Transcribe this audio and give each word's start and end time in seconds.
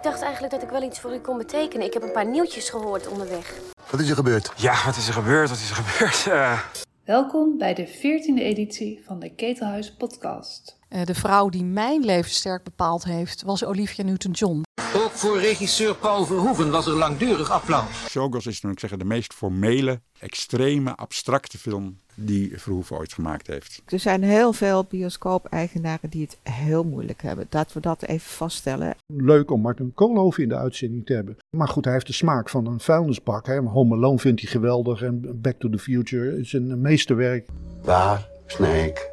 ik 0.00 0.06
dacht 0.06 0.22
eigenlijk 0.22 0.52
dat 0.52 0.62
ik 0.62 0.70
wel 0.70 0.82
iets 0.82 1.00
voor 1.00 1.14
u 1.14 1.18
kon 1.18 1.38
betekenen. 1.38 1.86
Ik 1.86 1.92
heb 1.92 2.02
een 2.02 2.12
paar 2.12 2.26
nieuwtjes 2.26 2.70
gehoord 2.70 3.08
onderweg. 3.08 3.54
Wat 3.90 4.00
is 4.00 4.08
er 4.08 4.14
gebeurd? 4.14 4.52
Ja, 4.56 4.84
wat 4.84 4.96
is 4.96 5.06
er 5.06 5.12
gebeurd? 5.12 5.48
Wat 5.48 5.58
is 5.58 5.70
er 5.70 5.76
gebeurd? 5.76 6.26
Uh... 6.26 6.60
Welkom 7.04 7.58
bij 7.58 7.74
de 7.74 7.88
14e 7.88 8.42
editie 8.42 9.02
van 9.06 9.18
de 9.18 9.34
Ketelhuis 9.34 9.92
Podcast. 9.92 10.79
Uh, 10.90 11.04
de 11.04 11.14
vrouw 11.14 11.48
die 11.48 11.64
mijn 11.64 12.04
leven 12.04 12.30
sterk 12.30 12.64
bepaald 12.64 13.04
heeft, 13.04 13.42
was 13.42 13.64
Olivia 13.64 14.04
Newton-John. 14.04 14.62
Ook 14.96 15.10
voor 15.10 15.40
regisseur 15.40 15.94
Paul 15.94 16.24
Verhoeven 16.24 16.70
was 16.70 16.86
er 16.86 16.92
langdurig 16.92 17.50
applaus. 17.50 18.08
Showgirls 18.08 18.46
is 18.46 18.60
dan 18.60 18.70
ik 18.70 18.80
zeggen 18.80 18.98
de 18.98 19.04
meest 19.04 19.34
formele, 19.34 20.00
extreme, 20.18 20.96
abstracte 20.96 21.58
film 21.58 21.98
die 22.14 22.52
Verhoeven 22.58 22.96
ooit 22.96 23.12
gemaakt 23.12 23.46
heeft. 23.46 23.82
Er 23.86 23.98
zijn 23.98 24.22
heel 24.22 24.52
veel 24.52 24.84
bioscoop-eigenaren 24.84 26.10
die 26.10 26.22
het 26.22 26.38
heel 26.54 26.84
moeilijk 26.84 27.22
hebben. 27.22 27.46
Dat 27.48 27.72
we 27.72 27.80
dat 27.80 28.02
even 28.02 28.30
vaststellen. 28.30 28.94
Leuk 29.06 29.50
om 29.50 29.60
Martin 29.60 29.92
Koolhoven 29.94 30.42
in 30.42 30.48
de 30.48 30.56
uitzending 30.56 31.06
te 31.06 31.12
hebben. 31.12 31.36
Maar 31.56 31.68
goed, 31.68 31.84
hij 31.84 31.94
heeft 31.94 32.06
de 32.06 32.12
smaak 32.12 32.48
van 32.48 32.66
een 32.66 32.80
vuilnisbak. 32.80 33.46
Hè. 33.46 33.58
Home 33.58 33.94
Alone 33.94 34.18
vindt 34.18 34.40
hij 34.40 34.50
geweldig 34.50 35.02
en 35.02 35.40
Back 35.40 35.58
to 35.58 35.70
the 35.70 35.78
Future 35.78 36.38
is 36.38 36.52
een 36.52 36.80
meesterwerk. 36.80 37.48
Waar 37.82 38.28
snij 38.46 38.86
ik 38.86 39.10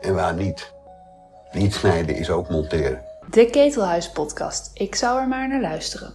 en 0.00 0.14
waar 0.14 0.34
niet? 0.34 0.76
Niet 1.52 1.74
snijden 1.74 2.16
is 2.16 2.30
ook 2.30 2.48
monteren. 2.48 3.04
De 3.30 3.50
Ketelhuis 3.50 4.10
Podcast. 4.12 4.70
Ik 4.74 4.94
zou 4.94 5.20
er 5.20 5.28
maar 5.28 5.48
naar 5.48 5.60
luisteren. 5.60 6.14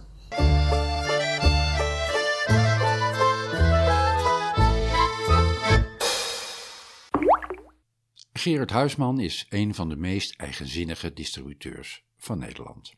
Gerard 8.32 8.70
Huisman 8.70 9.20
is 9.20 9.46
een 9.48 9.74
van 9.74 9.88
de 9.88 9.96
meest 9.96 10.36
eigenzinnige 10.36 11.12
distributeurs 11.12 12.04
van 12.16 12.38
Nederland. 12.38 12.94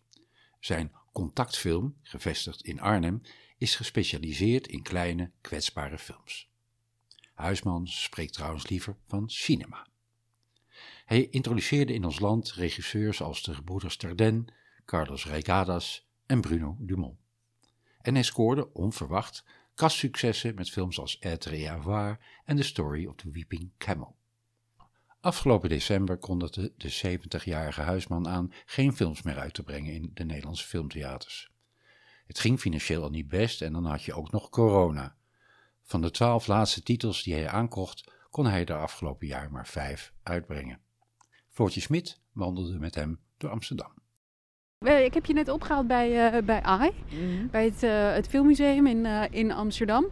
Zijn 0.61 0.93
contactfilm, 1.13 1.97
gevestigd 2.03 2.63
in 2.63 2.81
Arnhem, 2.81 3.21
is 3.59 3.77
gespecialiseerd 3.77 4.67
in 4.67 4.83
kleine, 4.83 5.31
kwetsbare 5.41 5.99
films. 5.99 6.51
Huisman 7.35 7.87
spreekt 7.87 8.33
trouwens 8.33 8.69
liever 8.69 8.97
van 9.07 9.31
cinema. 9.31 9.87
Hij 11.05 11.29
introduceerde 11.31 11.93
in 11.93 12.05
ons 12.05 12.19
land 12.21 12.53
regisseurs 12.53 13.23
als 13.23 13.43
de 13.43 13.55
gebroeders 13.55 13.97
Tarden, 13.97 14.47
Carlos 14.85 15.27
Regadas 15.27 16.09
en 16.27 16.41
Bruno 16.41 16.77
Dumont. 16.79 17.19
En 18.01 18.15
hij 18.15 18.23
scoorde 18.23 18.73
onverwacht 18.73 19.45
kastsuccessen 19.75 20.55
met 20.55 20.71
films 20.71 20.99
als 20.99 21.19
Être 21.19 21.51
et 21.51 21.69
Avoir 21.69 22.19
en 22.45 22.57
The 22.57 22.63
Story 22.63 23.07
of 23.07 23.17
the 23.17 23.31
Weeping 23.31 23.71
Camel. 23.79 24.17
Afgelopen 25.21 25.69
december 25.69 26.19
kondigde 26.19 26.73
de 26.77 27.19
70-jarige 27.19 27.81
Huisman 27.81 28.29
aan 28.29 28.53
geen 28.67 28.97
films 28.97 29.23
meer 29.23 29.39
uit 29.39 29.55
te 29.55 29.63
brengen 29.63 29.93
in 29.93 30.11
de 30.15 30.25
Nederlandse 30.25 30.67
filmtheaters. 30.67 31.51
Het 32.27 32.39
ging 32.39 32.61
financieel 32.61 33.03
al 33.03 33.11
niet 33.11 33.29
best 33.29 33.63
en 33.63 33.73
dan 33.73 33.85
had 33.85 34.03
je 34.03 34.15
ook 34.15 34.31
nog 34.31 34.49
corona. 34.49 35.17
Van 35.83 36.01
de 36.01 36.11
twaalf 36.11 36.47
laatste 36.47 36.83
titels 36.83 37.23
die 37.23 37.35
hij 37.35 37.49
aankocht, 37.49 38.13
kon 38.37 38.47
hij 38.47 38.65
er 38.65 38.77
afgelopen 38.77 39.27
jaar 39.27 39.51
maar 39.51 39.67
vijf 39.67 40.13
uitbrengen. 40.23 40.79
Floortje 41.49 41.81
Smit 41.81 42.21
wandelde 42.33 42.79
met 42.79 42.95
hem 42.95 43.21
door 43.37 43.51
Amsterdam. 43.51 43.93
Ik 44.79 45.15
heb 45.15 45.27
je 45.27 45.33
net 45.33 45.49
opgehaald 45.49 45.87
bij, 45.87 46.35
uh, 46.35 46.43
bij 46.43 46.63
AI, 46.63 46.91
mhm. 47.11 47.47
bij 47.51 47.65
het, 47.65 47.83
uh, 47.83 48.13
het 48.13 48.29
Filmmuseum 48.29 48.87
in, 48.87 49.05
uh, 49.05 49.23
in 49.31 49.53
Amsterdam. 49.53 50.07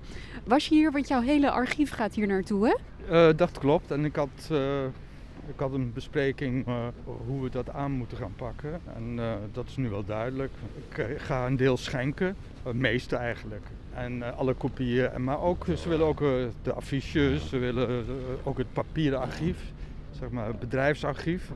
Was 0.44 0.69
je 0.69 0.75
hier, 0.75 0.92
want 0.92 1.08
jouw 1.08 1.20
hele 1.20 1.50
archief 1.50 1.91
gaat 1.91 2.14
hier 2.14 2.27
naartoe, 2.27 2.66
hè? 2.69 3.34
dat 3.34 3.58
klopt. 3.58 3.91
En 3.91 4.05
ik 4.05 4.16
had, 4.16 4.50
ik 5.47 5.59
had 5.61 5.73
een 5.73 5.92
bespreking 5.92 6.67
hoe 7.27 7.42
we 7.42 7.50
dat 7.50 7.70
aan 7.70 7.92
moeten 7.92 8.17
gaan 8.17 8.34
pakken. 8.37 8.81
En 8.95 9.19
dat 9.53 9.67
is 9.67 9.77
nu 9.77 9.89
wel 9.89 10.05
duidelijk. 10.05 10.53
Ik 10.89 11.19
ga 11.19 11.47
een 11.47 11.56
deel 11.56 11.77
schenken, 11.77 12.37
het 12.62 12.77
meeste 12.77 13.17
eigenlijk. 13.17 13.67
En 13.95 14.37
alle 14.37 14.55
kopieën. 14.55 15.25
Maar 15.25 15.41
ook, 15.41 15.67
ze 15.77 15.89
willen 15.89 16.06
ook 16.06 16.19
de 16.62 16.72
affiches, 16.72 17.49
ze 17.49 17.59
willen 17.59 18.04
ook 18.43 18.59
het 18.59 18.72
papieren 18.72 19.21
archief 19.21 19.72
zeg 20.19 20.31
maar, 20.31 20.47
het 20.47 20.59
bedrijfsarchief. 20.59 21.53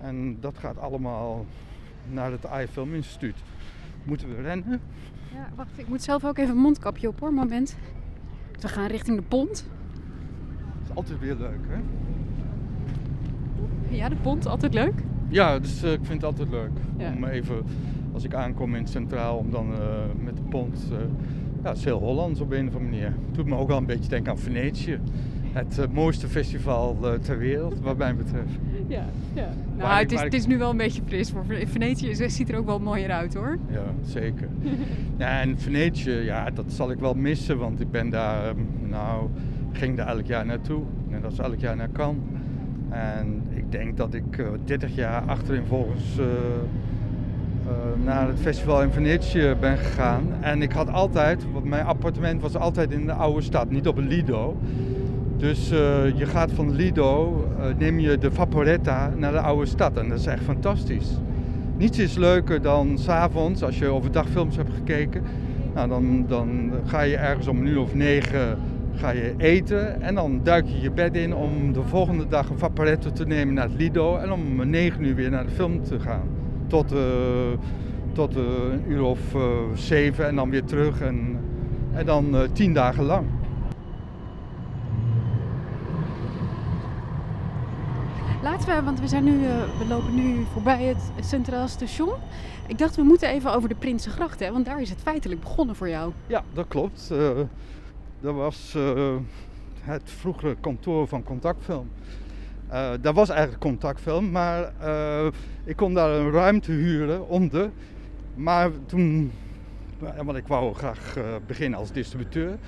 En 0.00 0.40
dat 0.40 0.58
gaat 0.58 0.78
allemaal 0.78 1.46
naar 2.12 2.30
het 2.30 2.46
AI 2.46 2.66
Film 2.66 2.94
Instituut. 2.94 3.36
Moeten 4.04 4.36
we 4.36 4.42
rennen? 4.42 4.80
Ja, 5.32 5.48
wacht, 5.56 5.70
ik 5.76 5.88
moet 5.88 6.02
zelf 6.02 6.24
ook 6.24 6.38
even 6.38 6.54
een 6.54 6.60
mondkapje 6.60 7.08
op 7.08 7.20
hoor, 7.20 7.32
moment. 7.32 7.76
We 8.60 8.68
gaan 8.68 8.86
richting 8.86 9.16
de 9.16 9.22
pont. 9.22 9.66
Dat 10.78 10.88
is 10.90 10.94
altijd 10.94 11.18
weer 11.18 11.34
leuk, 11.34 11.60
hè? 11.68 11.78
Ja, 13.90 14.08
de 14.08 14.16
pont, 14.22 14.46
altijd 14.46 14.74
leuk? 14.74 15.02
Ja, 15.28 15.58
dus 15.58 15.84
uh, 15.84 15.92
ik 15.92 15.98
vind 16.02 16.22
het 16.22 16.24
altijd 16.24 16.50
leuk. 16.50 16.70
Om 17.16 17.24
even, 17.24 17.62
als 18.12 18.24
ik 18.24 18.34
aankom 18.34 18.74
in 18.74 18.80
het 18.80 18.90
centraal, 18.90 19.36
om 19.36 19.50
dan 19.50 19.70
uh, 19.70 19.78
met 20.24 20.36
de 20.36 20.42
pont... 20.42 20.88
Uh, 20.92 20.98
ja, 21.62 21.68
het 21.68 21.78
is 21.78 21.84
heel 21.84 21.98
Hollands 21.98 22.40
op 22.40 22.50
een 22.52 22.68
of 22.68 22.74
andere 22.74 22.90
manier. 22.90 23.14
Het 23.26 23.34
doet 23.34 23.46
me 23.46 23.56
ook 23.56 23.68
wel 23.68 23.76
een 23.76 23.86
beetje 23.86 24.08
denken 24.08 24.32
aan 24.32 24.38
Venetië 24.38 24.98
het 25.52 25.92
mooiste 25.92 26.28
festival 26.28 26.96
ter 27.22 27.38
wereld, 27.38 27.80
wat 27.80 27.96
mij 27.96 28.14
betreft. 28.14 28.58
Ja, 28.86 29.04
ja. 29.34 29.48
Nou, 29.76 29.98
het, 29.98 30.12
is, 30.12 30.20
het 30.20 30.34
is 30.34 30.46
nu 30.46 30.58
wel 30.58 30.70
een 30.70 30.76
beetje 30.76 31.02
fris. 31.06 31.32
Maar 31.32 31.44
Venetië 31.66 32.14
ziet 32.28 32.48
er 32.48 32.56
ook 32.56 32.66
wel 32.66 32.78
mooier 32.78 33.10
uit 33.10 33.34
hoor. 33.34 33.58
Ja, 33.70 33.84
zeker. 34.04 34.48
ja, 35.18 35.40
en 35.40 35.58
Venetië, 35.58 36.10
ja, 36.10 36.50
dat 36.50 36.72
zal 36.72 36.90
ik 36.90 36.98
wel 36.98 37.14
missen, 37.14 37.58
want 37.58 37.80
ik 37.80 37.90
ben 37.90 38.10
daar, 38.10 38.48
ehm, 38.48 38.58
nou, 38.88 39.28
ging 39.72 39.96
daar 39.96 40.06
elk 40.06 40.26
jaar 40.26 40.46
naartoe. 40.46 40.82
Net 41.08 41.24
als 41.24 41.38
elk 41.38 41.58
jaar 41.58 41.76
naar 41.76 41.92
Cannes. 41.92 42.22
En 42.90 43.42
ik 43.54 43.72
denk 43.72 43.96
dat 43.96 44.14
ik 44.14 44.38
uh, 44.38 44.46
30 44.64 44.94
jaar 44.94 45.22
achterin 45.26 45.64
volgens 45.68 46.18
naar 48.04 48.28
het 48.28 48.38
festival 48.40 48.82
in 48.82 48.90
Venetië 48.90 49.54
ben 49.60 49.78
gegaan. 49.78 50.22
En 50.40 50.62
ik 50.62 50.72
had 50.72 50.92
altijd, 50.92 51.44
want 51.52 51.64
mijn 51.64 51.84
appartement 51.84 52.42
was 52.42 52.56
altijd 52.56 52.92
in 52.92 53.06
de 53.06 53.12
oude 53.12 53.40
stad, 53.40 53.70
niet 53.70 53.88
op 53.88 53.98
Lido. 53.98 54.56
Dus 55.36 55.68
je 56.14 56.26
gaat 56.26 56.52
van 56.52 56.74
Lido, 56.74 57.44
neem 57.78 57.98
je 57.98 58.18
de 58.18 58.30
Vaporetta 58.30 59.12
naar 59.16 59.32
de 59.32 59.40
oude 59.40 59.66
stad 59.66 59.96
en 59.96 60.08
dat 60.08 60.18
is 60.18 60.26
echt 60.26 60.42
fantastisch. 60.42 61.18
Niets 61.76 61.98
is 61.98 62.16
leuker 62.16 62.62
dan 62.62 62.98
s'avonds, 62.98 63.62
als 63.62 63.78
je 63.78 63.86
overdag 63.86 64.28
films 64.28 64.56
hebt 64.56 64.74
gekeken, 64.74 65.22
nou, 65.74 65.88
dan, 65.88 66.24
dan 66.28 66.72
ga 66.84 67.00
je 67.00 67.16
ergens 67.16 67.46
om 67.46 67.58
een 67.58 67.66
uur 67.66 67.80
of 67.80 67.94
negen 67.94 68.58
ga 69.00 69.10
je 69.10 69.34
eten 69.36 70.02
en 70.02 70.14
dan 70.14 70.40
duik 70.42 70.66
je 70.66 70.80
je 70.80 70.90
bed 70.90 71.16
in 71.16 71.34
om 71.34 71.72
de 71.72 71.82
volgende 71.82 72.28
dag 72.28 72.48
een 72.48 72.58
Vaporetto 72.58 73.12
te 73.12 73.26
nemen 73.26 73.54
naar 73.54 73.68
het 73.68 73.78
Lido 73.78 74.16
en 74.16 74.32
om 74.32 74.70
negen 74.70 75.04
uur 75.04 75.14
weer 75.14 75.30
naar 75.30 75.44
de 75.44 75.50
film 75.50 75.82
te 75.82 76.00
gaan. 76.00 76.28
Tot, 76.66 76.92
uh, 76.92 77.00
tot 78.12 78.36
een 78.36 78.84
uur 78.88 79.02
of 79.02 79.18
zeven 79.74 80.26
en 80.26 80.36
dan 80.36 80.50
weer 80.50 80.64
terug 80.64 81.00
en, 81.00 81.38
en 81.92 82.06
dan 82.06 82.48
tien 82.52 82.74
dagen 82.74 83.04
lang. 83.04 83.26
Laten 88.42 88.76
we, 88.76 88.82
want 88.82 89.00
we, 89.00 89.08
zijn 89.08 89.24
nu, 89.24 89.38
we 89.78 89.86
lopen 89.88 90.14
nu 90.14 90.44
voorbij 90.52 90.82
het 90.82 91.26
Centraal 91.26 91.68
Station. 91.68 92.14
Ik 92.66 92.78
dacht, 92.78 92.96
we 92.96 93.02
moeten 93.02 93.28
even 93.28 93.54
over 93.54 93.68
de 93.68 93.74
Prinsengracht, 93.74 94.40
hè, 94.40 94.52
want 94.52 94.64
daar 94.64 94.80
is 94.80 94.90
het 94.90 94.98
feitelijk 95.02 95.40
begonnen 95.40 95.76
voor 95.76 95.88
jou. 95.88 96.12
Ja, 96.26 96.42
dat 96.52 96.68
klopt. 96.68 97.12
Uh, 98.20 98.26
dat 98.26 98.34
was 98.34 98.74
uh, 98.76 99.16
het 99.80 100.02
vroegere 100.04 100.56
kantoor 100.60 101.08
van 101.08 101.22
Contactfilm. 101.22 101.90
dat 103.00 103.14
was 103.14 103.28
eigenlijk 103.28 103.60
Contactfilm, 103.60 104.30
maar 104.30 104.72
ik 105.64 105.76
kon 105.76 105.94
daar 105.94 106.10
een 106.10 106.30
ruimte 106.30 106.72
huren 106.72 107.28
onder. 107.28 107.70
Maar 108.34 108.70
toen, 108.86 109.32
want 110.24 110.36
ik 110.36 110.46
wou 110.46 110.74
graag 110.74 111.16
beginnen 111.46 111.78
als 111.78 111.92
distributeur. 111.92 112.58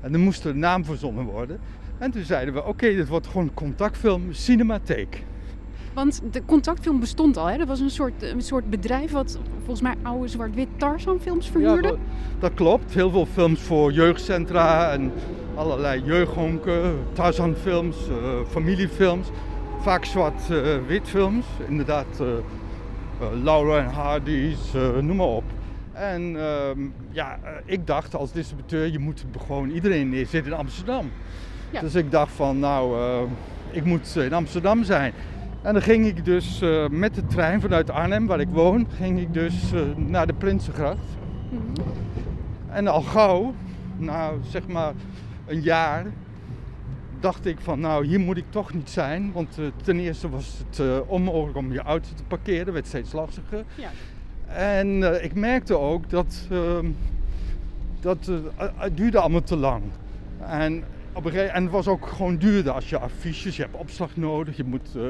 En 0.00 0.12
er 0.12 0.18
moest 0.18 0.44
een 0.44 0.58
naam 0.58 0.84
verzonnen 0.84 1.24
worden. 1.24 1.60
En 1.98 2.10
toen 2.10 2.24
zeiden 2.24 2.54
we, 2.54 2.64
oké, 2.64 2.94
dit 2.94 3.08
wordt 3.08 3.26
gewoon 3.26 3.54
contactfilm 3.54 4.32
Cinematheek. 4.32 5.24
Want 5.94 6.20
de 6.30 6.44
contactfilm 6.44 7.00
bestond 7.00 7.36
al, 7.36 7.46
hè? 7.46 7.58
Dat 7.58 7.68
was 7.68 7.80
een 7.80 7.90
soort, 7.90 8.22
een 8.22 8.42
soort 8.42 8.70
bedrijf 8.70 9.10
wat 9.10 9.38
volgens 9.56 9.80
mij 9.80 9.94
oude 10.02 10.28
zwart-wit 10.28 10.68
Tarzan 10.76 11.20
films 11.20 11.50
verhuurde. 11.50 11.88
Ja, 11.88 11.96
dat, 12.38 12.54
klopt. 12.54 12.94
Heel 12.94 13.10
veel 13.10 13.26
films 13.26 13.60
voor 13.60 13.92
jeugdcentra 13.92 14.92
en 14.92 15.12
allerlei 15.54 16.02
jeugdhonken, 16.04 16.98
Tarzan 17.12 17.54
films, 17.54 17.96
uh, 18.08 18.16
familiefilms. 18.48 19.28
Vaak 19.80 20.04
zwart-wit 20.04 21.08
films, 21.08 21.46
inderdaad. 21.68 22.20
Uh, 22.20 22.26
uh, 22.28 23.42
Laura 23.42 23.78
en 23.78 23.90
Hardy's, 23.90 24.72
noem 25.00 25.16
maar 25.16 25.26
op. 25.26 25.44
En 25.92 26.36
ehm, 26.36 26.80
ja, 27.10 27.38
ik 27.64 27.86
dacht 27.86 28.14
als 28.14 28.32
distributeur, 28.32 28.86
je 28.86 28.98
moet 28.98 29.24
gewoon 29.46 29.70
iedereen 29.70 30.08
neerzetten 30.08 30.52
in 30.52 30.58
Amsterdam. 30.58 31.10
Dus 31.80 31.94
ik 31.94 32.10
dacht 32.10 32.32
van, 32.32 32.58
nou, 32.58 32.96
ik 33.70 33.84
moet 33.84 34.16
in 34.16 34.32
Amsterdam 34.32 34.84
zijn. 34.84 35.12
En 35.62 35.72
dan 35.72 35.82
ging 35.82 36.06
ik 36.06 36.24
dus 36.24 36.62
uh, 36.62 36.88
met 36.88 37.14
de 37.14 37.26
trein 37.26 37.60
vanuit 37.60 37.90
Arnhem, 37.90 38.26
waar 38.26 38.40
ik 38.40 38.48
woon, 38.48 38.86
ging 38.96 39.20
ik 39.20 39.32
dus 39.32 39.72
uh, 39.72 39.80
naar 39.96 40.26
de 40.26 40.32
Prinsengracht. 40.32 41.16
Mm 41.50 41.58
-hmm. 41.58 41.84
En 42.70 42.86
al 42.86 43.02
gauw, 43.02 43.54
nou 43.96 44.38
zeg 44.48 44.66
maar 44.66 44.92
een 45.46 45.60
jaar, 45.60 46.06
dacht 47.20 47.46
ik 47.46 47.60
van, 47.60 47.80
nou 47.80 48.06
hier 48.06 48.20
moet 48.20 48.36
ik 48.36 48.44
toch 48.50 48.74
niet 48.74 48.90
zijn. 48.90 49.32
Want 49.32 49.58
ten 49.82 49.98
eerste 49.98 50.28
was 50.28 50.58
het 50.68 51.06
onmogelijk 51.06 51.56
om 51.56 51.72
je 51.72 51.82
auto 51.82 52.08
te 52.16 52.22
parkeren, 52.24 52.72
werd 52.72 52.86
steeds 52.86 53.12
lastiger. 53.12 53.64
Ja. 53.74 53.88
En 54.54 55.02
eh, 55.02 55.24
ik 55.24 55.34
merkte 55.34 55.78
ook 55.78 56.10
dat, 56.10 56.46
ehm, 56.50 56.86
dat 58.00 58.28
eh, 58.28 58.66
het 58.76 58.96
duurde 58.96 59.18
allemaal 59.18 59.42
te 59.42 59.56
lang. 59.56 59.82
En, 60.46 60.84
op 61.12 61.24
een 61.24 61.32
en 61.34 61.62
het 61.62 61.72
was 61.72 61.88
ook 61.88 62.06
gewoon 62.06 62.36
duurder 62.36 62.72
als 62.72 62.88
je 62.90 62.98
affiches, 62.98 63.56
je 63.56 63.62
hebt 63.62 63.76
opslag 63.76 64.16
nodig. 64.16 64.56
Je 64.56 64.64
moet, 64.64 64.96
eh, 64.96 65.02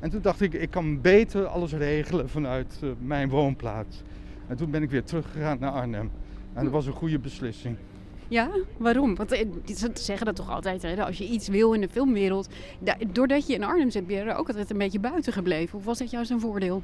en 0.00 0.10
toen 0.10 0.20
dacht 0.22 0.40
ik, 0.40 0.52
ik 0.54 0.70
kan 0.70 1.00
beter 1.00 1.46
alles 1.46 1.72
regelen 1.72 2.28
vanuit 2.28 2.78
eh, 2.82 2.88
mijn 2.98 3.28
woonplaats. 3.28 4.02
En 4.46 4.56
toen 4.56 4.70
ben 4.70 4.82
ik 4.82 4.90
weer 4.90 5.04
teruggegaan 5.04 5.56
naar 5.60 5.70
Arnhem. 5.70 6.10
En 6.52 6.64
dat 6.64 6.72
was 6.72 6.86
een 6.86 6.92
goede 6.92 7.18
beslissing. 7.18 7.76
Ja, 8.28 8.48
waarom? 8.76 9.14
Want 9.16 9.32
eh, 9.32 9.46
ze 9.74 9.90
zeggen 9.94 10.26
dat 10.26 10.36
toch 10.36 10.50
altijd, 10.50 10.82
hè? 10.82 11.04
als 11.04 11.18
je 11.18 11.28
iets 11.28 11.48
wil 11.48 11.72
in 11.72 11.80
de 11.80 11.88
filmwereld. 11.88 12.48
da- 12.78 12.96
doordat 13.12 13.46
je 13.46 13.54
in 13.54 13.64
Arnhem 13.64 13.90
zit, 13.90 14.06
ben 14.06 14.16
je 14.16 14.22
er 14.22 14.36
ook 14.36 14.46
altijd 14.48 14.70
een 14.70 14.78
beetje 14.78 15.00
buiten 15.00 15.32
gebleven. 15.32 15.78
Of 15.78 15.84
was 15.84 15.98
dat 15.98 16.10
juist 16.10 16.30
een 16.30 16.40
voordeel? 16.40 16.82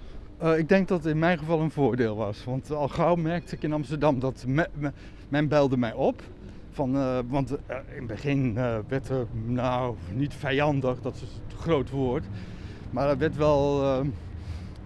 Ik 0.56 0.69
denk 0.69 0.88
dat 0.88 1.05
het 1.05 1.12
in 1.12 1.19
mijn 1.19 1.38
geval 1.38 1.61
een 1.61 1.70
voordeel 1.70 2.17
was. 2.17 2.44
Want 2.44 2.70
al 2.70 2.88
gauw 2.88 3.14
merkte 3.14 3.55
ik 3.56 3.62
in 3.62 3.73
Amsterdam 3.73 4.19
dat 4.20 4.44
me- 4.47 4.69
me- 4.79 4.93
men 5.29 5.49
belde 5.49 5.76
mij 5.76 5.93
op. 5.93 6.23
Van, 6.76 6.96
eh, 6.96 7.19
want 7.28 7.50
eh, 7.50 7.76
in 7.76 7.96
het 7.96 8.06
begin 8.06 8.56
eh, 8.56 8.76
werd 8.88 9.08
er, 9.08 9.26
nou, 9.44 9.94
niet 10.14 10.34
vijandig, 10.34 11.00
dat 11.00 11.14
is 11.14 11.20
een 11.23 11.58
groot 11.58 11.90
woord. 11.90 12.25
Maar 12.90 13.08
er 13.08 13.19
werd 13.19 13.37
wel 13.37 13.82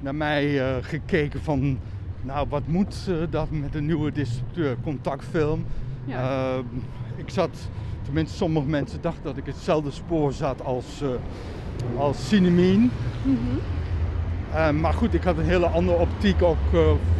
naar 0.01 0.15
mij 0.15 0.61
gekeken 0.83 1.43
van, 1.43 1.79
nou 2.21 2.47
wat 2.49 2.67
moet 2.67 3.11
dat 3.31 3.51
met 3.51 3.75
een 3.75 3.87
nieuwe 3.87 4.13
distributeur, 4.13 4.77
contactfilm. 4.83 5.65
Ja. 6.05 6.57
Ik 7.17 7.31
zat, 7.31 7.69
tenminste 8.03 8.37
sommige 8.37 8.67
mensen 8.67 9.01
dachten 9.01 9.23
dat 9.23 9.37
ik 9.37 9.47
hetzelfde 9.47 9.91
spoor 9.91 10.33
zat 10.33 10.65
als, 10.65 11.03
als 11.97 12.29
Cinemine. 12.29 12.89
Eh, 14.55 14.71
maar 14.71 14.93
goed, 14.93 15.15
ik 15.15 15.23
had 15.23 15.39
een 15.39 15.45
hele 15.45 15.67
andere 15.67 15.99
optiek 15.99 16.43
ook 16.43 16.57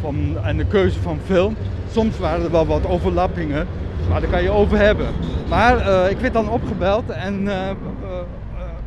van, 0.01 0.37
en 0.43 0.57
de 0.57 0.65
keuze 0.65 0.99
van 0.99 1.19
film. 1.25 1.55
Soms 1.91 2.17
waren 2.17 2.45
er 2.45 2.51
wel 2.51 2.65
wat 2.65 2.85
overlappingen, 2.85 3.67
maar 4.09 4.21
daar 4.21 4.29
kan 4.29 4.43
je 4.43 4.49
over 4.49 4.77
hebben. 4.77 5.07
Maar 5.49 5.77
eh, 5.77 6.11
ik 6.11 6.17
werd 6.17 6.33
dan 6.33 6.49
opgebeld 6.49 7.09
en 7.09 7.47
eh, 7.47 7.69
eh, 7.69 7.75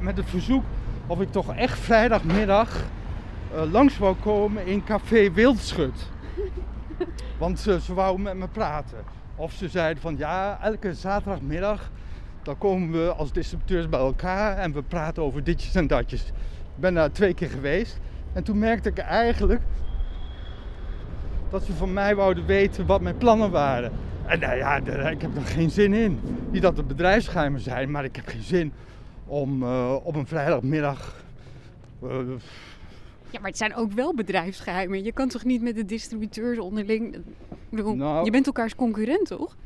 met 0.00 0.16
het 0.16 0.26
verzoek 0.28 0.64
of 1.06 1.20
ik 1.20 1.32
toch 1.32 1.54
echt 1.54 1.78
vrijdagmiddag 1.78 2.84
langs 3.70 3.98
wou 3.98 4.16
komen 4.22 4.66
in 4.66 4.84
Café 4.84 5.32
Wildschut. 5.32 6.10
Want 7.38 7.60
ze, 7.60 7.80
ze 7.80 7.94
wouden 7.94 8.22
met 8.22 8.36
me 8.36 8.48
praten. 8.48 8.98
Of 9.36 9.52
ze 9.52 9.68
zeiden 9.68 10.02
van 10.02 10.16
ja, 10.18 10.58
elke 10.62 10.94
zaterdagmiddag 10.94 11.90
dan 12.42 12.58
komen 12.58 12.90
we 12.90 13.12
als 13.12 13.32
distributeurs 13.32 13.88
bij 13.88 14.00
elkaar 14.00 14.56
en 14.56 14.72
we 14.72 14.82
praten 14.82 15.22
over 15.22 15.44
ditjes 15.44 15.74
en 15.74 15.86
datjes. 15.86 16.22
Ik 16.26 16.80
ben 16.80 16.94
daar 16.94 17.12
twee 17.12 17.34
keer 17.34 17.50
geweest 17.50 17.98
en 18.32 18.44
toen 18.44 18.58
merkte 18.58 18.88
ik 18.88 18.98
eigenlijk 18.98 19.60
dat 21.50 21.62
ze 21.62 21.72
van 21.72 21.92
mij 21.92 22.14
wouden 22.14 22.46
weten 22.46 22.86
wat 22.86 23.00
mijn 23.00 23.16
plannen 23.16 23.50
waren. 23.50 23.92
En 24.26 24.38
nou 24.40 24.56
ja, 24.56 24.76
ik 25.10 25.20
heb 25.22 25.36
er 25.36 25.42
geen 25.42 25.70
zin 25.70 25.92
in. 25.92 26.18
Niet 26.50 26.62
dat 26.62 26.76
het 26.76 26.86
bedrijfsgeheimen 26.86 27.60
zijn, 27.60 27.90
maar 27.90 28.04
ik 28.04 28.16
heb 28.16 28.26
geen 28.26 28.42
zin 28.42 28.72
om 29.26 29.62
eh, 29.62 29.94
op 30.02 30.14
een 30.16 30.26
vrijdagmiddag. 30.26 31.24
eh, 32.02 32.08
Ja, 33.30 33.40
maar 33.40 33.48
het 33.48 33.56
zijn 33.58 33.74
ook 33.74 33.92
wel 33.92 34.14
bedrijfsgeheimen. 34.14 35.04
Je 35.04 35.12
kan 35.12 35.28
toch 35.28 35.44
niet 35.44 35.62
met 35.62 35.74
de 35.74 35.84
distributeurs 35.84 36.58
onderling... 36.58 37.16
Bedoel, 37.68 37.94
Nou. 37.96 38.24
Je 38.24 38.30
bent 38.30 38.46
elkaars 38.46 38.74
concurrent, 38.74 39.26
toch? 39.26 39.56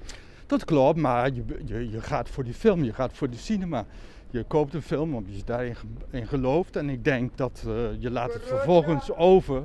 Dat 0.46 0.64
klopt, 0.64 0.98
maar 0.98 1.32
je, 1.34 1.42
je, 1.64 1.90
je 1.90 2.00
gaat 2.00 2.28
voor 2.28 2.44
die 2.44 2.54
film, 2.54 2.84
je 2.84 2.92
gaat 2.92 3.12
voor 3.16 3.30
de 3.30 3.36
cinema. 3.36 3.84
Je 4.30 4.44
koopt 4.44 4.74
een 4.74 4.82
film 4.82 5.14
omdat 5.14 5.36
je 5.36 5.42
daarin 5.44 5.76
ge- 5.76 5.86
in 6.10 6.26
gelooft. 6.26 6.76
En 6.76 6.88
ik 6.88 7.04
denk 7.04 7.36
dat 7.36 7.64
eh, 7.66 7.72
je 7.98 8.10
laat 8.10 8.32
het 8.32 8.46
vervolgens 8.46 9.12
over 9.16 9.62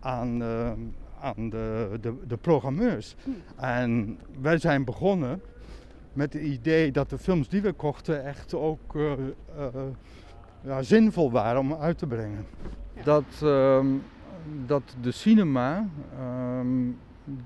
aan, 0.00 0.42
aan 1.20 1.50
de, 1.50 1.98
de, 2.00 2.14
de 2.26 2.36
programmeurs. 2.36 3.16
En 3.56 4.18
wij 4.40 4.58
zijn 4.58 4.84
begonnen 4.84 5.40
met 6.12 6.32
het 6.32 6.42
idee 6.42 6.92
dat 6.92 7.10
de 7.10 7.18
films 7.18 7.48
die 7.48 7.62
we 7.62 7.72
kochten 7.72 8.24
echt 8.24 8.54
ook 8.54 8.94
eh, 8.94 9.12
eh, 9.56 9.66
ja, 10.60 10.82
zinvol 10.82 11.30
waren 11.30 11.60
om 11.60 11.74
uit 11.74 11.98
te 11.98 12.06
brengen. 12.06 12.46
Dat, 13.04 13.24
ehm, 13.42 13.86
dat 14.66 14.82
de 15.00 15.10
cinema, 15.10 15.88
ehm, 16.18 16.90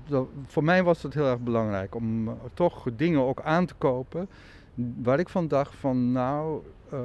dat, 0.07 0.27
voor 0.45 0.63
mij 0.63 0.83
was 0.83 1.03
het 1.03 1.13
heel 1.13 1.27
erg 1.27 1.39
belangrijk 1.39 1.95
om 1.95 2.27
eh, 2.27 2.33
toch 2.53 2.87
dingen 2.95 3.21
ook 3.21 3.41
aan 3.41 3.65
te 3.65 3.73
kopen 3.77 4.27
waar 5.03 5.19
ik 5.19 5.29
van 5.29 5.47
dacht 5.47 5.75
van 5.75 6.11
nou, 6.11 6.61
eh, 6.89 6.99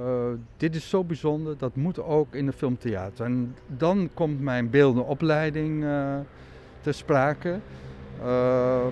dit 0.56 0.74
is 0.74 0.88
zo 0.88 1.04
bijzonder, 1.04 1.58
dat 1.58 1.76
moet 1.76 2.02
ook 2.02 2.34
in 2.34 2.46
de 2.46 2.52
filmtheater. 2.52 3.24
En 3.24 3.56
dan 3.66 4.10
komt 4.14 4.40
mijn 4.40 4.70
beeldende 4.70 5.08
opleiding 5.08 5.84
eh 5.84 6.18
ter 6.80 6.94
sprake. 6.94 7.60
Eh, 8.22 8.86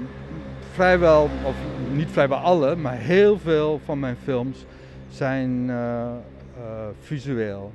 vrijwel, 0.73 1.23
of 1.45 1.57
niet 1.93 2.11
vrijwel 2.11 2.39
alle, 2.39 2.77
maar 2.77 2.97
heel 2.97 3.39
veel 3.39 3.81
van 3.85 3.99
mijn 3.99 4.17
films 4.17 4.65
zijn 5.09 5.71
eh, 5.71 6.11
eh, 6.11 6.89
visueel. 7.01 7.73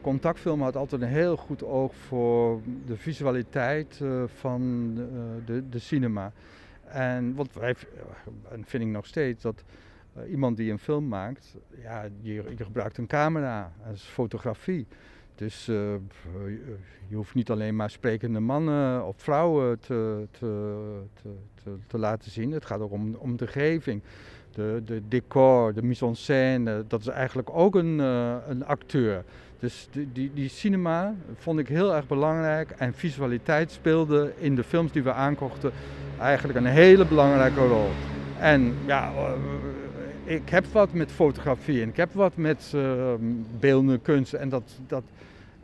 Contactfilm 0.00 0.62
had 0.62 0.76
altijd 0.76 1.02
een 1.02 1.08
heel 1.08 1.36
goed 1.36 1.64
oog 1.64 1.94
voor 1.94 2.60
de 2.86 2.96
visualiteit 2.96 4.00
eh, 4.02 4.22
van 4.26 4.94
de, 5.46 5.68
de, 5.68 5.78
cinema. 5.78 6.32
En 6.84 7.34
wat 7.34 7.48
wij, 7.52 7.74
en 8.50 8.64
vind 8.64 8.82
ik 8.82 8.88
nog 8.88 9.06
steeds, 9.06 9.42
dat 9.42 9.64
iemand 10.30 10.56
die 10.56 10.70
een 10.70 10.78
film 10.78 11.08
maakt, 11.08 11.56
ja, 11.82 12.04
je 12.20 12.42
gebruikt 12.56 12.98
een 12.98 13.06
camera, 13.06 13.72
dat 13.86 13.94
is 13.94 14.02
fotografie. 14.02 14.86
Dus 15.34 15.68
eh, 15.68 15.76
je, 17.08 17.16
hoeft 17.16 17.34
niet 17.34 17.50
alleen 17.50 17.76
maar 17.76 17.90
sprekende 17.90 18.40
mannen 18.40 19.06
of 19.06 19.16
vrouwen 19.16 19.80
te, 19.80 20.26
te, 20.30 20.74
te, 21.22 21.28
te, 21.62 21.70
te 21.86 21.98
laten 21.98 22.30
zien. 22.30 22.52
Het 22.52 22.64
gaat 22.64 22.80
ook 22.80 22.92
om, 22.92 23.14
om 23.14 23.36
de 23.36 23.46
geving, 23.46 24.02
de, 24.52 24.82
de 24.84 25.02
decor, 25.08 25.74
de 25.74 25.82
mise 25.82 26.06
en 26.06 26.16
scène. 26.16 26.84
Dat 26.88 27.00
is 27.00 27.06
eigenlijk 27.06 27.48
ook 27.52 27.74
een, 27.74 28.00
eh, 28.00 28.36
een 28.48 28.64
acteur. 28.64 29.24
Dus 29.58 29.88
die, 29.90 30.08
die, 30.12 30.30
die 30.34 30.48
cinema 30.48 31.14
vond 31.34 31.58
ik 31.58 31.68
heel 31.68 31.94
erg 31.94 32.06
belangrijk. 32.06 32.70
En 32.70 32.94
visualiteit 32.94 33.70
speelde 33.70 34.32
in 34.36 34.54
de 34.54 34.64
films 34.64 34.92
die 34.92 35.02
we 35.02 35.12
aankochten 35.12 35.72
eigenlijk 36.18 36.58
een 36.58 36.66
hele 36.66 37.06
belangrijke 37.06 37.66
rol. 37.66 37.90
En 38.38 38.74
ja, 38.86 39.12
eh, 39.12 39.32
ik 40.24 40.48
heb 40.48 40.66
wat 40.66 40.92
met 40.92 41.12
fotografie 41.12 41.82
en 41.82 41.88
ik 41.88 41.96
heb 41.96 42.12
wat 42.12 42.36
met 42.36 42.72
uh, 42.74 43.14
beeldende 43.60 43.98
kunst. 43.98 44.32
En 44.32 44.48
dat, 44.48 44.78
dat, 44.86 45.02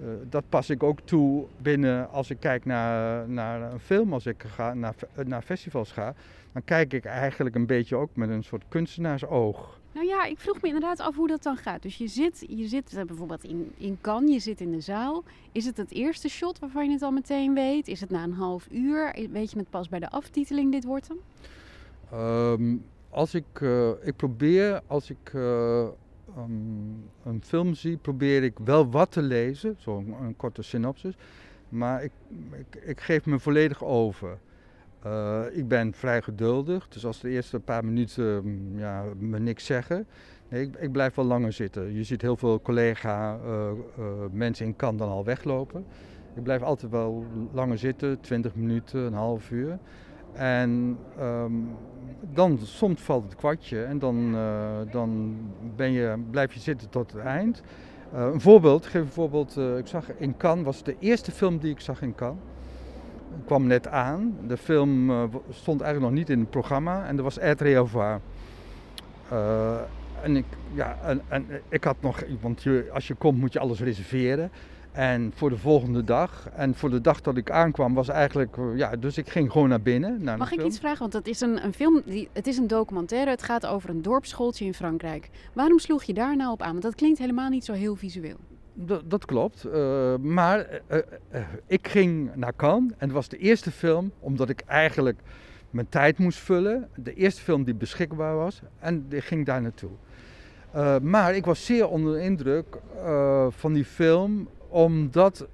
uh, 0.01 0.07
dat 0.31 0.45
pas 0.49 0.71
ik 0.71 0.83
ook 0.83 1.01
toe 1.05 1.45
binnen 1.59 2.11
als 2.11 2.31
ik 2.31 2.41
kijk 2.41 2.65
naar, 2.65 3.29
naar 3.29 3.73
een 3.73 3.81
film, 3.81 4.13
als 4.13 4.27
ik 4.27 4.45
ga, 4.47 4.75
naar, 4.75 4.95
naar 5.25 5.43
festivals 5.43 5.93
ga. 5.93 6.15
Dan 6.53 6.65
kijk 6.65 6.93
ik 6.93 7.05
eigenlijk 7.05 7.55
een 7.55 7.67
beetje 7.67 7.97
ook 7.97 8.11
met 8.15 8.29
een 8.29 8.45
soort 8.45 8.65
kunstenaarsoog. 8.69 9.79
Nou 9.93 10.07
ja, 10.07 10.25
ik 10.25 10.39
vroeg 10.39 10.61
me 10.61 10.67
inderdaad 10.67 11.01
af 11.01 11.17
hoe 11.17 11.29
dat 11.29 11.43
dan 11.43 11.57
gaat. 11.57 11.83
Dus 11.83 11.97
je 11.97 12.07
zit, 12.07 12.45
je 12.49 12.69
zit 12.69 12.95
uh, 12.97 13.05
bijvoorbeeld 13.05 13.45
in, 13.45 13.73
in 13.77 13.99
Cannes, 14.01 14.33
je 14.33 14.41
zit 14.41 14.61
in 14.61 14.71
de 14.71 14.81
zaal. 14.81 15.25
Is 15.53 15.67
het 15.67 15.77
het 15.77 15.93
eerste 15.93 16.29
shot 16.29 16.59
waarvan 16.59 16.85
je 16.85 16.93
het 16.93 17.03
al 17.03 17.11
meteen 17.11 17.55
weet? 17.55 17.89
Is 17.89 18.01
het 18.01 18.11
na 18.11 18.23
een 18.23 18.33
half 18.33 18.67
uur? 18.71 19.29
Weet 19.31 19.51
je 19.51 19.59
het 19.59 19.71
pas 19.71 19.89
bij 19.89 19.99
de 19.99 20.11
aftiteling, 20.11 20.73
dit 20.73 20.85
wordt 20.85 21.09
hem? 21.09 21.19
Um, 22.21 22.85
als 23.11 23.35
ik, 23.35 23.61
uh, 23.61 23.91
ik 24.03 24.17
probeer, 24.17 24.81
als 24.87 25.11
ik 25.11 25.33
uh, 25.33 25.87
um, 26.39 27.11
een 27.25 27.43
film 27.43 27.75
zie, 27.75 27.97
probeer 27.97 28.43
ik 28.43 28.59
wel 28.65 28.91
wat 28.91 29.13
te 29.13 29.23
lezen, 29.23 29.77
zo'n 29.79 30.17
een 30.23 30.37
korte 30.37 30.63
synopsis. 30.63 31.15
Maar 31.69 32.05
ik, 32.05 32.13
ik, 32.81 33.01
geef 33.01 33.27
me 33.27 33.39
volledig 33.39 33.85
over. 33.85 34.39
Uh, 35.07 35.43
ik 35.53 35.69
ben 35.69 35.93
vrij 35.93 36.23
geduldig, 36.23 36.89
dus 36.89 37.07
als 37.07 37.21
de 37.21 37.29
eerste 37.29 37.61
paar 37.61 37.85
minuten 37.85 38.45
ja, 38.77 39.05
me 39.19 39.39
niks 39.39 39.67
zeggen, 39.67 40.07
nee, 40.49 40.63
ik, 40.63 40.77
ik, 40.77 40.93
blijf 40.93 41.15
wel 41.15 41.25
langer 41.25 41.53
zitten. 41.53 41.95
Je 41.95 42.05
ziet 42.05 42.23
heel 42.23 42.37
veel 42.37 42.63
collega 42.63 43.39
mensen 44.33 44.67
in 44.67 44.77
kan 44.77 44.97
dan 44.97 45.09
al 45.09 45.25
weglopen. 45.25 45.85
Ik 46.35 46.43
blijf 46.43 46.63
altijd 46.63 46.93
wel 46.93 47.27
langer 47.53 47.79
zitten, 47.79 48.21
20 48.21 48.55
minuten, 48.55 49.01
een 49.01 49.13
half 49.13 49.51
uur. 49.51 49.79
En 50.33 50.99
um, 51.21 51.69
dan 52.33 52.59
soms 52.63 53.01
valt 53.01 53.25
het 53.25 53.35
kwartje 53.35 53.83
en 53.83 53.99
dan, 53.99 54.37
dan 54.91 55.37
ben 55.77 55.91
je, 55.91 56.23
blijf 56.31 56.53
je 56.55 56.61
zitten 56.61 56.89
tot 56.89 57.13
het 57.13 57.23
eind. 57.23 57.63
een 58.13 58.41
voorbeeld, 58.41 58.85
ik 58.85 58.91
geef 58.91 59.03
een 59.03 59.09
voorbeeld. 59.09 59.57
ik 59.57 59.87
zag 59.87 60.13
in 60.17 60.37
Cannes, 60.37 60.65
was 60.65 60.83
de 60.83 60.97
eerste 60.99 61.31
film 61.31 61.59
die 61.59 61.71
ik 61.71 61.81
zag 61.81 62.03
in 62.03 62.15
Cannes 62.15 62.43
kwam 63.47 63.67
net 63.67 63.89
aan. 63.89 64.37
De 64.47 64.57
film 64.57 65.11
stond 65.51 65.81
eigenlijk 65.81 66.13
nog 66.13 66.21
niet 66.21 66.31
in 66.31 66.41
het 66.41 66.51
programma 66.51 67.07
en 67.07 67.17
er 67.17 67.23
was 67.23 67.39
Ed 67.39 67.61
Reovoir. 67.61 68.21
Uh, 69.33 69.77
en, 70.23 70.37
ik, 70.37 70.45
ja, 70.75 70.99
en, 71.03 71.21
en 71.29 71.47
ik 71.69 71.85
had 71.85 71.97
nog, 72.01 72.23
want 72.41 72.63
je, 72.63 72.89
als 72.93 73.07
je 73.07 73.15
komt 73.15 73.39
moet 73.39 73.53
je 73.53 73.59
alles 73.59 73.81
reserveren. 73.81 74.51
En 74.93 75.33
voor 75.35 75.51
de 75.51 75.57
volgende 75.57 76.05
dag. 76.05 76.49
En 76.55 76.75
voor 76.75 76.91
de 76.91 77.01
dag 77.01 77.21
dat 77.21 77.37
ik 77.37 77.51
aankwam 77.51 77.95
was 77.95 78.09
eigenlijk, 78.09 78.57
uh, 78.57 78.77
ja, 78.77 78.97
dus 78.97 79.19
ik 79.19 79.29
ging 79.29 79.53
gewoon 79.53 79.69
naar 79.69 79.83
binnen. 79.83 80.23
Naar 80.23 80.39
Mag 80.39 80.51
ik 80.51 80.55
film. 80.55 80.69
iets 80.69 80.79
vragen? 80.79 80.99
Want 80.99 81.13
het 81.13 81.27
is 81.27 81.41
een, 81.41 81.65
een 81.65 81.73
film, 81.73 82.03
die, 82.05 82.29
het 82.33 82.47
is 82.47 82.57
een 82.57 82.67
documentaire. 82.67 83.31
Het 83.31 83.43
gaat 83.43 83.67
over 83.67 83.91
een 83.91 84.03
dorpsschooltje 84.03 84.65
in 84.65 84.75
Frankrijk. 84.75 85.29
Waarom 85.53 85.79
sloeg 85.79 86.03
je 86.03 86.15
daar 86.15 86.37
nou 86.37 86.53
op 86.53 86.63
aan? 86.63 86.71
Want 86.71 86.83
dat 86.83 86.95
klinkt 86.95 87.19
helemaal 87.19 87.49
niet 87.49 87.65
zo 87.65 87.73
heel 87.73 87.97
visueel. 87.97 88.37
dat, 88.75 89.11
dat 89.11 89.25
klopt. 89.25 89.67
Uh, 89.67 90.17
maar 90.17 90.81
uh, 90.91 90.99
uh, 91.35 91.41
ik 91.67 91.89
ging 91.89 92.35
naar 92.35 92.57
Cannes 92.57 92.93
en 92.99 93.07
het 93.07 93.13
was 93.13 93.29
de 93.29 93.39
eerste 93.39 93.71
film, 93.71 94.13
omdat 94.19 94.49
ik 94.49 94.61
eigenlijk 94.67 95.21
mijn 95.71 95.89
tijd 95.89 96.19
moest 96.19 96.39
vullen. 96.39 96.89
De 96.97 97.15
eerste 97.15 97.43
film 97.43 97.65
die 97.65 97.75
beschikbaar 97.75 98.37
was 98.37 98.61
en 98.79 99.07
ik 99.09 99.25
ging 99.25 99.47
daar 99.47 99.63
naartoe. 99.63 99.91
maar 101.03 101.35
ik 101.35 101.45
was 101.45 101.65
zeer 101.65 101.89
onder 101.89 102.15
de 102.15 102.23
indruk 102.23 102.79
van 103.51 103.73
die 103.73 103.85
film, 103.85 104.49
omdat 104.71 105.47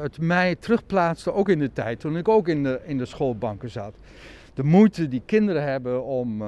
het 0.00 0.20
mij 0.20 0.54
terugplaatste 0.54 1.32
ook 1.32 1.48
in 1.48 1.58
de 1.58 1.72
tijd 1.72 2.00
toen 2.00 2.16
ik 2.16 2.28
ook 2.28 2.48
in 2.48 2.62
de, 2.62 2.80
in 2.84 2.98
de 2.98 3.06
schoolbanken 3.06 3.70
zat. 3.70 3.94
De 4.54 4.62
moeite 4.64 5.08
die 5.08 5.22
kinderen 5.26 5.62
hebben 5.62 6.04
om 6.04 6.42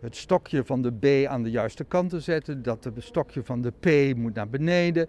het 0.00 0.16
stokje 0.16 0.64
van 0.64 0.82
de 0.82 0.92
B 0.92 1.28
aan 1.28 1.42
de 1.42 1.50
juiste 1.50 1.84
kant 1.84 2.10
te 2.10 2.20
zetten, 2.20 2.62
dat 2.62 2.84
het 2.84 2.94
stokje 2.98 3.42
van 3.42 3.62
de 3.62 3.72
P 3.80 4.16
moet 4.16 4.34
naar 4.34 4.48
beneden. 4.48 5.08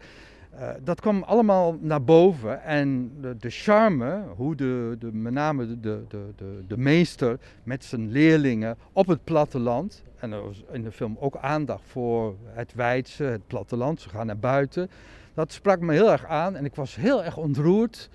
Uh, 0.60 0.70
dat 0.84 1.02
kwam 1.02 1.24
allemaal 1.24 1.78
naar 1.82 2.04
boven 2.04 2.64
en 2.64 3.12
de, 3.22 3.38
de 3.38 3.50
charme, 3.50 4.24
hoe 4.36 4.56
de, 4.56 4.96
de, 5.00 5.14
met 5.14 5.34
name 5.34 5.80
de, 5.80 6.04
de, 6.08 6.30
de, 6.36 6.64
de 6.68 6.78
meester 6.78 7.40
met 7.64 7.84
zijn 7.84 8.12
leerlingen 8.12 8.78
op 8.92 9.08
het 9.08 9.24
platteland, 9.24 10.04
en 10.20 10.32
er 10.32 10.42
was 10.42 10.64
in 10.72 10.84
de 10.84 10.92
film 10.92 11.18
ook 11.20 11.38
aandacht 11.38 11.84
voor 11.86 12.36
het 12.46 12.74
wijdse, 12.74 13.24
het 13.24 13.48
platteland, 13.48 14.02
ze 14.02 14.10
gaan 14.10 14.26
naar 14.26 14.38
buiten, 14.38 14.90
dat 15.34 15.52
sprak 15.52 15.80
me 15.80 15.94
heel 15.94 16.12
erg 16.12 16.26
aan 16.26 16.56
en 16.56 16.66
ik 16.66 16.76
was 16.76 16.96
heel 16.96 17.24
erg 17.24 17.38
ontroerd 17.38 18.10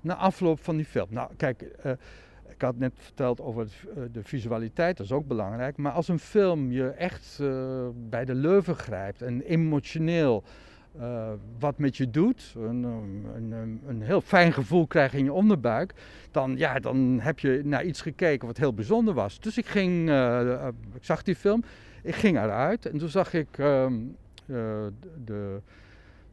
na 0.00 0.14
afloop 0.14 0.64
van 0.64 0.76
die 0.76 0.86
film. 0.86 1.06
Nou, 1.10 1.30
kijk, 1.36 1.62
uh, 1.86 1.92
ik 2.48 2.62
had 2.62 2.76
net 2.76 2.92
verteld 2.96 3.40
over 3.40 3.66
eh, 3.96 4.02
de 4.12 4.22
visualiteit, 4.22 4.96
dat 4.96 5.06
is 5.06 5.12
ook 5.12 5.26
belangrijk. 5.26 5.76
Maar 5.76 5.92
als 5.92 6.08
een 6.08 6.18
film 6.18 6.70
je 6.72 6.88
echt 6.88 7.40
bij 8.08 8.24
de 8.24 8.34
leuven 8.34 8.76
grijpt 8.76 9.22
en 9.22 9.40
emotioneel 9.40 10.44
uh, 10.96 11.32
wat 11.58 11.78
met 11.78 11.96
je 11.96 12.10
doet, 12.10 12.54
een, 12.56 12.82
een, 13.34 13.80
een, 13.86 14.02
heel 14.02 14.20
fijn 14.20 14.52
gevoel 14.52 14.86
krijgt 14.86 15.14
in 15.14 15.24
je 15.24 15.32
onderbuik, 15.32 15.94
dan, 16.30 16.56
ja, 16.56 16.78
dan 16.78 17.18
heb 17.20 17.38
je 17.38 17.60
naar 17.64 17.84
iets 17.84 18.00
gekeken 18.00 18.46
wat 18.46 18.56
heel 18.56 18.74
bijzonder 18.74 19.14
was. 19.14 19.40
Dus 19.40 19.58
ik 19.58 19.66
ging, 19.66 20.10
ik 20.94 21.04
zag 21.04 21.22
die 21.22 21.36
film, 21.36 21.62
ik 22.02 22.14
ging 22.14 22.36
eruit 22.36 22.86
en 22.86 22.98
toen 22.98 23.08
zag 23.08 23.32
ik 23.32 23.58
ehm, 23.58 23.94
de 25.24 25.60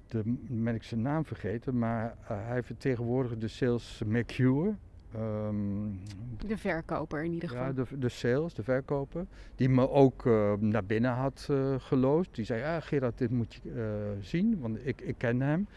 de, 0.10 0.22
ben 0.50 0.76
ik 0.76 0.84
zijn 0.84 1.02
naam 1.02 1.26
vergeten, 1.26 1.78
maar 1.78 2.16
hij 2.24 2.64
vertegenwoordigde 2.64 3.38
de 3.38 3.48
sales 3.48 4.02
McCure. 4.06 4.76
Um, 5.16 6.00
de 6.46 6.58
verkoper 6.58 7.24
in 7.24 7.32
ieder 7.32 7.50
geval. 7.50 7.66
Ja, 7.66 7.72
de, 7.72 7.86
de 7.98 8.10
sales, 8.10 8.54
de 8.54 8.64
verkoper. 8.64 9.26
Die 9.56 9.70
me 9.70 9.90
ook 9.90 10.26
uh, 10.26 10.54
naar 10.60 10.86
binnen 10.86 11.12
had 11.12 11.48
uh, 11.52 11.76
geloosd. 11.78 12.36
Die 12.36 12.46
zei, 12.46 12.60
ja 12.60 12.80
Gerard, 12.80 13.18
dit 13.18 13.32
moet 13.32 13.54
je 13.54 13.70
uh, 13.76 13.84
zien, 14.22 14.60
want 14.60 14.78
ik, 14.84 15.02
ik 15.02 15.16
ken 15.18 15.42
hem. 15.42 15.68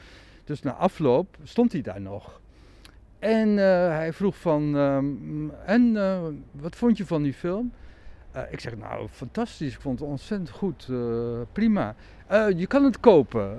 Dus 0.44 0.62
na 0.62 0.72
afloop 0.72 1.36
stond 1.42 1.72
hij 1.72 1.80
daar 1.80 2.00
nog. 2.00 2.40
En 3.18 3.48
hij 3.56 4.12
vroeg 4.12 4.36
van, 4.36 4.74
um, 4.74 5.50
en 5.50 5.92
wat 6.50 6.76
vond 6.76 6.96
je 6.96 7.06
van 7.06 7.22
die 7.22 7.34
film? 7.34 7.72
Ik 8.50 8.60
zeg, 8.60 8.76
nou, 8.76 9.08
fantastisch. 9.10 9.74
Ik 9.74 9.80
vond 9.80 10.00
het 10.00 10.08
ontzettend 10.08 10.50
goed. 10.50 10.88
prima. 11.52 11.94
je 12.56 12.66
kan 12.66 12.84
het 12.84 13.00
kopen. 13.00 13.58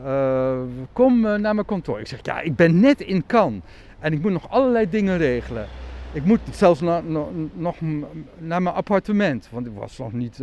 kom 0.94 1.22
naar 1.22 1.56
mijn 1.56 1.66
kantoor. 1.66 2.00
Ik 2.00 2.08
zeg, 2.08 2.20
ja, 2.22 2.40
ik 2.40 2.56
ben 2.56 2.80
net 2.80 3.02
in 3.02 3.26
Cannes. 3.26 3.62
En 4.00 4.14
ik 4.14 4.22
moet 4.22 4.32
nog 4.32 4.50
allerlei 4.50 4.90
dingen 4.90 5.18
regelen. 5.18 5.68
Ik 6.12 6.26
moet 6.26 6.40
zelfs 6.52 6.82
nog 7.54 7.76
naar 8.38 8.62
mijn 8.62 8.76
appartement, 8.76 9.48
want 9.52 9.66
ik 9.66 9.74
was 9.76 9.98
nog 9.98 10.14
niet. 10.14 10.40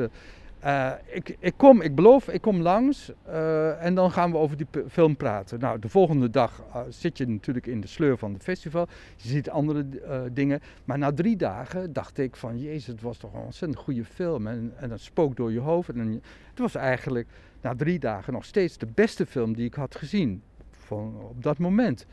Uh, 0.65 0.93
ik, 1.07 1.37
ik, 1.39 1.55
kom, 1.57 1.81
ik 1.81 1.95
beloof, 1.95 2.29
ik 2.29 2.41
kom 2.41 2.61
langs 2.61 3.13
uh, 3.29 3.85
en 3.85 3.95
dan 3.95 4.11
gaan 4.11 4.31
we 4.31 4.37
over 4.37 4.57
die 4.57 4.67
film 4.89 5.17
praten. 5.17 5.61
Nou, 5.61 5.79
de 5.79 5.89
volgende 5.89 6.31
dag 6.31 6.63
zit 6.89 7.19
je 7.19 7.29
natuurlijk 7.29 7.67
in 7.67 7.81
de 7.81 7.87
sleur 7.87 8.19
van 8.19 8.33
het 8.33 8.43
festival. 8.43 8.89
Je 9.17 9.29
ziet 9.29 9.51
andere 9.51 9.87
dingen. 10.33 10.61
Maar 10.85 10.99
na 10.99 11.13
drie 11.13 11.37
dagen 11.37 11.93
dacht 11.93 12.19
ik 12.19 12.37
van, 12.37 12.61
jezus, 12.61 12.87
het 12.87 13.01
was 13.01 13.17
toch 13.17 13.35
een 13.35 13.41
ontzettend 13.41 13.81
goede 13.81 14.05
film. 14.05 14.47
En, 14.47 14.73
en 14.77 14.89
dat 14.89 15.01
spook 15.01 15.37
door 15.37 15.53
je 15.53 15.61
hoofd. 15.61 15.89
En 15.89 16.23
het 16.51 16.59
was 16.59 16.75
eigenlijk 16.75 17.29
na 17.61 17.75
drie 17.75 17.99
dagen 17.99 18.33
nog 18.33 18.45
steeds 18.45 18.79
de 18.79 18.89
beste 18.95 19.27
film 19.27 19.55
die 19.55 19.67
ik 19.67 19.75
had 19.75 19.95
gezien. 19.97 20.43
Van, 20.71 21.15
op 21.29 21.43
dat 21.43 21.59
moment. 21.59 22.07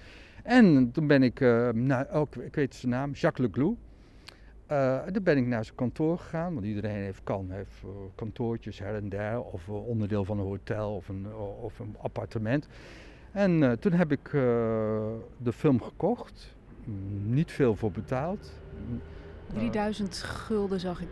En 0.44 0.92
toen 0.92 1.08
ben 1.08 1.24
ik, 1.24 1.42
oh, 2.12 2.27
ik 2.39 2.56
weet 2.56 2.75
zijn 2.75 2.92
naam, 2.92 3.12
Jacques 3.12 3.48
Leglou. 3.48 3.77
Uh, 4.71 5.03
toen 5.03 5.24
ben 5.24 5.38
ik 5.38 5.45
naar 5.45 5.63
zijn 5.63 5.75
kantoor 5.75 6.17
gegaan, 6.17 6.53
want 6.53 6.65
iedereen 6.65 6.95
heeft, 6.95 7.24
kan, 7.24 7.47
heeft 7.50 7.81
uh, 7.86 7.89
kantoortjes 8.15 8.79
her 8.79 8.95
en 8.95 9.09
der, 9.09 9.41
of 9.41 9.69
onderdeel 9.69 10.25
van 10.25 10.39
een 10.39 10.45
hotel 10.45 10.95
of 10.95 11.07
een, 11.07 11.27
of 11.62 11.79
een 11.79 11.95
appartement. 11.97 12.67
En 13.31 13.79
toen 13.79 13.91
heb 13.91 14.12
ik 14.12 14.29
de 15.38 15.53
film 15.53 15.81
gekocht, 15.81 16.55
niet 17.24 17.51
veel 17.51 17.75
voor 17.75 17.91
betaald. 17.91 18.53
3000 19.53 20.17
gulden 20.17 20.79
zag 20.79 21.01
ik. 21.01 21.07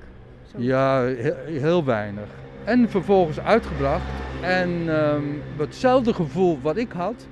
Zo. 0.51 0.61
Ja, 0.61 1.03
heel, 1.03 1.35
heel, 1.45 1.85
weinig. 1.85 2.29
En 2.63 2.89
vervolgens 2.89 3.39
uitgebracht. 3.39 4.03
En 4.41 4.69
um, 4.69 5.41
hetzelfde 5.57 6.13
gevoel 6.13 6.61
wat 6.61 6.77
ik 6.77 6.91
had, 6.91 7.27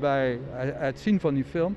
bij 0.00 0.38
het 0.74 1.00
zien 1.00 1.20
van 1.20 1.34
die 1.34 1.44
film. 1.44 1.76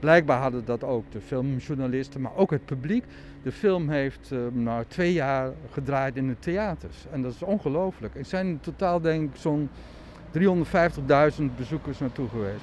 Blijkbaar 0.00 0.40
hadden 0.40 0.64
dat 0.64 0.84
ook 0.84 1.12
de 1.12 1.20
filmjournalisten, 1.20 2.20
maar 2.20 2.36
ook 2.36 2.50
het 2.50 2.64
publiek. 2.64 3.04
De 3.44 3.52
film 3.52 3.88
heeft 3.88 4.30
uh, 4.32 4.38
nou, 4.52 4.84
twee 4.88 5.12
jaar 5.12 5.52
gedraaid 5.72 6.16
in 6.16 6.28
de 6.28 6.38
theaters. 6.38 6.96
En 7.10 7.22
dat 7.22 7.32
is 7.32 7.42
ongelooflijk. 7.42 8.14
Er 8.14 8.24
zijn 8.24 8.46
in 8.46 8.60
totaal 8.60 9.00
denk 9.00 9.30
ik 9.30 9.36
zo'n 9.36 9.70
350.000 10.38 10.40
bezoekers 11.56 11.98
naartoe 11.98 12.28
geweest. 12.28 12.62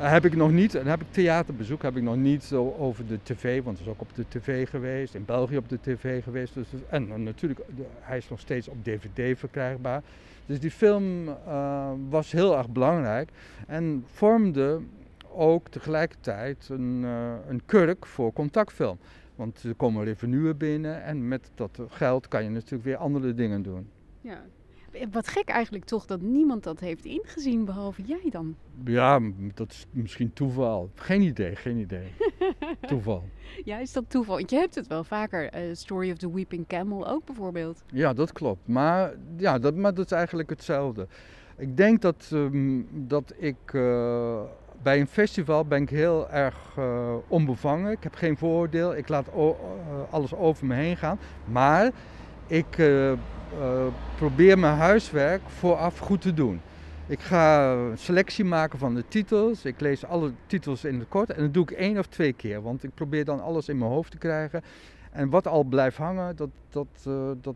Uh, 0.00 0.10
heb 0.10 0.24
ik 0.24 0.36
nog 0.36 0.50
niet, 0.50 0.74
en 0.74 0.86
heb 0.86 1.00
ik 1.00 1.06
theaterbezoek, 1.10 1.82
heb 1.82 1.96
ik 1.96 2.02
nog 2.02 2.16
niet 2.16 2.52
over 2.78 3.06
de 3.06 3.18
tv, 3.22 3.62
want 3.62 3.78
het 3.78 3.86
is 3.86 3.92
ook 3.92 4.00
op 4.00 4.14
de 4.14 4.24
tv 4.28 4.68
geweest, 4.68 5.14
in 5.14 5.24
België 5.24 5.56
op 5.56 5.68
de 5.68 5.78
tv 5.80 6.22
geweest. 6.22 6.54
Dus, 6.54 6.66
en, 6.88 7.12
en 7.12 7.22
natuurlijk, 7.22 7.60
hij 8.00 8.16
is 8.16 8.28
nog 8.28 8.40
steeds 8.40 8.68
op 8.68 8.84
dvd 8.84 9.38
verkrijgbaar. 9.38 10.02
Dus 10.46 10.60
die 10.60 10.70
film 10.70 11.36
was 12.08 12.32
heel 12.32 12.58
erg 12.58 12.68
belangrijk 12.68 13.30
en 13.66 14.04
vormde 14.12 14.80
ook 15.34 15.68
tegelijkertijd 15.68 16.68
een, 16.68 17.02
een 17.48 17.62
kurk 17.66 18.06
voor 18.06 18.32
contactfilm. 18.32 18.98
Want 19.38 19.62
er 19.62 19.74
komen 19.74 20.04
revenuen 20.04 20.56
binnen 20.56 21.02
en 21.02 21.28
met 21.28 21.50
dat 21.54 21.80
geld 21.88 22.28
kan 22.28 22.44
je 22.44 22.50
natuurlijk 22.50 22.84
weer 22.84 22.96
andere 22.96 23.34
dingen 23.34 23.62
doen. 23.62 23.88
Ja, 24.20 24.44
wat 25.10 25.28
gek 25.28 25.48
eigenlijk 25.48 25.84
toch 25.84 26.06
dat 26.06 26.20
niemand 26.20 26.62
dat 26.62 26.80
heeft 26.80 27.04
ingezien 27.04 27.64
behalve 27.64 28.02
jij 28.02 28.30
dan. 28.30 28.56
Ja, 28.84 29.20
dat 29.54 29.70
is 29.70 29.86
misschien 29.90 30.32
toeval. 30.32 30.90
Geen 30.94 31.22
idee, 31.22 31.56
geen 31.56 31.76
idee. 31.76 32.12
toeval. 32.88 33.24
Ja, 33.64 33.78
is 33.78 33.92
dat 33.92 34.04
toeval? 34.08 34.36
Want 34.36 34.50
je 34.50 34.56
hebt 34.56 34.74
het 34.74 34.86
wel 34.86 35.04
vaker. 35.04 35.68
Uh, 35.68 35.74
Story 35.74 36.10
of 36.10 36.16
the 36.16 36.32
Weeping 36.32 36.66
Camel 36.66 37.08
ook 37.08 37.24
bijvoorbeeld. 37.24 37.82
Ja, 37.92 38.12
dat 38.12 38.32
klopt. 38.32 38.68
Maar, 38.68 39.14
ja, 39.36 39.58
dat, 39.58 39.74
maar 39.74 39.94
dat 39.94 40.04
is 40.04 40.12
eigenlijk 40.12 40.50
hetzelfde. 40.50 41.06
Ik 41.56 41.76
denk 41.76 42.02
dat, 42.02 42.30
um, 42.32 42.88
dat 42.92 43.34
ik... 43.36 43.72
Uh, 43.72 44.40
bij 44.82 45.00
een 45.00 45.06
festival 45.06 45.64
ben 45.64 45.82
ik 45.82 45.90
heel 45.90 46.30
erg 46.30 46.56
uh, 46.78 47.14
onbevangen. 47.28 47.92
Ik 47.92 48.02
heb 48.02 48.14
geen 48.14 48.36
vooroordeel. 48.36 48.96
Ik 48.96 49.08
laat 49.08 49.26
alles 50.10 50.34
over 50.34 50.66
me 50.66 50.74
heen 50.74 50.96
gaan. 50.96 51.18
Maar 51.44 51.90
ik 52.46 52.78
uh, 52.78 53.12
probeer 54.16 54.58
mijn 54.58 54.76
huiswerk 54.76 55.40
vooraf 55.46 55.98
goed 55.98 56.20
te 56.20 56.34
doen. 56.34 56.60
Ik 57.06 57.20
ga 57.20 57.72
een 57.72 57.98
selectie 57.98 58.44
maken 58.44 58.78
van 58.78 58.94
de 58.94 59.04
titels. 59.08 59.64
Ik 59.64 59.80
lees 59.80 60.04
alle 60.04 60.32
titels 60.46 60.84
in 60.84 60.98
het 60.98 61.08
kort 61.08 61.30
en 61.30 61.42
dat 61.42 61.54
doe 61.54 61.62
ik 61.62 61.70
één 61.70 61.98
of 61.98 62.06
twee 62.06 62.32
keer. 62.32 62.62
Want 62.62 62.84
ik 62.84 62.94
probeer 62.94 63.24
dan 63.24 63.42
alles 63.42 63.68
in 63.68 63.78
mijn 63.78 63.90
hoofd 63.90 64.10
te 64.10 64.18
krijgen. 64.18 64.62
En 65.10 65.30
wat 65.30 65.46
al 65.46 65.64
blijft 65.64 65.96
hangen, 65.96 66.36
dat, 66.36 66.48
dat, 66.68 67.04
uh, 67.08 67.30
dat 67.40 67.54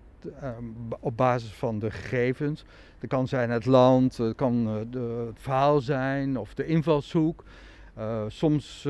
op 1.01 1.17
basis 1.17 1.53
van 1.53 1.79
de 1.79 1.91
gegevens. 1.91 2.65
Dat 2.99 3.11
kan 3.11 3.29
zijn 3.29 3.51
het 3.51 3.67
land, 3.67 4.17
het 4.17 4.37
kan 4.37 4.65
de, 4.91 5.25
het 5.27 5.41
verhaal 5.41 5.81
zijn 5.81 6.39
of 6.39 6.55
de 6.55 6.67
invalshoek. 6.67 7.45
soms 8.29 8.89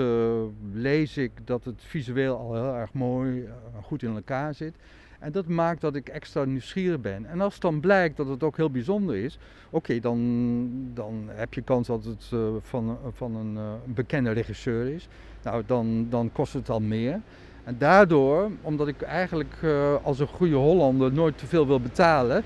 lees 0.72 1.16
ik 1.16 1.32
dat 1.44 1.64
het 1.64 1.82
visueel 1.82 2.36
al 2.38 2.54
heel 2.54 2.74
erg 2.74 2.92
mooi, 2.92 3.48
goed 3.82 4.02
in 4.02 4.14
elkaar 4.14 4.54
zit. 4.54 4.74
En 5.18 5.32
dat 5.32 5.46
maakt 5.46 5.80
dat 5.80 5.94
ik 5.94 6.08
extra 6.08 6.44
nieuwsgierig 6.44 7.00
ben. 7.00 7.26
En 7.26 7.40
als 7.40 7.58
dan 7.58 7.80
blijkt 7.80 8.16
dat 8.16 8.28
het 8.28 8.42
ook 8.42 8.56
heel 8.56 8.70
bijzonder 8.70 9.16
is, 9.16 9.38
oké, 9.70 10.00
dan, 10.00 10.90
dan 10.94 11.24
heb 11.28 11.54
je 11.54 11.62
kans 11.62 11.86
dat 11.86 12.04
het 12.04 12.30
van, 12.60 12.98
van 13.12 13.36
een, 13.36 13.58
bekende 13.84 14.30
regisseur 14.30 14.86
is. 14.86 15.08
Nou, 15.42 15.62
dan, 15.66 16.06
dan 16.10 16.32
kost 16.32 16.52
het 16.52 16.70
al 16.70 16.80
meer. 16.80 17.20
En 17.64 17.76
daardoor, 17.78 18.50
omdat 18.62 18.88
ik 18.88 19.02
eigenlijk 19.02 19.54
uh, 19.64 19.94
als 20.02 20.18
een 20.18 20.26
goede 20.26 20.54
Hollander 20.54 21.12
nooit 21.12 21.38
te 21.38 21.46
veel 21.46 21.66
wil 21.66 21.80
betalen, 21.80 22.42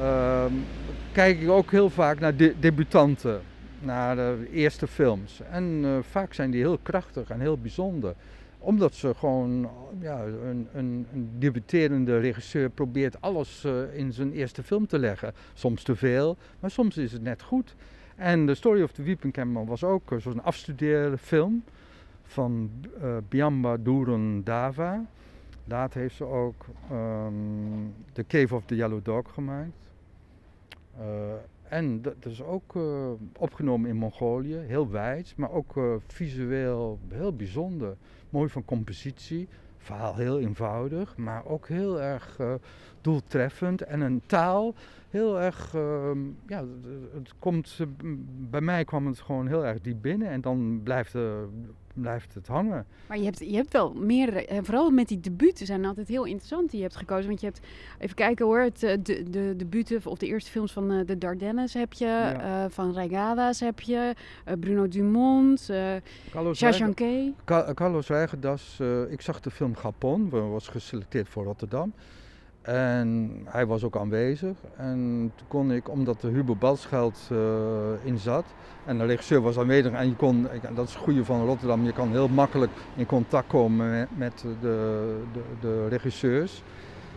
ehm, 0.00 0.52
kijk 1.12 1.40
ik 1.40 1.48
ook 1.48 1.70
heel 1.70 1.90
vaak 1.90 2.20
naar 2.20 2.36
de 2.36 2.54
debutanten, 2.60 3.40
naar 3.80 4.16
de 4.16 4.48
eerste 4.52 4.86
films. 4.86 5.40
En 5.50 5.84
vaak 6.10 6.34
zijn 6.34 6.50
die 6.50 6.60
heel 6.60 6.78
krachtig 6.82 7.30
en 7.30 7.40
heel 7.40 7.58
bijzonder 7.58 8.14
omdat 8.60 8.94
ze 8.94 9.14
gewoon, 9.14 9.68
ja, 10.00 10.24
een, 10.24 10.68
een, 10.72 11.06
een 11.12 11.30
debuterende 11.38 12.18
regisseur 12.18 12.70
probeert 12.70 13.20
alles 13.20 13.64
uh, 13.64 13.94
in 13.94 14.12
zijn 14.12 14.32
eerste 14.32 14.62
film 14.62 14.86
te 14.86 14.98
leggen. 14.98 15.32
Soms 15.54 15.82
te 15.82 15.96
veel, 15.96 16.36
maar 16.60 16.70
soms 16.70 16.96
is 16.96 17.12
het 17.12 17.22
net 17.22 17.42
goed. 17.42 17.74
En 18.16 18.46
The 18.46 18.54
Story 18.54 18.82
of 18.82 18.92
the 18.92 19.02
Weeping 19.02 19.32
Camel 19.32 19.66
was 19.66 19.84
ook 19.84 20.14
zo'n 20.18 20.42
afstudeerde 20.42 21.18
film 21.18 21.64
van 22.30 22.70
uh, 23.02 23.16
Biamba 23.28 23.76
Durun 23.76 24.42
Dava. 24.44 25.04
Later 25.64 26.00
heeft 26.00 26.16
ze 26.16 26.24
ook 26.24 26.66
um, 26.92 27.94
The 28.12 28.26
Cave 28.26 28.54
of 28.54 28.64
the 28.64 28.76
Yellow 28.76 29.04
Dog 29.04 29.32
gemaakt. 29.32 29.70
Uh, 30.98 31.04
en 31.68 32.02
dat, 32.02 32.14
is 32.20 32.42
ook 32.42 32.74
uh, 32.74 33.10
opgenomen 33.38 33.90
in 33.90 33.96
Mongolië, 33.96 34.56
heel 34.56 34.90
wijd, 34.90 35.32
maar 35.36 35.50
ook 35.50 35.80
visueel 36.06 36.98
heel 37.08 37.36
bijzonder. 37.36 37.96
Mooi 38.30 38.48
van 38.48 38.64
compositie, 38.64 39.48
verhaal 39.78 40.14
heel 40.14 40.40
eenvoudig, 40.40 41.16
maar 41.16 41.46
ook 41.46 41.68
heel 41.68 42.00
erg 42.00 42.38
doeltreffend. 43.00 43.82
En 43.82 44.00
een 44.00 44.22
taal 44.26 44.74
heel 45.10 45.40
erg, 45.40 45.72
ja, 46.46 46.64
het 47.14 47.32
komt, 47.38 47.78
bij 48.50 48.60
mij 48.60 48.84
kwam 48.84 49.06
het 49.06 49.20
gewoon 49.20 49.46
heel 49.46 49.66
erg 49.66 49.80
diep 49.80 50.02
binnen 50.02 50.28
en 50.28 50.40
dan 50.40 50.80
blijft, 50.82 51.14
blijft 51.94 52.34
het 52.34 52.46
hangen. 52.46 52.86
Maar 53.06 53.18
je 53.18 53.24
hebt, 53.24 53.38
je 53.38 53.54
hebt 53.54 53.72
wel 53.72 53.92
meerdere, 53.92 54.46
en 54.46 54.64
vooral 54.64 54.90
met 54.90 55.08
die 55.08 55.20
debuten 55.20 55.66
zijn 55.66 55.84
altijd 55.84 56.08
heel 56.08 56.24
interessant 56.24 56.70
die 56.70 56.78
je 56.78 56.84
hebt 56.84 56.96
gekozen. 56.96 57.26
Want 57.26 57.40
je 57.40 57.46
hebt, 57.46 57.60
even 57.98 58.16
kijken 58.16 58.46
hoor, 58.46 58.60
het, 58.60 58.80
de, 58.80 59.30
de 59.30 59.54
debuten 59.56 60.00
of 60.04 60.18
de 60.18 60.26
eerste 60.26 60.50
films 60.50 60.72
van 60.72 61.04
de 61.04 61.18
Dardennes 61.18 61.74
heb 61.74 61.92
je, 61.92 62.06
ja. 62.06 62.70
van 62.70 62.92
Regadas 62.92 63.60
heb 63.60 63.80
je, 63.80 64.14
Bruno 64.60 64.88
Dumont, 64.88 65.70
Shashanke. 66.52 67.32
Carlos 67.74 68.08
Rijgedas, 68.08 68.80
ik 69.08 69.20
zag 69.20 69.40
de 69.40 69.50
film 69.50 69.76
Gapon, 69.76 70.28
was 70.28 70.68
geselecteerd 70.68 71.28
voor 71.28 71.44
Rotterdam. 71.44 71.92
En 72.62 73.40
hij 73.44 73.66
was 73.66 73.84
ook 73.84 73.96
aanwezig. 73.96 74.56
En 74.76 75.32
toen 75.36 75.46
kon 75.48 75.72
ik, 75.72 75.88
omdat 75.88 76.22
er 76.22 76.30
Hugo 76.30 76.54
Balscheld 76.54 77.28
uh, 77.32 77.38
in 78.02 78.18
zat, 78.18 78.44
en 78.84 78.98
de 78.98 79.04
regisseur 79.04 79.40
was 79.40 79.58
aanwezig, 79.58 79.92
en 79.92 80.08
je 80.08 80.16
kon, 80.16 80.46
dat 80.74 80.86
is 80.88 80.94
het 80.94 81.02
goede 81.02 81.24
van 81.24 81.44
Rotterdam, 81.44 81.84
je 81.84 81.92
kan 81.92 82.10
heel 82.10 82.28
makkelijk 82.28 82.70
in 82.96 83.06
contact 83.06 83.46
komen 83.46 83.90
met, 83.90 84.08
met 84.16 84.44
de, 84.60 85.16
de, 85.32 85.42
de, 85.60 85.88
regisseurs. 85.88 86.62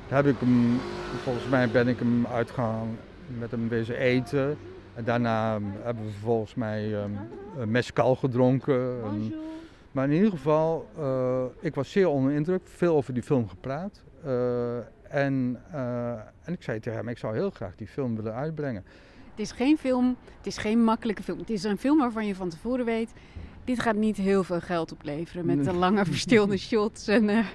Daar 0.07 0.23
heb 0.23 0.33
ik 0.33 0.39
hem, 0.39 0.79
volgens 1.23 1.47
mij 1.47 1.69
ben 1.69 1.87
ik 1.87 1.99
hem 1.99 2.25
uitgegaan 2.25 2.97
met 3.39 3.51
hem 3.51 3.69
wezen 3.69 3.97
eten. 3.97 4.57
En 4.93 5.03
daarna 5.03 5.59
hebben 5.81 6.05
we 6.05 6.11
volgens 6.11 6.55
mij 6.55 6.93
um, 6.93 7.17
mescal 7.71 8.15
gedronken. 8.15 9.03
En, 9.03 9.33
maar 9.91 10.05
in 10.05 10.11
ieder 10.11 10.29
geval, 10.29 10.85
uh, 10.99 11.43
ik 11.59 11.75
was 11.75 11.91
zeer 11.91 12.07
onder 12.07 12.31
indruk, 12.31 12.61
veel 12.63 12.95
over 12.95 13.13
die 13.13 13.23
film 13.23 13.49
gepraat. 13.49 14.03
Uh, 14.25 14.31
en, 15.13 15.59
uh, 15.73 16.11
en 16.43 16.53
ik 16.53 16.63
zei 16.63 16.79
tegen 16.79 16.99
hem, 16.99 17.07
ik 17.07 17.17
zou 17.17 17.35
heel 17.35 17.49
graag 17.49 17.75
die 17.75 17.87
film 17.87 18.15
willen 18.15 18.33
uitbrengen. 18.33 18.83
Het 19.29 19.39
is 19.39 19.51
geen 19.51 19.77
film, 19.77 20.15
het 20.37 20.47
is 20.47 20.57
geen 20.57 20.83
makkelijke 20.83 21.23
film. 21.23 21.39
Het 21.39 21.49
is 21.49 21.63
een 21.63 21.77
film 21.77 21.97
waarvan 21.97 22.25
je 22.25 22.35
van 22.35 22.49
tevoren 22.49 22.85
weet, 22.85 23.13
dit 23.63 23.79
gaat 23.79 23.95
niet 23.95 24.17
heel 24.17 24.43
veel 24.43 24.59
geld 24.59 24.91
opleveren 24.91 25.45
met 25.45 25.63
de 25.63 25.73
lange 25.73 26.05
verstilde 26.05 26.57
shots 26.67 27.07
en 27.07 27.29
uh, 27.29 27.45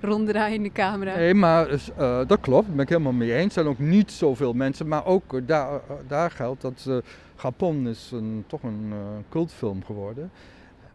ronddraaiende 0.00 0.72
camera. 0.72 1.16
Nee, 1.16 1.34
maar 1.34 1.70
uh, 1.70 2.20
dat 2.26 2.40
klopt, 2.40 2.66
daar 2.66 2.74
ben 2.74 2.84
ik 2.84 2.88
helemaal 2.88 3.12
mee 3.12 3.34
eens. 3.34 3.44
Er 3.44 3.62
zijn 3.62 3.66
ook 3.66 3.78
niet 3.78 4.12
zoveel 4.12 4.52
mensen, 4.52 4.88
maar 4.88 5.06
ook 5.06 5.46
daar, 5.46 5.80
daar 6.06 6.30
geldt 6.30 6.60
dat 6.60 6.88
Japon 7.42 7.88
is 7.88 8.10
een, 8.12 8.44
toch 8.46 8.62
een 8.62 8.92
cultfilm 9.28 9.84
geworden. 9.84 10.30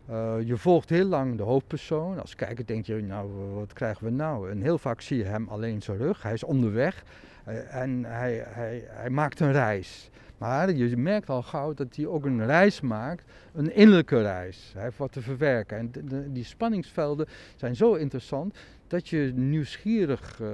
Uh, 0.10 0.36
je 0.46 0.58
volgt 0.58 0.90
heel 0.90 1.06
lang 1.06 1.38
de 1.38 1.44
hoofdpersoon. 1.44 2.20
Als 2.20 2.36
kijker 2.36 2.66
denk 2.66 2.86
je, 2.86 3.02
nou, 3.02 3.32
wat 3.54 3.74
krijgen 3.74 4.06
we 4.06 4.12
nou? 4.12 4.50
En 4.50 4.62
heel 4.62 4.78
vaak 4.78 5.02
zie 5.02 5.18
je 5.18 5.24
hem 5.24 5.48
alleen 5.48 5.82
zijn 5.82 5.98
rug. 5.98 6.24
Hij 6.24 6.34
is 6.34 6.44
onderweg 6.44 7.04
uh, 7.48 7.76
en 7.76 8.04
hij, 8.04 8.44
hij, 8.48 8.84
hij 8.88 9.10
maakt 9.10 9.40
een 9.40 9.52
reis. 9.52 10.10
Maar 10.38 10.72
je 10.72 10.98
merkt 10.98 11.30
al 11.30 11.42
gauw 11.42 11.74
dat 11.74 11.96
hij 11.96 12.06
ook 12.06 12.26
een 12.26 12.46
reis 12.46 12.82
maakt, 12.82 13.24
een 13.54 13.76
innerlijke 13.76 14.22
reis. 14.22 14.72
Hij 14.74 14.84
heeft 14.84 14.98
wat 14.98 15.12
te 15.12 15.22
verwerken. 15.22 15.78
En 15.78 15.92
die 16.34 16.44
spanningsvelden 16.44 17.28
zijn 17.56 17.76
zo 17.76 17.94
interessant 17.94 18.58
dat 18.88 19.10
je 19.10 19.32
nieuwsgierig, 19.36 20.40
uh, 20.42 20.48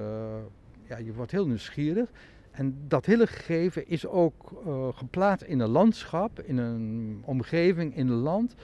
ja, 0.83 0.97
je 0.97 1.13
wordt 1.13 1.31
heel 1.31 1.47
nieuwsgierig. 1.47 2.09
En 2.51 2.77
dat 2.87 3.05
hele 3.05 3.27
gegeven 3.27 3.87
is 3.87 4.07
ook 4.07 4.63
geplaatst 4.95 5.45
in 5.45 5.59
een 5.59 5.69
landschap, 5.69 6.41
in 6.41 6.57
een 6.57 7.21
omgeving, 7.25 7.95
in 7.95 8.07
een 8.07 8.13
land 8.13 8.55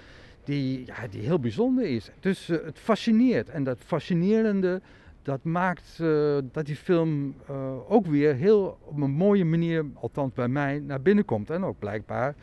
die, 0.46 0.86
ja, 0.86 1.08
die 1.10 1.22
heel 1.22 1.40
bijzonder 1.40 1.86
is. 1.86 2.12
Dus 2.20 2.50
uh, 2.50 2.64
het 2.64 2.80
fascineert. 2.80 3.50
En 3.50 3.64
dat 3.64 3.78
fascinerende, 3.86 4.82
dat 5.22 5.44
maakt 5.44 5.98
uh, 6.02 6.38
dat 6.52 6.66
die 6.66 6.76
film 6.76 7.36
uh, 7.50 7.92
ook 7.92 8.06
weer 8.06 8.36
heel 8.36 8.78
op 8.84 9.02
een 9.02 9.12
mooie 9.12 9.46
manier, 9.46 9.86
althans 9.94 10.34
bij 10.34 10.48
mij, 10.48 10.80
naar 10.80 11.02
binnen 11.02 11.26
komt. 11.26 11.50
En 11.50 11.64
ook 11.64 11.80
blijkbaar 11.80 12.36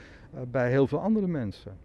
bij 0.51 0.71
heel 0.71 0.87
veel 0.87 1.01
andere 1.01 1.27
mensen. 1.27 1.77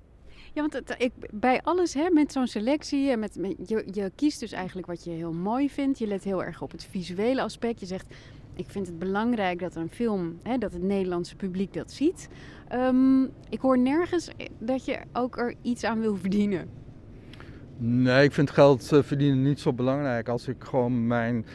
Ja, 0.54 0.68
want 0.68 0.96
ik, 0.98 1.12
bij 1.32 1.62
alles 1.64 1.94
hè, 1.94 2.10
met 2.10 2.32
zo'n 2.32 2.48
selectie, 2.48 3.12
en 3.12 3.20
met, 3.20 3.36
met, 3.36 3.56
je, 3.66 3.88
je 3.92 4.12
kiest 4.16 4.40
dus 4.40 4.52
eigenlijk 4.52 4.88
wat 4.88 5.04
je 5.04 5.12
heel 5.12 5.34
mooi 5.34 5.70
vindt. 5.70 6.00
Je 6.00 6.08
let 6.08 6.24
heel 6.24 6.44
erg 6.44 6.62
op 6.62 6.72
het 6.72 6.86
visuele 6.86 7.42
aspect. 7.42 7.80
Je 7.80 7.86
zegt, 7.86 8.16
ik 8.54 8.66
vind 8.70 8.88
het 8.88 9.00
belangrijk 9.00 9.60
dat 9.60 9.76
een 9.76 9.90
film, 9.90 10.38
hè, 10.44 10.58
dat 10.58 10.74
het 10.74 10.84
Nederlandse 10.84 11.36
publiek 11.36 11.74
dat 11.74 11.92
ziet. 11.92 12.30
Um, 12.74 13.30
ik 13.50 13.60
hoor 13.60 13.78
nergens 13.78 14.30
dat 14.60 14.86
je 14.86 15.00
ook 15.14 15.38
er 15.38 15.54
iets 15.62 15.84
aan 15.84 16.00
wil 16.00 16.16
verdienen. 16.16 16.70
Nee, 17.78 18.24
ik 18.24 18.32
vind 18.32 18.50
geld 18.50 18.92
uh, 18.94 19.04
verdienen 19.04 19.42
niet 19.42 19.60
zo 19.60 19.74
belangrijk. 19.74 20.30
Als 20.30 20.48
ik 20.48 20.64
gewoon 20.64 21.08
mijn 21.08 21.46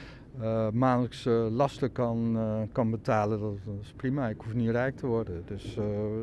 uh, 0.41 0.71
maandelijkse 0.71 1.31
lasten 1.31 1.93
kan, 1.93 2.37
uh, 2.37 2.61
kan 2.73 2.91
betalen, 2.91 3.41
dat, 3.41 3.75
is 3.83 3.93
prima. 3.97 4.29
Ik 4.29 4.41
hoef 4.41 4.55
niet 4.55 4.71
rijk 4.71 4.97
te 4.97 5.07
worden. 5.07 5.43
Dus 5.47 5.77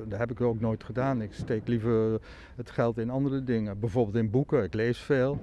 dat 0.07 0.19
heb 0.19 0.31
ik 0.31 0.41
ook 0.41 0.59
nooit 0.59 0.83
gedaan. 0.83 1.21
Ik 1.21 1.33
steek 1.33 1.67
liever 1.67 2.19
het 2.55 2.69
geld 2.69 2.97
in 2.97 3.09
andere 3.09 3.43
dingen. 3.43 3.79
Bijvoorbeeld 3.79 4.15
in 4.15 4.29
boeken. 4.29 4.63
Ik 4.63 4.73
lees 4.73 4.97
veel. 4.97 5.39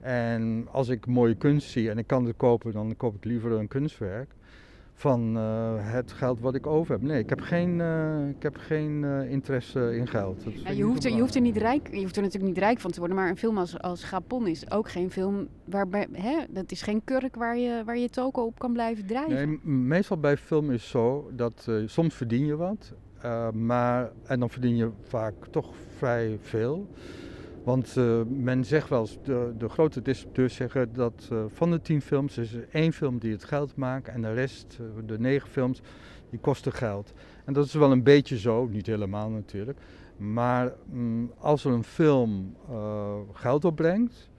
En 0.00 0.68
als 0.70 0.88
ik 0.88 1.06
mooie 1.06 1.34
kunst 1.34 1.70
zie 1.70 1.90
en 1.90 1.98
ik 1.98 2.06
kan 2.06 2.24
het 2.24 2.36
kopen, 2.36 2.72
dan 2.72 2.96
koop 2.96 3.14
ik 3.14 3.24
liever 3.24 3.52
een 3.52 3.68
kunstwerk 3.68 4.30
van 4.98 5.36
uh, 5.36 5.72
het 5.76 6.12
geld 6.12 6.40
wat 6.40 6.54
ik 6.54 6.66
over 6.66 6.92
heb. 6.92 7.02
Nee, 7.02 7.18
ik 7.18 7.28
heb 7.28 7.40
geen, 7.40 7.78
uh, 7.78 8.28
ik 8.28 8.42
heb 8.42 8.56
geen 8.56 9.02
uh, 9.02 9.30
interesse 9.30 9.96
in 9.96 10.06
geld. 10.08 10.42
Ja, 10.64 10.70
je, 10.70 10.82
hoeft 10.82 11.04
er, 11.04 11.10
je 11.10 11.20
hoeft 11.20 11.34
er 11.34 11.40
niet 11.40 11.56
rijk, 11.56 11.88
je 11.92 12.00
hoeft 12.00 12.16
er 12.16 12.22
natuurlijk 12.22 12.52
niet 12.54 12.62
rijk 12.62 12.80
van 12.80 12.90
te 12.90 12.98
worden, 12.98 13.16
maar 13.16 13.28
een 13.28 13.36
film 13.36 13.58
als, 13.58 13.80
als 13.80 14.04
Gapon 14.04 14.46
is 14.46 14.70
ook 14.70 14.90
geen 14.90 15.10
film 15.10 15.48
waarbij, 15.64 16.06
hè, 16.12 16.36
dat 16.50 16.72
is 16.72 16.82
geen 16.82 17.04
kurk 17.04 17.34
waar 17.34 17.56
je, 17.58 17.82
waar 17.84 17.98
je 17.98 18.08
toko 18.08 18.44
op 18.44 18.58
kan 18.58 18.72
blijven 18.72 19.06
drijven. 19.06 19.34
Nee, 19.34 19.74
meestal 19.74 20.18
bij 20.18 20.36
film 20.36 20.70
is 20.70 20.88
zo 20.88 21.30
dat 21.32 21.68
soms 21.86 22.14
verdien 22.14 22.46
je 22.46 22.56
wat, 22.56 22.92
maar, 23.52 24.10
en 24.26 24.40
dan 24.40 24.50
verdien 24.50 24.76
je 24.76 24.90
vaak 25.02 25.34
toch 25.50 25.74
vrij 25.96 26.38
veel. 26.40 26.88
Want 27.64 27.96
uh, 27.96 28.20
men 28.28 28.64
zegt 28.64 28.88
wel 28.88 29.08
de, 29.22 29.54
de 29.58 29.68
grote 29.68 30.02
distributeurs 30.02 30.54
zeggen 30.54 30.92
dat 30.92 31.28
uh, 31.32 31.44
van 31.48 31.70
de 31.70 31.80
tien 31.80 32.02
films 32.02 32.38
is 32.38 32.52
er 32.54 32.68
één 32.70 32.92
film 32.92 33.18
die 33.18 33.32
het 33.32 33.44
geld 33.44 33.76
maakt 33.76 34.08
en 34.08 34.22
de 34.22 34.32
rest, 34.32 34.78
uh, 34.80 34.86
de 35.06 35.18
negen 35.18 35.48
films, 35.48 35.80
die 36.30 36.38
kosten 36.38 36.72
geld. 36.72 37.12
En 37.44 37.52
dat 37.52 37.64
is 37.64 37.74
wel 37.74 37.92
een 37.92 38.02
beetje 38.02 38.38
zo, 38.38 38.66
niet 38.66 38.86
helemaal 38.86 39.30
natuurlijk. 39.30 39.78
Maar 40.16 40.72
mm, 40.84 41.32
als 41.38 41.64
er 41.64 41.72
een 41.72 41.84
film 41.84 42.56
geld 43.32 43.64
opbrengt, 43.64 44.30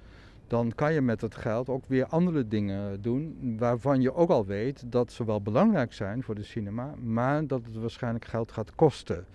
dan 0.48 0.72
kan 0.76 0.94
je 0.94 1.02
met 1.02 1.22
het 1.22 1.36
geld 1.36 1.70
ook 1.70 1.86
weer 1.86 2.06
andere 2.06 2.48
dingen 2.48 3.02
doen 3.02 3.56
waarvan 3.58 4.02
je 4.02 4.14
ook 4.14 4.30
al 4.30 4.46
weet 4.46 4.92
dat 4.92 5.12
ze 5.12 5.26
wel 5.26 5.42
belangrijk 5.42 5.94
zijn 5.94 6.24
voor 6.24 6.36
de 6.36 6.44
cinema, 6.44 6.94
maar 7.04 7.48
dat 7.48 7.66
het 7.66 7.76
waarschijnlijk 7.76 8.26
geld 8.26 8.52
gaat 8.52 8.76
kosten. 8.76 9.26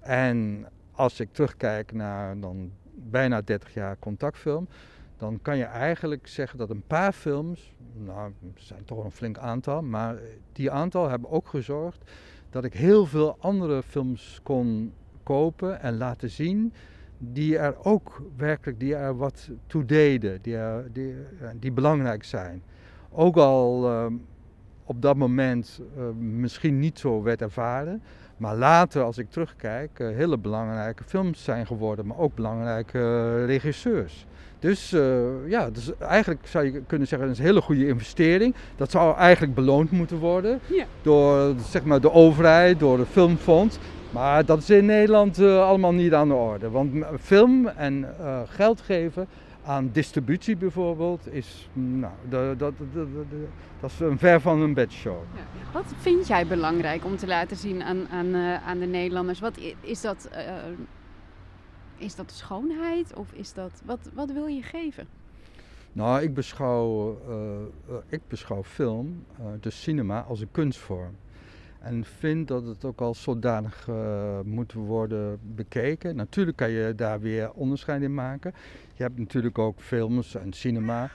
En 0.00 0.66
als 0.92 1.20
ik 1.20 1.32
terugkijk 1.32 1.92
naar 1.92 2.40
dan 2.40 2.72
bijna 2.94 3.40
30 3.40 3.74
jaar 3.74 3.96
contactfilm, 3.98 4.68
dan 5.16 5.38
kan 5.42 5.56
je 5.56 5.64
eigenlijk 5.64 6.26
zeggen 6.26 6.58
dat 6.58 6.70
een 6.70 6.84
paar 6.86 7.12
films, 7.12 7.74
nou, 7.94 8.32
er 8.54 8.62
zijn 8.62 8.84
toch 8.84 9.04
een 9.04 9.10
flink 9.10 9.38
aantal, 9.38 9.82
maar 9.82 10.16
die 10.52 10.70
aantal 10.70 11.08
hebben 11.08 11.30
ook 11.30 11.48
gezorgd 11.48 12.10
dat 12.50 12.64
ik 12.64 12.74
heel 12.74 13.06
veel 13.06 13.36
andere 13.38 13.82
films 13.82 14.40
kon 14.42 14.92
kopen 15.22 15.80
en 15.80 15.96
laten 15.96 16.30
zien 16.30 16.72
die 17.18 17.58
er 17.58 17.84
ook 17.84 18.22
werkelijk, 18.36 18.80
die 18.80 18.94
er 18.94 19.16
wat 19.16 19.50
toe 19.66 19.84
deden, 19.84 20.42
die, 20.42 20.56
die, 20.92 21.14
die 21.58 21.72
belangrijk 21.72 22.24
zijn. 22.24 22.62
Ook 23.10 23.36
al 23.36 23.90
uh, 23.90 24.06
op 24.84 25.02
dat 25.02 25.16
moment 25.16 25.80
uh, 25.96 26.10
misschien 26.18 26.78
niet 26.78 26.98
zo 26.98 27.22
werd 27.22 27.42
ervaren, 27.42 28.02
maar 28.42 28.56
later, 28.56 29.02
als 29.02 29.18
ik 29.18 29.30
terugkijk, 29.30 29.98
uh, 29.98 30.16
hele 30.16 30.38
belangrijke 30.38 31.04
films 31.04 31.44
zijn 31.44 31.66
geworden, 31.66 32.06
maar 32.06 32.18
ook 32.18 32.34
belangrijke 32.34 32.98
uh, 32.98 33.46
regisseurs. 33.46 34.26
Dus 34.58 34.92
uh, 34.92 35.24
ja, 35.48 35.70
dus 35.70 35.98
eigenlijk 35.98 36.46
zou 36.46 36.64
je 36.64 36.82
kunnen 36.86 37.08
zeggen, 37.08 37.28
dat 37.28 37.36
is 37.36 37.42
een 37.42 37.48
hele 37.48 37.60
goede 37.60 37.86
investering. 37.86 38.54
Dat 38.76 38.90
zou 38.90 39.16
eigenlijk 39.16 39.54
beloond 39.54 39.90
moeten 39.90 40.18
worden 40.18 40.60
ja. 40.66 40.84
door 41.02 41.54
zeg 41.68 41.84
maar, 41.84 42.00
de 42.00 42.12
overheid, 42.12 42.78
door 42.78 42.96
de 42.96 43.06
filmfonds. 43.06 43.78
Maar 44.10 44.44
dat 44.44 44.58
is 44.58 44.70
in 44.70 44.86
Nederland 44.86 45.38
allemaal 45.38 45.92
niet 45.92 46.14
aan 46.14 46.28
de 46.28 46.34
orde. 46.34 46.70
Want 46.70 47.04
film 47.20 47.66
en 47.66 48.06
geld 48.48 48.80
geven 48.80 49.26
aan 49.64 49.90
distributie 49.92 50.56
bijvoorbeeld, 50.56 51.32
is, 51.32 51.68
nou, 51.72 52.12
dat, 52.28 52.58
dat, 52.58 52.74
dat, 52.92 53.08
dat 53.80 53.90
is 53.90 54.00
een 54.00 54.18
ver 54.18 54.40
van 54.40 54.60
een 54.60 54.74
bedshow. 54.74 55.22
Ja. 55.34 55.72
Wat 55.72 55.92
vind 55.96 56.26
jij 56.26 56.46
belangrijk 56.46 57.04
om 57.04 57.16
te 57.16 57.26
laten 57.26 57.56
zien 57.56 57.82
aan, 57.82 58.08
aan, 58.08 58.26
uh, 58.26 58.66
aan 58.66 58.78
de 58.78 58.86
Nederlanders? 58.86 59.40
Wat 59.40 59.58
is 59.80 60.00
dat, 60.00 60.28
uh, 60.32 60.38
is 61.96 62.14
dat 62.14 62.30
schoonheid 62.30 63.14
of 63.14 63.32
is 63.32 63.52
dat, 63.52 63.82
wat, 63.84 64.10
wat 64.14 64.32
wil 64.32 64.46
je 64.46 64.62
geven? 64.62 65.06
Nou, 65.92 66.22
ik 66.22 66.34
beschouw, 66.34 67.18
uh, 67.28 67.96
ik 68.08 68.20
beschouw 68.28 68.64
film, 68.64 69.24
dus 69.60 69.82
cinema, 69.82 70.20
als 70.20 70.40
een 70.40 70.50
kunstvorm. 70.50 71.16
En 71.82 72.04
vind 72.04 72.48
dat 72.48 72.66
het 72.66 72.84
ook 72.84 73.00
als 73.00 73.22
zodanig 73.22 73.86
uh, 73.88 74.40
moet 74.44 74.72
worden 74.72 75.38
bekeken. 75.54 76.16
Natuurlijk 76.16 76.56
kan 76.56 76.70
je 76.70 76.94
daar 76.94 77.20
weer 77.20 77.52
onderscheid 77.52 78.02
in 78.02 78.14
maken. 78.14 78.52
Je 78.94 79.02
hebt 79.02 79.18
natuurlijk 79.18 79.58
ook 79.58 79.80
films 79.80 80.34
en 80.34 80.52
cinema 80.52 81.10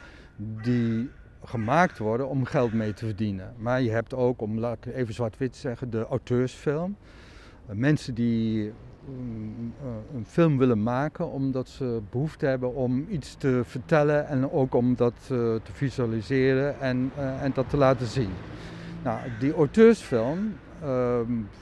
die 0.63 1.09
gemaakt 1.43 1.97
worden 1.97 2.29
om 2.29 2.45
geld 2.45 2.73
mee 2.73 2.93
te 2.93 3.05
verdienen. 3.05 3.53
Maar 3.57 3.81
je 3.81 3.89
hebt 3.89 4.13
ook, 4.13 4.41
om 4.41 4.59
laat 4.59 4.85
ik 4.85 4.93
even 4.93 5.13
zwart-wit 5.13 5.55
zeggen, 5.55 5.89
de 5.89 6.05
auteursfilm. 6.05 6.95
Uh, 7.69 7.75
mensen 7.75 8.13
die 8.13 8.71
um, 9.09 9.73
uh, 9.83 9.89
een 10.15 10.25
film 10.25 10.57
willen 10.57 10.83
maken 10.83 11.31
omdat 11.31 11.69
ze 11.69 12.01
behoefte 12.09 12.45
hebben 12.45 12.75
om 12.75 13.05
iets 13.09 13.35
te 13.35 13.61
vertellen 13.63 14.27
en 14.27 14.51
ook 14.51 14.73
om 14.73 14.95
dat 14.95 15.13
te 15.27 15.71
visualiseren 15.71 16.79
en, 16.79 17.11
en 17.15 17.51
dat 17.53 17.69
te 17.69 17.77
laten 17.77 18.07
zien. 18.07 18.31
Nou, 19.07 19.19
die 19.39 19.53
auteursfilm, 19.53 20.57
uh, 20.83 21.19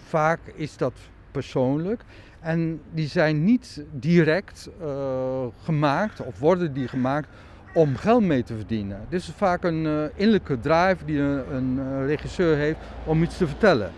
vaak 0.08 0.40
is 0.56 0.78
dat 0.78 0.94
persoonlijk. 1.32 2.02
En 2.40 2.82
die 2.94 3.08
zijn 3.08 3.44
niet 3.44 3.84
direct 3.92 4.70
uh, 4.82 5.46
gemaakt, 5.64 6.26
of 6.26 6.40
worden 6.40 6.74
die 6.74 6.88
gemaakt 6.88 7.28
om 7.74 7.96
geld 7.96 8.24
mee 8.24 8.44
te 8.44 8.56
verdienen. 8.56 9.00
Dit 9.10 9.20
is 9.20 9.32
vaak 9.36 9.64
een 9.64 9.86
uh, 9.86 10.04
innerlijke 10.16 10.60
drive 10.60 11.06
die 11.06 11.20
een, 11.20 11.56
een, 11.56 12.06
regisseur 12.06 12.56
heeft 12.56 12.80
om 13.04 13.24
iets 13.24 13.38
te 13.38 13.48
vertellen. 13.48 13.92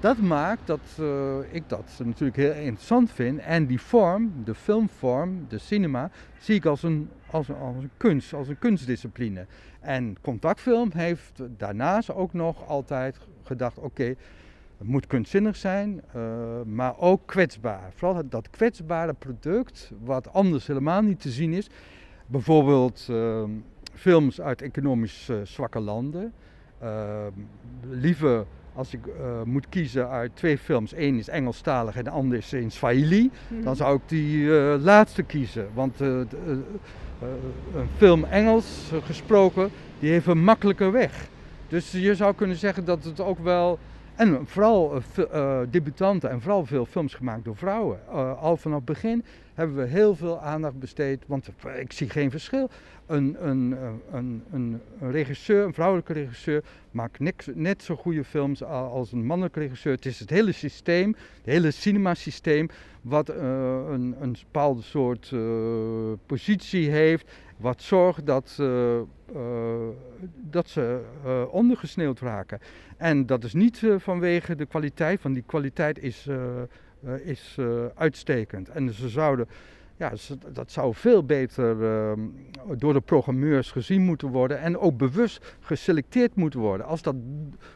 Dat 0.00 0.18
maakt 0.18 0.66
dat 0.66 0.80
uh, 1.00 1.38
ik 1.50 1.68
dat 1.68 2.00
natuurlijk 2.04 2.36
heel 2.36 2.52
interessant 2.52 3.10
vind. 3.10 3.38
En 3.38 3.66
die 3.66 3.80
vorm, 3.80 4.32
de 4.44 4.54
filmvorm, 4.54 5.46
de 5.48 5.58
cinema, 5.58 6.10
zie 6.40 6.54
ik 6.54 6.64
als 6.64 6.82
een, 6.82 7.10
als 7.30 7.48
een, 7.48 7.56
als 7.56 7.76
een 7.76 7.90
kunst, 7.96 8.34
als 8.34 8.48
een 8.48 8.58
kunstdiscipline. 8.58 9.46
En 9.80 10.16
contactfilm 10.20 10.90
heeft 10.94 11.42
daarnaast 11.56 12.14
ook 12.14 12.32
nog 12.32 12.68
altijd 12.68 13.18
gedacht: 13.42 13.78
oké, 13.78 14.04
het 14.78 14.86
moet 14.88 15.06
kunstzinnig 15.06 15.56
zijn, 15.56 16.02
uh, 16.16 16.22
maar 16.64 16.98
ook 16.98 17.20
kwetsbaar. 17.26 17.92
Vooral 17.94 18.28
dat 18.28 18.50
kwetsbare 18.50 19.14
product, 19.14 19.92
wat 20.04 20.32
anders 20.32 20.66
helemaal 20.66 21.02
niet 21.02 21.20
te 21.20 21.30
zien 21.30 21.52
is. 21.52 21.68
Bijvoorbeeld 22.26 23.06
uh, 23.10 23.42
films 23.94 24.40
uit 24.40 24.62
economisch 24.62 25.28
uh, 25.28 25.36
zwakke 25.42 25.80
landen. 25.80 26.32
liever 27.90 28.46
als 28.74 28.94
ik 28.94 29.00
moet 29.44 29.68
kiezen 29.68 30.08
uit 30.08 30.30
twee 30.34 30.58
films, 30.58 30.92
één 30.92 31.18
is 31.18 31.28
Engelstalig 31.28 31.96
en 31.96 32.04
de 32.04 32.10
ander 32.10 32.38
is 32.38 32.52
in 32.52 32.70
Swahili, 32.70 33.30
mm. 33.48 33.64
dan 33.64 33.76
zou 33.76 33.96
ik 33.96 34.02
die 34.06 34.48
laatste 34.78 35.22
kiezen. 35.22 35.68
Want 35.74 36.00
een 36.00 36.28
film 37.96 38.24
Engels 38.24 38.92
gesproken, 39.04 39.70
die 39.98 40.10
heeft 40.10 40.26
een 40.26 40.44
makkelijker 40.44 40.92
weg. 40.92 41.28
Dus 41.68 41.92
je 41.92 42.14
zou 42.14 42.34
kunnen 42.34 42.56
zeggen 42.56 42.84
dat 42.84 43.04
het 43.04 43.20
ook 43.20 43.38
wel 43.38 43.78
en 44.14 44.40
vooral 44.44 45.02
debutanten 45.70 46.30
en 46.30 46.40
vooral 46.40 46.66
veel 46.66 46.86
films 46.86 47.14
gemaakt 47.14 47.44
door 47.44 47.56
vrouwen. 47.56 47.98
Al 48.40 48.56
vanaf 48.56 48.76
het 48.76 48.86
begin 48.86 49.24
hebben 49.58 49.76
we 49.76 49.86
heel 49.86 50.14
veel 50.16 50.40
aandacht 50.40 50.78
besteed, 50.78 51.24
want 51.26 51.50
ik 51.78 51.92
zie 51.92 52.10
geen 52.10 52.30
verschil. 52.30 52.70
Een, 53.06 53.36
een, 53.48 53.76
een, 54.12 54.42
een, 54.52 54.80
regisseur, 55.10 55.64
een 55.64 55.74
vrouwelijke 55.74 56.12
regisseur, 56.12 56.64
maakt 56.90 57.18
niks, 57.18 57.48
net 57.54 57.82
zo 57.82 57.96
goede 57.96 58.24
films 58.24 58.62
als 58.64 59.12
een 59.12 59.26
mannelijke 59.26 59.60
regisseur. 59.60 59.92
Het 59.92 60.06
is 60.06 60.20
het 60.20 60.30
hele 60.30 60.52
systeem, 60.52 61.08
het 61.08 61.44
hele 61.44 61.70
cinemasysteem, 61.70 62.68
wat 63.00 63.30
uh, 63.30 63.36
een, 63.90 64.16
een 64.20 64.36
bepaalde 64.42 64.82
soort 64.82 65.32
positie 66.26 66.90
heeft 66.90 67.30
wat 67.56 67.82
zorgt 67.82 68.26
dat, 68.26 68.62
dat 70.50 70.68
ze 70.68 71.00
ondergesneeuwd 71.50 72.20
raken. 72.20 72.60
En 72.96 73.26
dat 73.26 73.44
is 73.44 73.52
niet 73.52 73.82
vanwege 73.96 74.54
de 74.54 74.66
kwaliteit, 74.66 75.22
want 75.22 75.34
die 75.34 75.44
kwaliteit 75.46 75.98
is, 75.98 76.28
is 77.24 77.58
uitstekend. 77.94 78.68
En 78.68 78.92
ze 78.92 79.08
zouden, 79.08 79.48
ja, 79.96 80.12
dat 80.52 80.72
zou 80.72 80.94
veel 80.94 81.24
beter 81.24 81.84
ehm, 81.84 82.20
door 82.76 82.92
de 82.92 83.00
programmeurs 83.00 83.70
gezien 83.70 84.02
moeten 84.02 84.28
worden 84.28 84.60
en 84.60 84.78
ook 84.78 84.96
bewust 84.96 85.56
geselecteerd 85.60 86.34
moeten 86.34 86.60
worden. 86.60 86.86
Als 86.86 87.02
dat 87.02 87.14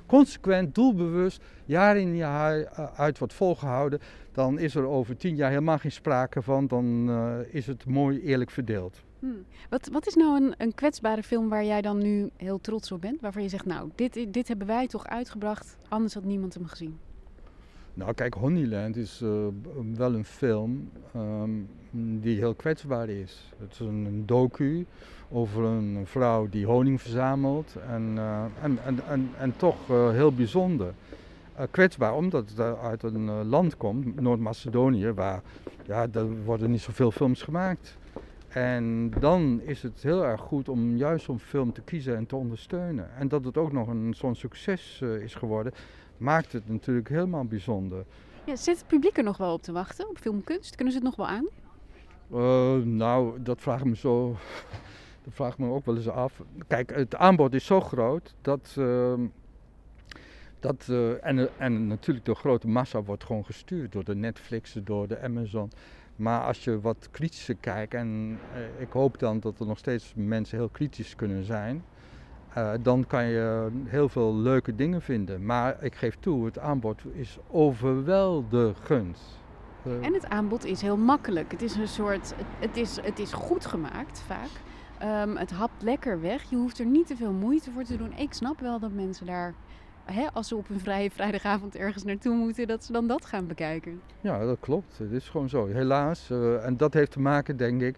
consequent, 0.07 0.75
doelbewust, 0.75 1.43
jaar 1.65 1.97
in 1.97 2.17
jaar 2.17 2.69
uit 2.97 3.19
wordt 3.19 3.35
volgehouden, 3.35 4.01
dan 4.33 4.59
is 4.59 4.75
er 4.75 4.87
over 4.87 5.17
tien 5.17 5.37
jaar 5.37 5.51
helemaal 5.51 5.79
geen 5.79 5.93
sprake 5.93 6.43
van, 6.43 6.67
dan 6.67 7.11
is 7.51 7.67
het 7.67 7.87
mooi 7.87 8.21
eerlijk 8.21 8.51
verdeeld. 8.51 9.03
Hmm. 9.23 9.45
Wat, 9.69 9.89
wat 9.93 10.07
is 10.07 10.15
nou 10.15 10.43
een, 10.43 10.55
een 10.59 10.75
kwetsbare 10.75 11.23
film 11.23 11.49
waar 11.49 11.65
jij 11.65 11.83
dan 11.83 11.99
nu 11.99 12.31
heel 12.37 12.61
trots 12.61 12.93
op 12.93 13.01
bent? 13.01 13.21
Waarvan 13.21 13.43
je 13.43 13.49
zegt, 13.49 13.65
nou, 13.65 13.91
dit, 13.95 14.27
dit 14.29 14.49
hebben 14.49 14.67
wij 14.67 14.87
toch 14.87 15.07
uitgebracht, 15.07 15.77
anders 15.89 16.15
had 16.15 16.25
niemand 16.25 16.55
hem 16.55 16.67
gezien. 16.67 16.99
Nou, 17.95 18.15
kijk, 18.15 18.35
Honeyland 18.35 18.97
is 18.97 19.21
uh, 19.23 19.31
wel 19.95 20.15
een 20.15 20.25
film 20.25 20.91
um, 21.17 21.69
die 22.21 22.37
heel 22.37 22.55
kwetsbaar 22.55 23.09
is. 23.09 23.53
Het 23.59 23.73
is 23.73 23.79
een, 23.79 24.23
docu 24.27 24.87
over 25.31 25.65
een 25.65 26.01
vrouw 26.05 26.49
die 26.49 26.67
honing 26.67 27.01
verzamelt 27.01 27.77
en, 27.89 28.15
uh, 28.17 28.45
en, 28.63 28.79
en, 29.09 29.31
en, 29.39 29.57
toch 29.57 29.91
uh, 29.91 30.11
heel 30.11 30.33
bijzonder. 30.33 30.95
kwetsbaar 31.71 32.15
omdat 32.15 32.49
het 32.49 32.61
uit 32.61 33.03
een 33.03 33.45
land 33.45 33.77
komt, 33.77 34.21
Noord-Macedonië, 34.21 35.13
waar 35.13 35.43
ja, 35.87 36.07
er 36.13 36.45
worden 36.45 36.71
niet 36.71 36.81
zoveel 36.81 37.11
films 37.11 37.43
gemaakt. 37.43 37.97
En 38.49 39.11
dan 39.21 39.61
is 39.65 39.83
het 39.83 40.03
heel 40.03 40.25
erg 40.25 40.41
goed 40.41 40.69
om 40.69 40.97
juist 40.97 41.25
zo'n 41.25 41.39
film 41.39 41.73
te 41.73 41.83
kiezen 41.83 42.17
en 42.17 42.27
te 42.27 42.37
ondersteunen. 42.37 43.15
En 43.19 43.29
dat 43.29 43.45
het 43.45 43.57
ook 43.57 43.73
nog 43.73 43.89
een, 43.89 44.15
zo'n 44.15 44.35
succes 44.35 45.01
is 45.21 45.35
geworden, 45.35 45.73
maakt 46.23 46.53
het 46.53 46.69
natuurlijk 46.69 47.09
helemaal 47.09 47.45
bijzonder. 47.45 48.05
Ja, 48.45 48.57
zit 48.57 48.77
het 48.79 48.87
publiek 48.87 49.17
er 49.17 49.25
nog 49.25 49.37
wel 49.37 49.53
op 49.53 49.63
te 49.63 49.73
wachten, 49.73 50.09
op 50.09 50.19
filmkunst? 50.19 50.75
Kunnen 50.75 50.95
ze 50.95 51.01
het 51.01 51.09
nog 51.09 51.17
wel 51.17 51.27
aan? 51.27 51.47
Uh, 52.33 52.85
nou, 52.85 53.43
dat 53.43 53.61
vraag 53.61 53.81
ik 53.81 53.87
me 53.87 53.97
zo. 53.97 54.37
Dat 55.25 55.35
vraag 55.35 55.53
ik 55.53 55.59
me 55.59 55.71
ook 55.71 55.85
wel 55.85 55.97
eens 55.97 56.09
af. 56.09 56.43
Kijk, 56.67 56.95
het 56.95 57.17
aanbod 57.17 57.55
is 57.55 57.67
zo 57.67 57.81
groot 57.81 58.35
dat. 58.41 58.75
Uh, 58.79 59.15
dat 60.61 60.87
uh, 60.91 61.27
en, 61.27 61.59
en 61.59 61.87
natuurlijk 61.87 62.27
de 62.27 62.35
grote 62.35 62.69
massa 62.69 63.03
wordt 63.03 63.25
gewoon 63.25 63.45
gestuurd 63.45 63.93
door 63.93 64.05
de 64.05 64.15
Netflix, 64.15 64.77
door 64.85 65.09
de 65.09 65.21
Amazon. 65.21 65.71
Maar 66.17 66.43
als 66.43 66.65
je 66.65 66.81
wat 66.81 67.09
kritischer 67.11 67.57
kijkt, 67.61 67.95
en 67.95 68.39
eh, 68.55 68.81
ik 68.81 68.93
hoop 68.93 69.19
dan 69.19 69.41
dat 69.41 69.61
er 69.61 69.67
nog 69.67 69.79
steeds 69.79 70.13
mensen 70.17 70.59
heel 70.59 70.69
kritisch 70.69 71.17
kunnen 71.17 71.45
zijn, 71.45 71.85
uh, 72.59 72.73
dan 72.83 73.07
kan 73.07 73.25
je 73.25 73.69
heel 73.85 74.09
veel 74.09 74.35
leuke 74.35 74.75
dingen 74.75 75.03
vinden. 75.03 75.47
Maar 75.47 75.77
ik 75.81 75.95
geef 75.95 76.17
toe, 76.21 76.45
het 76.45 76.59
aanbod 76.59 77.03
is 77.13 77.39
overweldigend. 77.51 79.19
Uh, 79.87 80.07
en 80.07 80.13
het 80.13 80.29
aanbod 80.29 80.65
is 80.65 80.81
heel 80.81 80.97
makkelijk. 80.97 81.51
Het 81.51 81.63
is 81.63 81.77
een 81.77 81.89
soort, 81.89 82.35
het 82.59 82.77
is, 82.77 82.99
het 83.03 83.19
is 83.19 83.33
goed 83.33 83.67
gemaakt 83.67 84.23
vaak. 84.27 84.51
Um, 85.27 85.37
het 85.37 85.51
hapt 85.51 85.83
lekker 85.83 86.21
weg. 86.21 86.43
Je 86.51 86.57
hoeft 86.57 86.79
er 86.79 86.87
niet 86.87 87.07
te 87.07 87.17
veel 87.17 87.33
moeite 87.33 87.71
voor 87.71 87.85
te 87.85 87.97
doen. 87.97 88.13
Ik 88.17 88.33
snap 88.33 88.61
wel 88.61 88.79
dat 88.79 88.93
mensen 88.93 89.27
daar 89.27 89.55
hè, 90.05 90.27
als 90.33 90.49
ze 90.49 90.57
op 90.57 90.69
een 90.69 90.81
vrije 90.81 91.11
vrijdagavond 91.11 91.77
ergens 91.77 92.05
naartoe 92.05 92.35
moeten, 92.35 92.67
dat 92.67 92.85
ze 92.85 92.93
dan 92.93 93.07
dat 93.07 93.25
gaan 93.25 93.47
bekijken. 93.47 94.01
Ja, 94.21 94.45
dat 94.45 94.57
klopt. 94.61 94.99
Het 94.99 95.13
is 95.13 95.29
gewoon 95.29 95.49
zo. 95.49 95.67
Helaas. 95.67 96.31
Uh, 96.31 96.65
en 96.65 96.77
dat 96.77 96.95
heeft 96.95 97.11
te 97.11 97.21
maken, 97.21 97.57
denk 97.57 97.81
ik. 97.81 97.97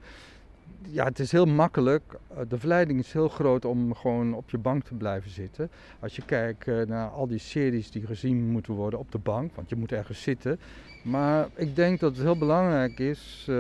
Ja, 0.91 1.05
het 1.05 1.19
is 1.19 1.33
heel 1.33 1.47
makkelijk. 1.47 2.03
Uh, 2.33 2.39
de 2.49 2.59
verleiding 2.59 2.99
is 3.01 3.13
heel 3.13 3.29
groot 3.29 3.65
om 3.65 3.95
gewoon 3.95 4.35
op 4.35 4.51
je 4.51 4.59
bank 4.59 4.85
te 4.85 4.95
blijven 4.95 5.31
zitten. 5.31 5.71
Als 6.01 6.17
je 6.17 6.23
kijkt 6.25 6.67
uh, 6.67 6.87
naar 6.87 7.09
al 7.09 7.27
die 7.27 7.39
series 7.39 7.91
die 7.91 8.07
gezien 8.07 8.51
moeten 8.51 8.75
worden 8.75 8.99
op 8.99 9.13
de 9.13 9.19
bank, 9.19 9.55
want 9.55 9.69
je 9.69 9.77
moet 9.77 9.93
ergens 9.93 10.23
zitten. 10.23 10.59
Maar 11.03 11.49
ik 11.55 11.77
denk 11.77 12.01
dat 12.01 12.15
het 12.15 12.25
heel 12.25 12.39
belangrijk 12.39 12.99
is, 12.99 13.51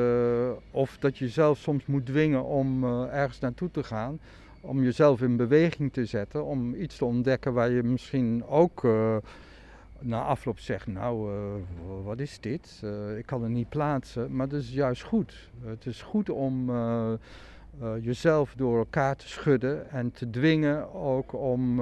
of 0.70 0.96
dat 0.98 1.18
je 1.18 1.28
zelf 1.28 1.58
soms 1.58 1.86
moet 1.86 2.06
dwingen 2.06 2.44
om 2.44 2.84
ergens 3.04 3.38
naartoe 3.38 3.70
te 3.70 3.82
gaan 3.82 4.18
om 4.60 4.82
jezelf 4.82 5.22
in 5.22 5.36
beweging 5.36 5.92
te 5.92 6.06
zetten, 6.06 6.44
om 6.44 6.74
iets 6.74 6.96
te 6.96 7.04
ontdekken 7.04 7.52
waar 7.52 7.70
je 7.70 7.82
misschien 7.82 8.46
ook 8.46 8.82
na 10.04 10.22
afloop 10.22 10.58
zegt, 10.58 10.86
nou, 10.86 11.32
uh, 11.32 12.04
wat 12.04 12.18
is 12.18 12.40
dit? 12.40 12.80
Uh, 12.84 13.18
ik 13.18 13.26
kan 13.26 13.42
het 13.42 13.52
niet 13.52 13.68
plaatsen, 13.68 14.36
maar 14.36 14.48
dat 14.48 14.60
is 14.60 14.72
juist 14.72 15.02
goed. 15.02 15.50
het 15.64 15.86
is 15.86 16.02
goed 16.02 16.30
om 16.30 16.72
jezelf 18.00 18.54
door 18.56 18.78
elkaar 18.78 19.16
te 19.16 19.28
schudden 19.28 19.90
en 19.90 20.12
te 20.12 20.30
dwingen 20.30 20.94
ook 20.94 21.32
om 21.32 21.80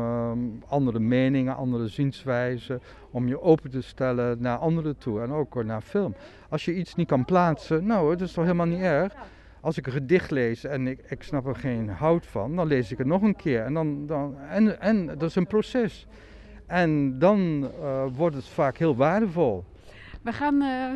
andere 0.67 0.99
meningen, 0.99 1.57
andere 1.57 1.89
zienswijzen, 1.89 2.81
om 3.11 3.29
je 3.29 3.41
open 3.41 3.71
te 3.71 3.81
stellen 3.81 4.43
naar 4.43 4.57
anderen 4.57 4.99
toe 4.99 5.21
en 5.21 5.33
ook 5.33 5.65
naar 5.65 5.81
film. 5.81 6.15
Als 6.49 6.65
je 6.65 6.75
iets 6.75 6.95
niet 6.95 7.09
kan 7.09 7.25
plaatsen, 7.25 7.87
nou, 7.87 8.11
dat 8.11 8.29
is 8.29 8.33
toch 8.33 8.45
helemaal 8.45 8.67
niet 8.67 8.81
erg. 8.81 9.15
als 9.61 9.79
ik 9.79 9.87
een 9.87 9.93
gedicht 9.93 10.31
lees 10.31 10.65
en 10.65 10.87
ik, 10.87 10.99
ik 11.09 11.23
snap 11.23 11.47
er 11.47 11.57
geen 11.57 11.89
hout 11.89 12.27
van, 12.27 12.57
dan 12.57 12.67
lees 12.67 12.93
ik 12.93 12.99
het 12.99 13.07
nog 13.07 13.23
een 13.23 13.37
keer. 13.37 13.65
En, 13.65 13.75
dan, 13.75 14.07
dan, 14.07 14.39
en, 14.39 14.81
en 14.81 15.07
dat 15.07 15.23
is 15.23 15.35
een 15.35 15.47
proces. 15.47 16.07
En 16.73 17.19
dan 17.19 17.71
uh, 17.81 18.05
wordt 18.15 18.37
het 18.37 18.49
vaak 18.49 18.77
heel 18.77 18.97
waardevol. 18.97 19.65
We 20.23 20.33
gaan 20.33 20.63
uh, 20.63 20.93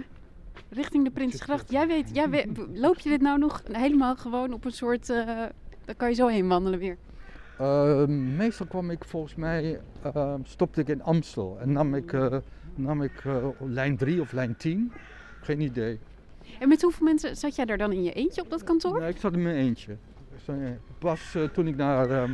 richting 0.69 1.05
de 1.05 1.11
Prinsgracht. 1.11 1.71
Jij 1.71 1.87
weet, 1.87 2.11
jij 2.12 2.31
weet, 2.31 2.49
loop 2.75 2.99
je 2.99 3.09
dit 3.09 3.21
nou 3.21 3.39
nog 3.39 3.62
helemaal 3.73 4.17
gewoon 4.17 4.53
op 4.53 4.65
een 4.65 4.73
soort... 4.73 5.09
Uh, 5.09 5.27
daar 5.85 5.95
kan 5.97 6.09
je 6.09 6.15
zo 6.15 6.27
heen 6.27 6.49
wandelen 6.49 6.79
weer? 6.79 6.97
meestal 8.37 8.67
kwam 8.67 8.91
ik 8.91 9.05
volgens 9.05 9.35
mij, 9.35 9.81
stopte 10.43 10.81
ik 10.81 10.89
in 10.89 11.03
Amstel 11.03 11.59
en 11.61 11.73
nam 11.73 11.95
ik, 11.95 12.17
nam 12.75 13.03
ik 13.03 13.25
lijn 13.61 13.97
3 13.97 14.21
of 14.21 14.33
lijn 14.33 14.57
10. 14.57 14.93
Geen 15.41 15.61
idee. 15.61 15.99
En 16.59 16.69
met 16.69 16.83
hoeveel 16.83 17.07
mensen 17.07 17.37
zat 17.37 17.57
jij 17.57 17.65
daar 17.65 17.79
dan 17.79 17.93
in 17.93 18.03
je 18.03 18.12
eentje 18.12 18.43
op 18.43 18.51
dat 18.51 18.65
kantoor? 18.65 19.01
Nee, 19.01 19.09
ik 19.09 19.17
zat 19.17 19.33
in 19.33 19.43
mijn 19.43 19.57
eentje. 19.57 19.97
Pas 20.99 21.35
uh, 21.35 21.45
toen, 21.45 21.67
ik 21.67 21.77
naar, 21.77 22.11
uh, 22.11 22.31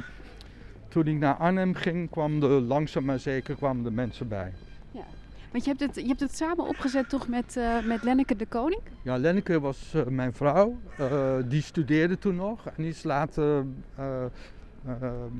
toen 0.92 1.06
ik 1.06 1.18
naar 1.18 1.34
Arnhem 1.34 1.74
ging, 1.74 2.10
kwam 2.10 2.42
er 2.42 2.48
langzaam 2.48 3.04
maar 3.04 3.18
zeker 3.18 3.54
kwamen 3.54 3.82
de 3.82 3.90
mensen 3.90 4.28
bij. 4.28 4.52
Ja. 4.90 5.04
Want 5.50 5.64
je 5.64 5.70
hebt 5.70 5.80
het, 5.80 5.94
je 5.94 6.08
hebt 6.08 6.20
het 6.20 6.36
samen 6.36 6.66
opgezet 6.66 7.08
toch 7.08 7.28
met, 7.28 7.56
uh, 7.58 7.84
met 7.86 8.02
Lenneke 8.02 8.36
de 8.36 8.46
Koning? 8.46 8.80
Ja, 9.02 9.16
Lenneke 9.16 9.60
was 9.60 9.94
mijn 10.08 10.32
vrouw. 10.32 10.78
die 11.48 11.62
studeerde 11.62 12.18
toen 12.18 12.36
nog 12.36 12.66
en 12.66 12.72
die 12.76 12.88
is 12.88 13.02
later 13.02 13.64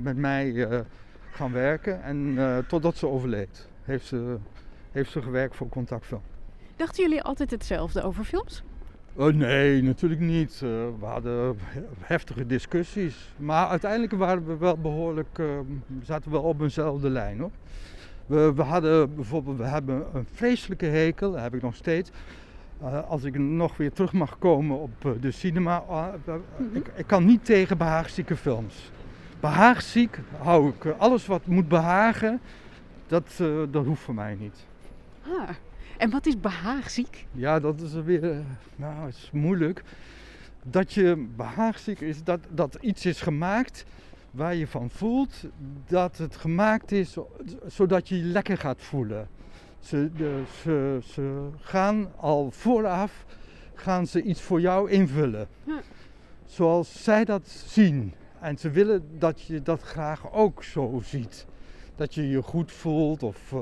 met 0.03 0.17
mij 0.17 0.69
gaan 1.31 1.53
werken. 1.53 2.03
En 2.03 2.37
totdat 2.69 2.97
ze 2.97 3.07
overleed, 3.07 3.69
heeft 3.83 4.07
ze, 4.07 4.37
heeft 4.91 5.11
ze 5.11 5.23
gewerkt 5.23 5.57
voor 5.57 5.69
Contactfilm. 5.69 6.23
Dachten 6.77 7.03
jullie 7.03 7.23
altijd 7.23 7.51
hetzelfde 7.51 8.03
over 8.03 8.25
films? 8.25 8.63
Oh, 9.17 9.35
nee, 9.35 9.83
natuurlijk 9.83 10.21
niet. 10.21 10.61
Uh, 10.65 10.71
we 11.01 11.07
hadden 11.07 11.59
heftige 11.99 12.47
discussies. 12.47 13.33
Maar 13.37 13.67
uiteindelijk 13.69 14.13
waren 14.13 14.47
we 14.47 14.57
wel 14.57 14.77
behoorlijk, 14.77 15.39
uh, 15.39 15.47
zaten 16.03 16.31
we 16.31 16.37
wel 16.37 16.49
op 16.49 16.61
eenzelfde 16.61 17.11
lijn 17.11 17.39
hoor. 17.39 17.51
We, 18.27 18.53
we 18.55 18.63
hadden 18.63 19.15
bijvoorbeeld, 19.15 19.57
we 19.57 19.65
hebben 19.65 20.07
een 20.15 20.27
vreselijke 20.33 20.87
hekel, 20.87 21.33
dat 21.33 21.41
heb 21.41 21.55
ik 21.55 21.63
nog 21.63 21.75
steeds. 21.75 22.11
Als 23.09 23.25
ik 23.25 23.39
nog 23.39 23.77
weer 23.77 23.93
terug 23.93 24.13
mag 24.13 24.39
komen 24.39 24.79
op 24.79 25.17
de 25.21 25.31
cinema, 25.31 25.85
mm-hmm. 25.87 26.77
ik, 26.77 26.91
ik, 26.95 27.07
kan 27.07 27.25
niet 27.25 27.45
tegen 27.45 27.79
behaagzieke 27.79 28.37
films. 28.37 28.91
Behaagziek 29.41 30.19
hou 30.39 30.69
ik. 30.69 30.95
Alles 30.99 31.27
wat 31.27 31.47
moet 31.47 31.69
behagen, 31.69 32.41
dat, 33.07 33.43
dat 33.71 33.85
hoeft 33.85 34.03
voor 34.03 34.15
mij 34.15 34.37
niet. 34.41 34.67
Ah. 35.23 35.49
En 36.03 36.11
wat 36.11 36.27
is 36.27 36.41
behaagziek? 36.41 37.27
Ja, 37.33 37.61
dat 37.61 37.81
is 37.81 37.93
weer, 37.93 38.45
nou, 38.77 39.07
het 39.07 39.15
is 39.15 39.31
moeilijk. 39.33 39.83
Dat 40.63 40.93
je 40.93 41.27
behaagziek 41.37 42.01
is, 42.01 42.25
dat, 42.25 42.41
dat 42.51 42.79
iets 42.81 43.07
is 43.07 43.21
gemaakt 43.21 43.85
waar 44.31 44.55
je 44.55 44.67
van 44.67 44.91
voelt 44.91 45.45
dat 45.87 46.19
het 46.19 46.37
gemaakt 46.37 46.93
is 46.93 47.17
zodat 47.67 48.09
je 48.09 48.17
je 48.17 48.25
lekker 48.25 48.59
gaat 48.59 48.83
voelen. 48.83 49.29
Ze, 49.81 50.11
de, 50.17 50.43
ze, 50.63 50.99
ze 51.05 51.49
gaan 51.61 52.13
al 52.17 52.51
vooraf 52.51 53.25
gaan 53.75 54.07
ze 54.07 54.23
iets 54.23 54.41
voor 54.41 54.61
jou 54.61 54.91
invullen. 54.91 55.49
Zoals 56.45 57.03
zij 57.03 57.25
dat 57.25 57.49
zien. 57.49 58.15
En 58.41 58.59
ze 58.59 58.71
willen 58.71 59.19
dat 59.19 59.43
je 59.43 59.63
dat 59.63 59.83
graag 59.83 60.33
ook 60.33 60.65
zo 60.65 61.01
ziet. 61.05 61.47
Dat 61.97 62.15
je 62.15 62.29
je 62.29 62.43
goed 62.43 62.73
voelt 62.73 63.23
of... 63.23 63.55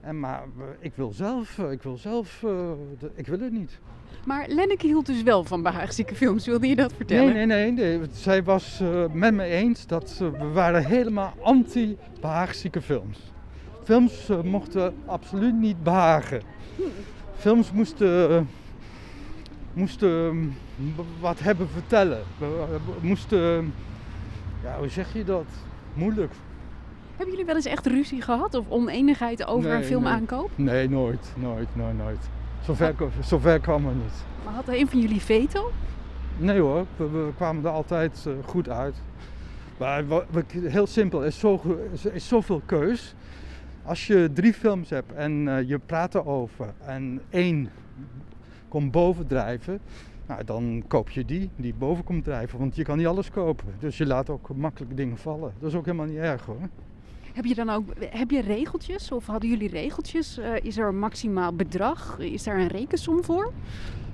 En 0.00 0.20
maar 0.20 0.42
ik 0.78 0.92
wil 0.94 1.12
zelf, 1.12 1.58
eh, 1.58 1.70
ik 1.70 1.82
wil 1.82 1.96
zelf, 1.96 2.42
uh, 2.42 2.70
ik 3.14 3.26
wil 3.26 3.40
het 3.40 3.52
niet. 3.52 3.78
Maar 4.24 4.48
Lenneke 4.48 4.86
hield 4.86 5.06
dus 5.06 5.22
wel 5.22 5.44
van 5.44 5.62
behaagzieke 5.62 6.14
films, 6.14 6.46
wilde 6.46 6.66
je 6.66 6.76
dat 6.76 6.92
vertellen? 6.92 7.34
Nee, 7.34 7.46
nee, 7.46 7.72
nee. 7.72 7.98
nee. 7.98 8.08
Zij 8.12 8.42
was 8.42 8.82
met 9.12 9.34
me 9.34 9.44
eens 9.44 9.86
dat 9.86 10.16
we 10.18 10.50
waren 10.52 10.84
helemaal 10.84 11.34
anti-behaagzieke 11.40 12.82
films. 12.82 13.32
Films 13.84 14.28
mochten 14.44 14.94
absoluut 15.06 15.54
niet 15.54 15.82
behagen. 15.82 16.42
Films 17.36 17.72
moesten, 17.72 18.48
moesten 19.72 20.34
mm, 20.34 20.54
wat 21.20 21.40
hebben 21.40 21.68
vertellen. 21.68 22.22
Moesten, 23.00 23.74
ja, 24.62 24.78
hoe 24.78 24.88
zeg 24.88 25.12
je 25.12 25.24
dat? 25.24 25.46
Moeilijk. 25.94 26.32
Hebben 27.20 27.38
jullie 27.38 27.52
wel 27.54 27.62
eens 27.62 27.72
echt 27.74 27.86
ruzie 27.86 28.22
gehad 28.22 28.54
of 28.54 28.68
oneenigheid 28.68 29.46
over 29.46 29.70
een 29.70 29.84
filmaankoop? 29.84 30.50
Nee. 30.54 30.66
nee, 30.66 30.88
nooit, 30.88 31.32
nooit, 31.36 31.68
nooit, 31.76 31.96
nooit. 31.96 32.28
Zover, 32.64 32.94
zover 33.20 33.60
kwam 33.60 33.86
het 33.86 33.94
niet. 33.94 34.24
Maar 34.44 34.54
had 34.54 34.68
een 34.68 34.88
van 34.88 35.00
jullie 35.00 35.20
veto? 35.20 35.72
Nee 36.36 36.60
hoor, 36.60 36.86
we, 36.96 37.30
kwamen 37.36 37.64
er 37.64 37.70
altijd 37.70 38.24
uh, 38.28 38.34
goed 38.44 38.68
uit. 38.68 38.94
Maar 39.78 40.04
heel 40.50 40.86
simpel, 40.86 41.20
er 41.20 41.26
is, 41.26 41.38
zo, 41.38 41.60
er 42.04 42.14
is 42.14 42.28
zoveel 42.28 42.62
keus. 42.66 43.14
Als 43.84 44.06
je 44.06 44.30
drie 44.32 44.52
films 44.52 44.90
hebt 44.90 45.12
en 45.12 45.46
uh, 45.46 45.68
je 45.68 45.78
praat 45.78 46.14
erover 46.14 46.74
en 46.78 47.20
één 47.30 47.70
komt 48.68 48.90
bovendrijven, 48.90 49.80
nou, 50.26 50.44
dan 50.44 50.84
koop 50.86 51.10
je 51.10 51.24
die 51.24 51.50
die 51.56 51.74
boven 51.74 52.04
komt 52.04 52.24
drijven. 52.24 52.58
Want 52.58 52.76
je 52.76 52.84
kan 52.84 52.96
niet 52.96 53.06
alles 53.06 53.30
kopen. 53.30 53.66
Dus 53.78 53.98
je 53.98 54.06
laat 54.06 54.30
ook 54.30 54.56
makkelijk 54.56 54.96
dingen 54.96 55.18
vallen. 55.18 55.52
Dat 55.58 55.70
is 55.70 55.76
ook 55.76 55.84
helemaal 55.84 56.06
niet 56.06 56.16
erg 56.16 56.44
hoor. 56.44 56.68
Heb 57.32 57.44
je 57.44 57.54
dan 57.54 57.70
ook 57.70 57.84
heb 58.00 58.30
je 58.30 58.40
regeltjes 58.40 59.12
of 59.12 59.26
hadden 59.26 59.50
jullie 59.50 59.68
regeltjes? 59.68 60.38
Uh, 60.38 60.56
is 60.62 60.78
er 60.78 60.88
een 60.88 60.98
maximaal 60.98 61.52
bedrag? 61.52 62.18
Is 62.18 62.42
daar 62.42 62.58
een 62.58 62.68
rekensom 62.68 63.24
voor? 63.24 63.52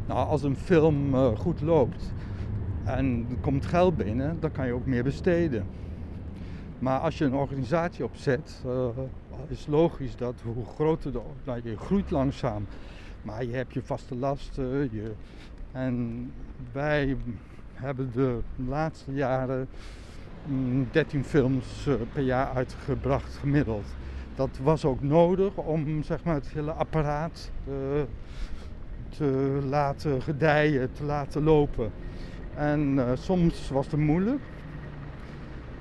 Nou, 0.07 0.29
als 0.29 0.43
een 0.43 0.57
film 0.57 1.15
uh, 1.15 1.37
goed 1.37 1.61
loopt 1.61 2.13
en 2.85 3.27
er 3.31 3.37
komt 3.41 3.67
geld 3.67 3.97
binnen, 3.97 4.41
dan 4.41 4.53
kan 4.53 4.67
je 4.67 4.73
ook 4.73 4.87
meer 4.87 5.03
besteden. 5.03 5.67
Maar 6.79 7.01
als 7.01 7.19
je 7.19 7.25
een 7.25 7.35
organisatie 7.35 8.05
opzet, 8.05 8.63
uh, 8.67 8.89
is 9.49 9.67
logisch 9.67 10.17
dat 10.17 10.35
hoe 10.43 10.65
groter 10.65 11.13
de 11.13 11.21
nou, 11.45 11.61
je 11.65 11.77
groeit 11.77 12.11
langzaam, 12.11 12.67
maar 13.23 13.45
je 13.45 13.55
hebt 13.55 13.75
je 13.75 13.83
vaste 13.83 14.15
lasten. 14.15 14.89
Je, 14.93 15.13
en 15.73 16.31
wij 16.73 17.17
hebben 17.73 18.11
de 18.15 18.39
laatste 18.57 19.13
jaren 19.13 19.69
13 20.91 21.25
films 21.25 21.87
eh, 21.87 21.95
per 22.13 22.23
jaar 22.23 22.51
uitgebracht 22.55 23.37
gemiddeld. 23.41 23.87
Dat 24.35 24.59
was 24.63 24.85
ook 24.85 25.03
nodig 25.03 25.57
om 25.57 26.03
zeg 26.03 26.25
maar, 26.25 26.35
het 26.35 26.49
hele 26.49 26.73
apparaat 26.73 27.51
uh, 27.69 27.75
te 29.09 29.61
laten 29.69 30.23
gedijen, 30.23 30.93
te 30.93 31.05
laten 31.05 31.43
lopen. 31.43 31.91
En 32.55 32.81
uh, 32.81 33.11
soms 33.15 33.71
was 33.71 33.87
het 33.91 34.01
moeilijk. 34.01 34.41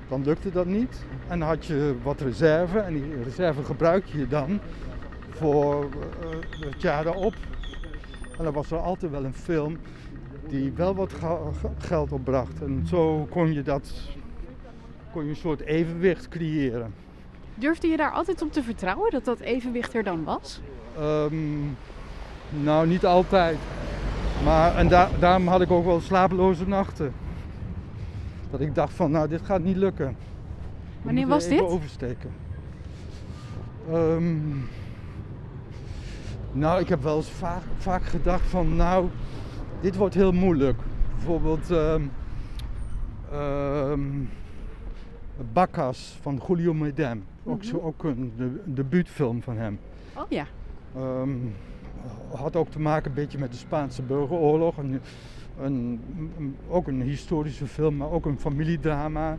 Dan 0.08 0.24
lukte 0.24 0.52
dat 0.52 0.66
niet. 0.66 1.06
En 1.28 1.40
dan 1.40 1.48
had 1.48 1.66
je 1.66 1.96
wat 2.04 2.22
reserve. 2.22 2.80
En 2.80 2.94
die 2.94 3.24
reserve 3.24 3.64
gebruik 3.64 4.06
je 4.06 4.28
dan 4.28 4.60
voor 5.30 5.90
het 6.60 6.82
jaar 6.82 7.06
erop. 7.06 7.36
En 8.38 8.44
dan 8.44 8.54
was 8.54 8.72
er 8.72 8.78
altijd 8.78 9.12
wel 9.12 9.26
een 9.26 9.34
film 9.34 9.78
die 10.48 10.72
wel 10.72 10.96
wat 10.96 11.14
geld 11.78 12.12
opbracht. 12.12 12.62
En 12.62 12.84
zo 12.88 13.28
kon 13.30 13.54
je 13.54 13.62
dat 13.62 13.94
kon 15.16 15.24
je 15.24 15.30
een 15.30 15.36
soort 15.36 15.62
evenwicht 15.62 16.28
creëren. 16.28 16.94
Durfde 17.54 17.88
je 17.88 17.98
daar 17.98 18.12
altijd 18.12 18.42
op 18.42 18.52
te 18.52 18.64
vertrouwen 18.64 19.12
dat 19.12 19.26
dat 19.26 19.40
evenwicht 19.40 19.94
er 19.94 20.04
dan 20.04 20.24
was? 20.24 20.62
Um, 21.00 21.78
nou, 22.50 22.88
niet 22.88 23.06
altijd. 23.06 23.58
Maar 24.44 24.76
en 24.76 24.88
da 24.88 25.10
daarom 25.20 25.48
had 25.48 25.62
ik 25.62 25.72
ook 25.72 25.86
wel 25.86 26.00
slapeloze 26.00 26.68
nachten. 26.68 27.14
Dat 28.52 28.60
ik 28.60 28.76
dacht 28.76 28.94
van, 28.94 29.12
nou, 29.12 29.28
dit 29.28 29.42
gaat 29.42 29.64
niet 29.64 29.76
lukken. 29.76 30.16
Wanneer 31.02 31.28
was 31.28 31.48
dit? 31.48 31.62
oversteken. 31.62 32.32
Um, 33.92 34.70
nou, 36.52 36.82
ik 36.82 36.90
heb 36.90 37.04
wel 37.04 37.16
eens 37.16 37.30
vaak, 37.30 37.64
vaak, 37.78 38.04
gedacht 38.04 38.48
van, 38.50 38.76
nou, 38.76 39.10
dit 39.82 39.96
wordt 39.96 40.16
heel 40.16 40.32
moeilijk. 40.32 40.80
Bijvoorbeeld, 41.16 41.70
um, 41.70 42.12
Bacchus 45.54 46.18
van 46.22 46.42
Julio 46.48 46.74
Medem. 46.74 47.24
Ook, 47.44 47.64
zo, 47.64 47.80
ook 47.80 48.04
een 48.04 48.34
de, 48.38 48.62
debuutfilm 48.66 49.42
van 49.42 49.58
hem. 49.58 49.80
Oh 50.18 50.24
ja. 50.30 50.46
Um, 50.98 51.54
had 52.36 52.56
ook 52.56 52.70
te 52.70 52.80
maken 52.80 53.10
een 53.10 53.16
beetje 53.16 53.38
met 53.38 53.52
de 53.52 53.58
Spaanse 53.58 54.02
burgeroorlog. 54.02 54.78
Een, 54.78 55.02
een, 55.62 56.00
ook 56.70 56.88
een 56.88 57.02
historische 57.02 57.68
film, 57.68 57.98
maar 57.98 58.12
ook 58.12 58.26
een 58.26 58.40
familiedrama. 58.40 59.38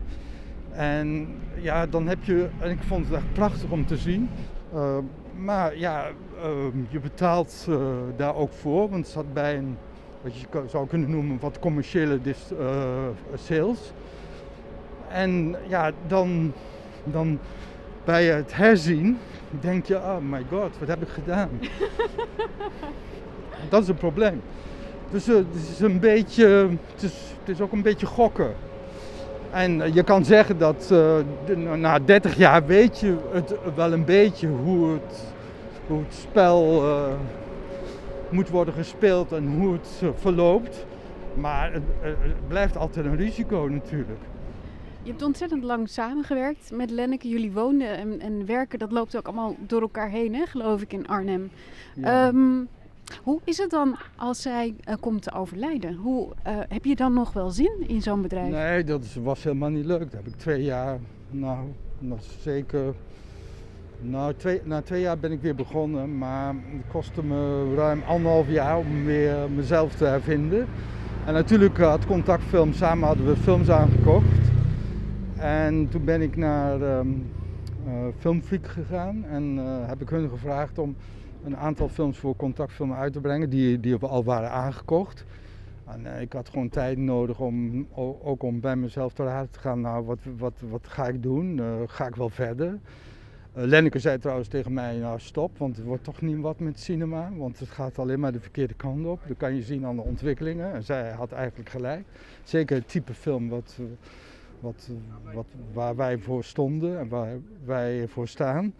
En 0.71 1.27
ja, 1.61 1.85
dan 1.85 2.07
heb 2.07 2.23
je, 2.23 2.49
en 2.59 2.71
ik 2.71 2.81
vond 2.81 3.05
het 3.05 3.15
echt 3.15 3.33
prachtig 3.33 3.71
om 3.71 3.85
te 3.85 3.97
zien. 3.97 4.29
Uh, 4.73 4.97
maar 5.37 5.77
ja, 5.77 6.07
uh, 6.43 6.51
je 6.89 6.99
betaalt 6.99 7.65
uh, 7.69 7.79
daar 8.15 8.35
ook 8.35 8.51
voor, 8.51 8.89
want 8.89 9.05
het 9.05 9.13
zat 9.13 9.33
bij 9.33 9.57
een, 9.57 9.77
wat 10.21 10.37
je 10.37 10.47
zou 10.67 10.87
kunnen 10.87 11.09
noemen, 11.09 11.39
wat 11.39 11.59
commerciële 11.59 12.19
uh, 12.59 13.07
sales. 13.35 13.93
En 15.09 15.55
ja, 15.67 15.91
dan, 16.07 16.53
dan 17.03 17.39
bij 18.03 18.25
het 18.25 18.55
herzien 18.55 19.17
denk 19.59 19.85
je, 19.85 19.95
oh 19.95 20.17
my 20.29 20.45
god, 20.49 20.79
wat 20.79 20.87
heb 20.87 21.01
ik 21.01 21.07
gedaan? 21.07 21.49
dat 23.69 23.81
is 23.81 23.87
een 23.87 23.97
probleem. 23.97 24.41
Dus 25.11 25.27
eh, 25.27 25.35
het 25.35 25.69
is 25.69 25.79
een 25.79 25.99
beetje, 25.99 26.47
het 26.93 27.03
is, 27.03 27.13
het 27.39 27.49
is 27.49 27.61
ook 27.61 27.71
een 27.71 27.81
beetje 27.81 28.05
gokken. 28.05 28.53
En 29.51 29.81
eh, 29.81 29.93
je 29.93 30.03
kan 30.03 30.25
zeggen 30.25 30.57
dat 30.57 30.91
eh, 30.91 31.55
na 31.75 31.99
30 31.99 32.37
jaar 32.37 32.65
weet 32.65 32.99
je 32.99 33.17
het 33.31 33.55
wel 33.75 33.93
een 33.93 34.05
beetje 34.05 34.47
hoe 34.47 34.91
het, 34.91 35.23
hoe 35.87 35.99
het 35.99 36.13
spel 36.13 36.83
moet 38.29 38.49
worden 38.49 38.73
gespeeld 38.73 39.31
en 39.31 39.47
hoe 39.47 39.73
het 39.73 40.01
verloopt. 40.19 40.85
Maar 41.33 41.73
het, 41.73 41.83
het 42.01 42.47
blijft 42.47 42.77
altijd 42.77 43.05
een 43.05 43.15
risico 43.15 43.67
natuurlijk. 43.71 44.21
Je 45.07 45.13
hebt 45.13 45.25
ontzettend 45.25 45.63
lang 45.63 45.89
samengewerkt 45.89 46.71
met 46.71 46.91
Lenneke. 46.91 47.27
Jullie 47.27 47.51
woonden 47.51 47.97
en, 47.97 48.19
en 48.19 48.45
werken, 48.45 48.79
dat 48.79 48.91
loopt 48.91 49.17
ook 49.17 49.25
allemaal 49.25 49.55
door 49.59 49.81
elkaar 49.81 50.09
heen, 50.09 50.35
hè, 50.35 50.45
geloof 50.45 50.81
ik, 50.81 50.93
in 50.93 51.07
Arnhem. 51.07 51.49
Ja. 51.95 52.27
Ehm, 52.27 52.63
hoe 53.23 53.39
is 53.43 53.57
het 53.57 53.69
dan 53.69 53.97
als 54.15 54.41
zij 54.41 54.75
eh, 54.83 54.95
komt 54.99 55.21
te 55.21 55.31
overlijden? 55.31 55.95
Hoe, 55.95 56.27
eh, 56.43 56.57
heb 56.69 56.85
je 56.85 56.95
dan 56.95 57.13
nog 57.13 57.33
wel 57.33 57.49
zin 57.49 57.83
in 57.87 58.01
zo'n 58.01 58.21
bedrijf? 58.21 58.51
Nee, 58.51 58.83
dat 58.83 59.13
was 59.23 59.43
helemaal 59.43 59.69
niet 59.69 59.85
leuk. 59.85 59.99
Dat 59.99 60.11
heb 60.11 60.27
ik 60.27 60.35
twee 60.35 60.63
jaar, 60.63 60.99
nou, 61.29 61.67
is 62.17 62.37
zeker. 62.41 62.93
Nou, 64.01 64.33
twee, 64.33 64.61
na 64.63 64.81
twee 64.81 65.01
jaar 65.01 65.17
ben 65.17 65.31
ik 65.31 65.41
weer 65.41 65.55
begonnen, 65.55 66.17
maar 66.17 66.53
het 66.53 66.91
kostte 66.91 67.23
me 67.23 67.73
ruim 67.75 68.01
anderhalf 68.07 68.49
jaar 68.49 68.77
om 68.77 69.05
weer 69.05 69.35
mezelf 69.55 69.95
te 69.95 70.05
hervinden. 70.05 70.67
En 71.25 71.33
natuurlijk 71.33 71.77
had 71.77 72.05
Contactfilm, 72.05 72.73
samen 72.73 73.07
hadden 73.07 73.25
we 73.25 73.35
films 73.35 73.69
aangekocht. 73.69 74.36
En 75.39 75.89
toen 75.89 76.05
ben 76.05 76.21
ik 76.21 76.35
naar 76.35 76.81
ehm 76.81 77.07
eh, 77.87 77.93
Filmfreak 78.17 78.67
gegaan 78.67 79.25
en 79.25 79.57
eh, 79.57 79.87
heb 79.87 80.01
ik 80.01 80.09
hun 80.09 80.29
gevraagd 80.29 80.77
om 80.77 80.95
een 81.43 81.57
aantal 81.57 81.89
films 81.89 82.17
voor 82.17 82.35
Contactfilm 82.35 82.93
uit 82.93 83.13
te 83.13 83.19
brengen 83.19 83.49
die, 83.49 83.79
die 83.79 83.95
al 83.95 84.23
waren 84.23 84.51
aangekocht. 84.51 85.25
En 85.85 86.15
eh, 86.15 86.21
ik 86.21 86.33
had 86.33 86.49
gewoon 86.49 86.69
tijd 86.69 86.97
nodig 86.97 87.39
om 87.39 87.87
ook 88.23 88.43
om 88.43 88.59
bij 88.59 88.75
mezelf 88.75 89.13
te 89.13 89.23
raden 89.23 89.51
te 89.51 89.59
gaan. 89.59 89.81
Nou, 89.81 90.05
wat, 90.05 90.19
wat, 90.37 90.53
wat 90.69 90.87
ga 90.87 91.07
ik 91.07 91.23
doen? 91.23 91.61
Ga 91.87 92.07
ik 92.07 92.15
wel 92.15 92.29
verder? 92.29 92.79
Eh 93.53 93.63
Lenneke 93.63 93.99
zei 93.99 94.17
trouwens 94.17 94.47
tegen 94.47 94.73
mij, 94.73 94.97
nou 94.97 95.19
stop, 95.19 95.57
want 95.57 95.75
het 95.77 95.85
wordt 95.85 96.03
toch 96.03 96.21
niet 96.21 96.39
wat 96.39 96.59
met 96.59 96.79
cinema. 96.79 97.29
Want 97.37 97.59
het 97.59 97.69
gaat 97.69 97.99
alleen 97.99 98.19
maar 98.19 98.31
de 98.31 98.39
verkeerde 98.39 98.73
kant 98.73 99.05
op. 99.05 99.19
Dat 99.27 99.37
kan 99.37 99.55
je 99.55 99.61
zien 99.61 99.85
aan 99.85 99.95
de 99.95 100.01
ontwikkelingen. 100.01 100.73
En 100.73 100.83
zij 100.83 101.11
had 101.11 101.31
eigenlijk 101.31 101.69
gelijk. 101.69 102.05
Zeker 102.43 102.75
het 102.75 102.89
type 102.89 103.13
film 103.13 103.49
wat, 103.49 103.79
wat, 104.59 104.89
wat, 105.33 105.45
waar 105.73 105.95
wij 105.95 106.17
voor 106.17 106.43
stonden 106.43 106.99
en 106.99 107.07
waar 107.07 107.37
wij 107.65 108.07
voor 108.07 108.27
staan. 108.27 108.73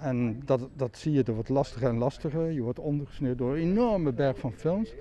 En 0.00 0.42
dat, 0.44 0.68
dat 0.76 0.96
zie 0.96 1.12
je, 1.12 1.22
dat 1.22 1.34
wordt 1.34 1.50
lastiger 1.50 1.88
en 1.88 1.98
lastiger. 1.98 2.50
Je 2.50 2.62
wordt 2.62 2.78
ondergesneeuwd 2.78 3.38
door 3.38 3.52
een 3.52 3.62
enorme 3.62 4.12
berg 4.12 4.38
van 4.38 4.52
films. 4.52 4.94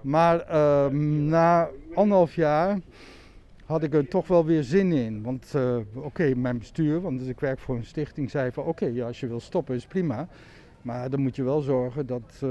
Maar 0.00 0.40
ehm, 0.40 1.26
na 1.26 1.68
anderhalf 1.94 2.34
jaar 2.34 2.78
had 3.64 3.82
ik 3.82 3.94
er 3.94 4.08
toch 4.08 4.26
wel 4.26 4.44
weer 4.44 4.62
zin 4.62 4.92
in. 4.92 5.22
Want 5.22 5.54
eh, 5.54 5.76
oké, 5.94 6.34
mijn 6.34 6.58
bestuur, 6.58 7.00
want 7.00 7.18
dus 7.18 7.28
ik 7.28 7.40
werk 7.40 7.58
voor 7.58 7.76
een 7.76 7.84
stichting, 7.84 8.30
zei 8.30 8.52
van 8.52 8.64
oké, 8.64 8.86
ja, 8.86 9.06
als 9.06 9.20
je 9.20 9.26
wil 9.26 9.40
stoppen 9.40 9.74
is 9.74 9.86
prima. 9.86 10.28
Maar 10.82 11.10
dan 11.10 11.20
moet 11.20 11.36
je 11.36 11.42
wel 11.42 11.60
zorgen 11.60 12.06
dat 12.06 12.40
eh, 12.40 12.50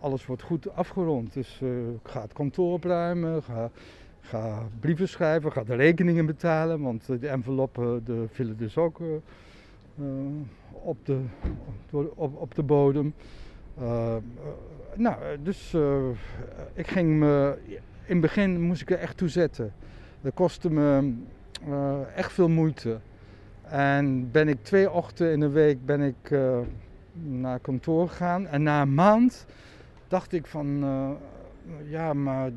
alles 0.00 0.26
wordt 0.26 0.42
goed 0.42 0.74
afgerond. 0.74 1.32
Dus 1.32 1.60
eh, 1.62 1.68
ga 2.02 2.22
het 2.22 2.32
kantoor 2.32 2.72
opruimen, 2.72 3.42
ga, 3.42 3.70
ga 4.22 4.68
brieven 4.80 5.08
schrijven, 5.08 5.52
ga 5.52 5.64
de 5.64 5.74
rekeningen 5.74 6.26
betalen. 6.26 6.80
Want 6.80 7.08
eh, 7.08 7.20
de 7.20 7.28
enveloppen 7.28 8.04
de 8.04 8.24
vielen 8.30 8.56
dus 8.56 8.76
ook 8.76 9.00
eh, 9.00 9.06
eh, 9.98 10.04
op, 10.70 11.06
de, 11.06 11.20
op, 12.14 12.36
op 12.36 12.54
de 12.54 12.62
bodem. 12.62 13.14
Eh, 13.78 14.16
eh, 14.16 14.22
nou, 14.94 15.16
eh, 15.22 15.28
dus 15.42 15.74
eh, 15.74 16.08
ik 16.74 16.86
ging 16.86 17.18
me, 17.18 17.58
in 18.04 18.12
het 18.12 18.20
begin 18.20 18.60
moest 18.60 18.82
ik 18.82 18.90
er 18.90 18.98
echt 18.98 19.16
toe 19.16 19.28
zetten. 19.28 19.72
Dat 20.20 20.34
kostte 20.34 20.70
me 20.70 21.14
eh, 21.66 22.16
echt 22.16 22.32
veel 22.32 22.48
moeite. 22.48 22.98
En 23.62 24.30
ben 24.30 24.48
ik 24.48 24.58
twee 24.62 24.90
ochtenden 24.90 25.34
in 25.34 25.40
de 25.40 25.48
week 25.48 25.86
ben 25.86 26.00
ik 26.00 26.30
eh, 26.30 26.58
naar 27.12 27.58
kantoor 27.58 28.08
gegaan. 28.08 28.46
En 28.46 28.62
na 28.62 28.82
een 28.82 28.94
maand 28.94 29.46
dacht 30.08 30.32
ik 30.32 30.46
van, 30.46 30.82
eh, 30.82 31.10
ja, 31.88 32.12
maar 32.12 32.50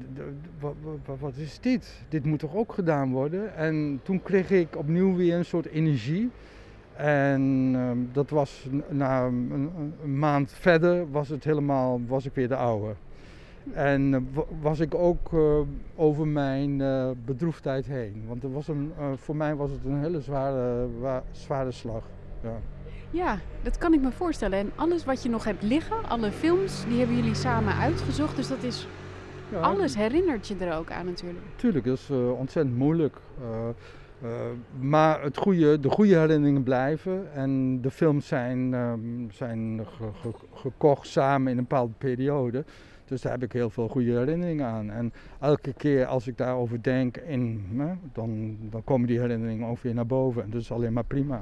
wat, 1.19 1.35
is 1.35 1.59
dit? 1.59 2.01
Dit 2.09 2.25
moet 2.25 2.39
toch 2.39 2.55
ook 2.55 2.73
gedaan 2.73 3.11
worden? 3.11 3.55
En 3.55 3.99
toen 4.03 4.21
kreeg 4.23 4.49
ik 4.51 4.77
opnieuw 4.77 5.15
weer 5.15 5.37
een 5.37 5.45
soort 5.45 5.65
energie. 5.65 6.29
En 6.95 7.71
ehm, 7.75 7.97
dat 8.11 8.29
was 8.29 8.67
na 8.89 9.25
een, 9.25 9.71
maand 10.05 10.51
verder 10.51 11.11
was 11.11 11.29
het 11.29 11.43
helemaal, 11.43 12.01
was 12.07 12.25
ik 12.25 12.33
weer 12.33 12.47
de 12.47 12.55
oude. 12.55 12.93
En 13.73 14.13
eh, 14.13 14.19
wa- 14.33 14.45
was 14.61 14.79
ik 14.79 14.95
ook 14.95 15.33
eh, 15.33 15.59
over 15.95 16.27
mijn 16.27 16.81
eh, 16.81 17.09
bedroefdheid 17.25 17.85
heen. 17.85 18.23
Want 18.27 18.43
er 18.43 18.51
was 18.51 18.67
een, 18.67 18.91
voor 19.15 19.35
mij 19.35 19.55
was 19.55 19.71
het 19.71 19.79
een 19.85 19.99
hele 19.99 20.21
zware, 20.21 20.87
wa- 20.99 21.23
zware 21.31 21.71
slag. 21.71 22.03
Ja. 22.41 22.55
Ja, 23.15 23.37
dat 23.61 23.77
kan 23.77 23.93
ik 23.93 24.01
me 24.01 24.11
voorstellen. 24.11 24.59
En 24.59 24.71
alles 24.75 25.05
wat 25.05 25.23
je 25.23 25.29
nog 25.29 25.43
hebt 25.43 25.63
liggen, 25.63 25.95
alle 26.09 26.31
films, 26.31 26.85
die 26.87 26.97
hebben 26.97 27.15
jullie 27.15 27.33
samen 27.35 27.75
uitgezocht. 27.75 28.35
Dus 28.35 28.47
dat 28.47 28.63
is, 28.63 28.87
Ja. 29.51 29.59
alles 29.59 29.95
herinnert 29.95 30.47
je 30.47 30.55
er 30.55 30.77
ook 30.77 30.91
aan 30.91 31.05
natuurlijk. 31.05 31.45
Tuurlijk, 31.55 31.85
dat 31.85 31.97
is 31.97 32.09
eh, 32.09 32.31
ontzettend 32.31 32.77
moeilijk. 32.77 33.17
Eh, 33.41 33.67
eh, 34.29 34.29
maar 34.79 35.21
het 35.23 35.37
goede, 35.37 35.79
de 35.79 35.89
goede 35.89 36.17
herinneringen 36.17 36.63
blijven. 36.63 37.33
En 37.33 37.81
de 37.81 37.91
films 37.91 38.27
zijn, 38.27 38.73
ehm, 38.73 38.99
zijn 39.31 39.81
ge- 39.97 40.09
ge- 40.21 40.45
gekocht 40.53 41.07
samen 41.07 41.51
in 41.51 41.57
een 41.57 41.67
bepaalde 41.67 41.93
periode. 41.97 42.63
Dus 43.05 43.21
daar 43.21 43.31
heb 43.31 43.43
ik 43.43 43.51
heel 43.51 43.69
veel 43.69 43.87
goede 43.87 44.11
herinneringen 44.17 44.65
aan. 44.65 44.89
En 44.91 45.13
elke 45.39 45.73
keer 45.73 46.05
als 46.05 46.27
ik 46.27 46.37
daarover 46.37 46.83
denk, 46.83 47.17
in, 47.17 47.65
hè, 47.77 47.93
dan, 48.13 48.57
dan 48.69 48.83
komen 48.83 49.07
die 49.07 49.19
herinneringen 49.19 49.67
ook 49.67 49.79
weer 49.79 49.93
naar 49.93 50.05
boven. 50.05 50.43
En 50.43 50.49
dat 50.49 50.61
is 50.61 50.71
alleen 50.71 50.93
maar 50.93 51.03
prima. 51.05 51.41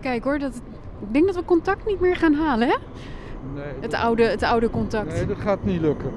Even 0.00 0.10
kijken 0.12 0.30
hoor, 0.30 0.38
dat, 0.38 0.62
ik 1.00 1.12
denk 1.12 1.26
dat 1.26 1.34
we 1.34 1.44
contact 1.44 1.86
niet 1.86 2.00
meer 2.00 2.16
gaan 2.16 2.34
halen, 2.34 2.68
hè? 2.68 2.74
Nee, 3.54 3.64
Het 3.80 3.90
dat- 3.90 4.00
oude, 4.00 4.22
het 4.22 4.42
oude 4.42 4.70
contact. 4.70 5.12
Nee, 5.12 5.26
dat 5.26 5.38
gaat 5.38 5.64
niet 5.64 5.80
lukken. 5.80 6.10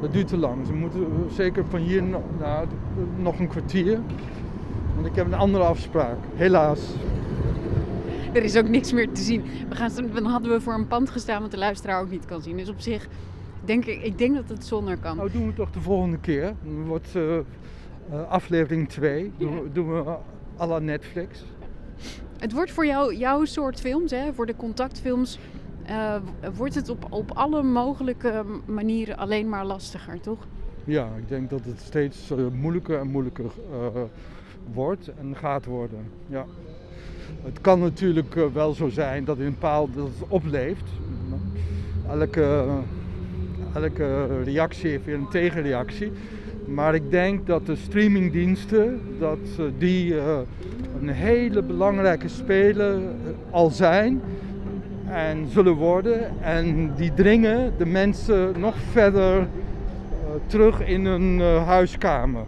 Dat 0.00 0.12
duurt 0.12 0.28
te 0.28 0.36
lang. 0.36 0.66
Ze 0.66 0.72
moeten 0.72 1.06
zeker 1.30 1.64
van 1.68 1.80
hier 1.80 2.02
no- 2.02 2.22
nou, 2.38 2.66
nog 3.16 3.38
een 3.38 3.48
kwartier. 3.48 4.00
Want 4.94 5.06
ik 5.06 5.14
heb 5.14 5.26
een 5.26 5.34
andere 5.34 5.64
afspraak. 5.64 6.16
Helaas. 6.34 6.80
Er 8.32 8.42
is 8.42 8.56
ook 8.56 8.68
niks 8.68 8.92
meer 8.92 9.12
te 9.12 9.20
zien. 9.20 9.44
We 9.68 9.74
gaan, 9.74 9.90
dan 10.12 10.24
hadden 10.24 10.50
we 10.52 10.60
voor 10.60 10.74
een 10.74 10.86
pand 10.86 11.10
gestaan 11.10 11.42
wat 11.42 11.50
de 11.50 11.58
luisteraar 11.58 12.00
ook 12.00 12.10
niet 12.10 12.24
kan 12.24 12.42
zien. 12.42 12.56
Dus 12.56 12.68
op 12.68 12.80
zich 12.80 13.08
denk 13.64 13.84
ik, 13.84 14.02
ik 14.02 14.18
denk 14.18 14.34
dat 14.34 14.48
het 14.48 14.64
zonder 14.66 14.96
kan. 14.96 15.16
Nou, 15.16 15.30
doen 15.30 15.46
we 15.46 15.52
toch 15.54 15.70
de 15.70 15.80
volgende 15.80 16.18
keer. 16.18 16.54
Dan 16.62 16.84
wordt 16.86 17.08
eh, 17.16 17.36
eh, 17.38 17.42
aflevering 18.28 18.88
2. 18.88 19.32
Doen, 19.36 19.62
we- 19.62 19.72
doen 19.72 19.92
we 19.94 20.14
à 20.60 20.66
la 20.66 20.78
Netflix. 20.78 21.44
Het 22.42 22.52
wordt 22.52 22.70
voor 22.70 22.86
jou, 22.86 23.16
jouw 23.16 23.44
soort 23.44 23.80
films, 23.80 24.10
hè, 24.10 24.32
voor 24.32 24.46
de 24.46 24.56
contactfilms, 24.56 25.38
eh, 25.86 26.14
wordt 26.54 26.74
het 26.74 26.88
op, 26.88 27.06
op 27.10 27.30
alle 27.30 27.62
mogelijke 27.62 28.44
manieren 28.64 29.16
alleen 29.16 29.48
maar 29.48 29.66
lastiger, 29.66 30.20
toch? 30.20 30.46
Ja, 30.84 31.08
ik 31.16 31.28
denk 31.28 31.50
dat 31.50 31.64
het 31.64 31.80
steeds 31.80 32.30
eh, 32.30 32.38
moeilijker 32.52 32.98
en 32.98 33.10
moeilijker 33.10 33.44
eh, 33.44 34.02
wordt 34.72 35.10
en 35.20 35.36
gaat 35.36 35.64
worden. 35.64 35.98
Ja. 36.26 36.44
Het 37.42 37.60
kan 37.60 37.80
natuurlijk 37.80 38.34
wel 38.52 38.72
zo 38.72 38.88
zijn 38.88 39.24
dat 39.24 39.38
in 39.38 39.46
een 39.46 39.58
paal 39.58 39.88
dat 39.90 40.04
het 40.04 40.28
opleeft. 40.28 40.90
Elke, 42.08 42.66
elke 43.74 44.42
reactie 44.42 44.90
heeft 44.90 45.04
weer 45.04 45.14
een 45.14 45.28
tegenreactie. 45.28 46.12
Maar 46.66 46.94
ik 46.94 47.10
denk 47.10 47.46
dat 47.46 47.66
de 47.66 47.76
streamingdiensten 47.76 49.00
dat, 49.18 49.38
eh, 49.58 49.64
die 49.78 50.18
eh, 50.18 50.38
een 51.00 51.08
hele 51.08 51.62
belangrijke 51.62 52.28
speler 52.28 52.94
eh, 52.94 53.02
al 53.50 53.70
zijn 53.70 54.20
en 55.06 55.48
zullen 55.48 55.74
worden. 55.74 56.42
En 56.42 56.94
die 56.96 57.14
dringen 57.14 57.72
de 57.78 57.86
mensen 57.86 58.60
nog 58.60 58.76
verder 58.76 59.46
terug 60.46 60.80
in 60.80 61.06
hun 61.06 61.40
huiskamer. 61.40 62.44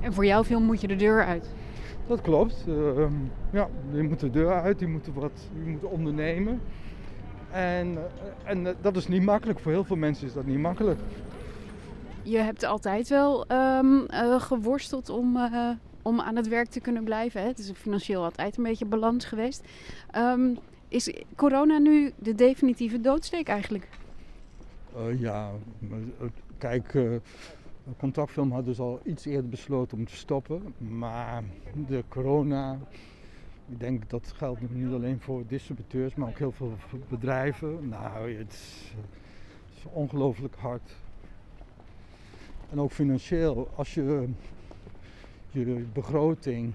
En 0.00 0.12
voor 0.12 0.26
jouw 0.26 0.44
film 0.44 0.62
moet 0.62 0.80
je 0.80 0.86
de 0.86 0.96
deur 0.96 1.24
uit. 1.24 1.48
Dat 2.08 2.20
klopt. 2.20 2.64
Eh, 2.68 3.04
ja, 3.50 3.68
je 3.92 4.02
moet 4.02 4.20
de 4.20 4.30
deur 4.30 4.60
uit, 4.60 4.80
je 4.80 4.86
moet 4.86 5.08
wat 5.14 5.48
je 5.64 5.70
moet 5.70 5.82
ondernemen. 5.82 6.60
En, 7.50 7.98
en 8.44 8.66
dat 8.80 8.96
is 8.96 9.08
niet 9.08 9.22
makkelijk. 9.22 9.58
Voor 9.58 9.72
heel 9.72 9.84
veel 9.84 9.96
mensen 9.96 10.26
is 10.26 10.32
dat 10.32 10.46
niet 10.46 10.58
makkelijk. 10.58 10.98
Je 12.28 12.38
hebt 12.38 12.62
altijd 12.62 13.08
wel 13.08 13.46
ehm, 13.46 14.04
eh, 14.06 14.40
geworsteld 14.40 15.08
om, 15.08 15.36
eh, 15.36 15.70
om 16.02 16.20
aan 16.20 16.36
het 16.36 16.48
werk 16.48 16.68
te 16.68 16.80
kunnen 16.80 17.04
blijven. 17.04 17.40
Hè? 17.40 17.46
Het 17.46 17.58
is 17.58 17.70
financieel 17.74 18.24
altijd 18.24 18.56
een 18.56 18.62
beetje 18.62 18.84
balans 18.84 19.24
geweest. 19.24 19.62
Ehm, 20.10 20.54
is 20.88 21.12
corona 21.36 21.78
nu 21.78 22.12
de 22.18 22.34
definitieve 22.34 23.00
doodsteek 23.00 23.48
eigenlijk? 23.48 23.88
Eh, 24.96 25.20
ja, 25.20 25.50
kijk, 26.58 26.98
Contactfilm 27.98 28.52
had 28.52 28.64
dus 28.64 28.78
al 28.78 29.00
iets 29.04 29.24
eerder 29.24 29.48
besloten 29.48 29.98
om 29.98 30.06
te 30.06 30.16
stoppen. 30.16 30.74
Maar 30.78 31.42
de 31.86 32.04
corona, 32.08 32.78
ik 33.68 33.80
denk 33.80 34.10
dat 34.10 34.32
geldt 34.36 34.74
niet 34.74 34.92
alleen 34.92 35.20
voor 35.20 35.42
distributeurs, 35.46 36.14
maar 36.14 36.28
ook 36.28 36.38
heel 36.38 36.52
veel 36.52 36.72
bedrijven. 37.08 37.88
Nou, 37.88 38.32
het 38.32 38.52
is 38.52 39.84
ongelooflijk 39.92 40.56
hard. 40.56 40.92
En 42.70 42.80
ook 42.80 42.90
financieel, 42.90 43.68
als 43.74 43.94
je 43.94 44.28
je 45.50 45.84
begroting 45.92 46.72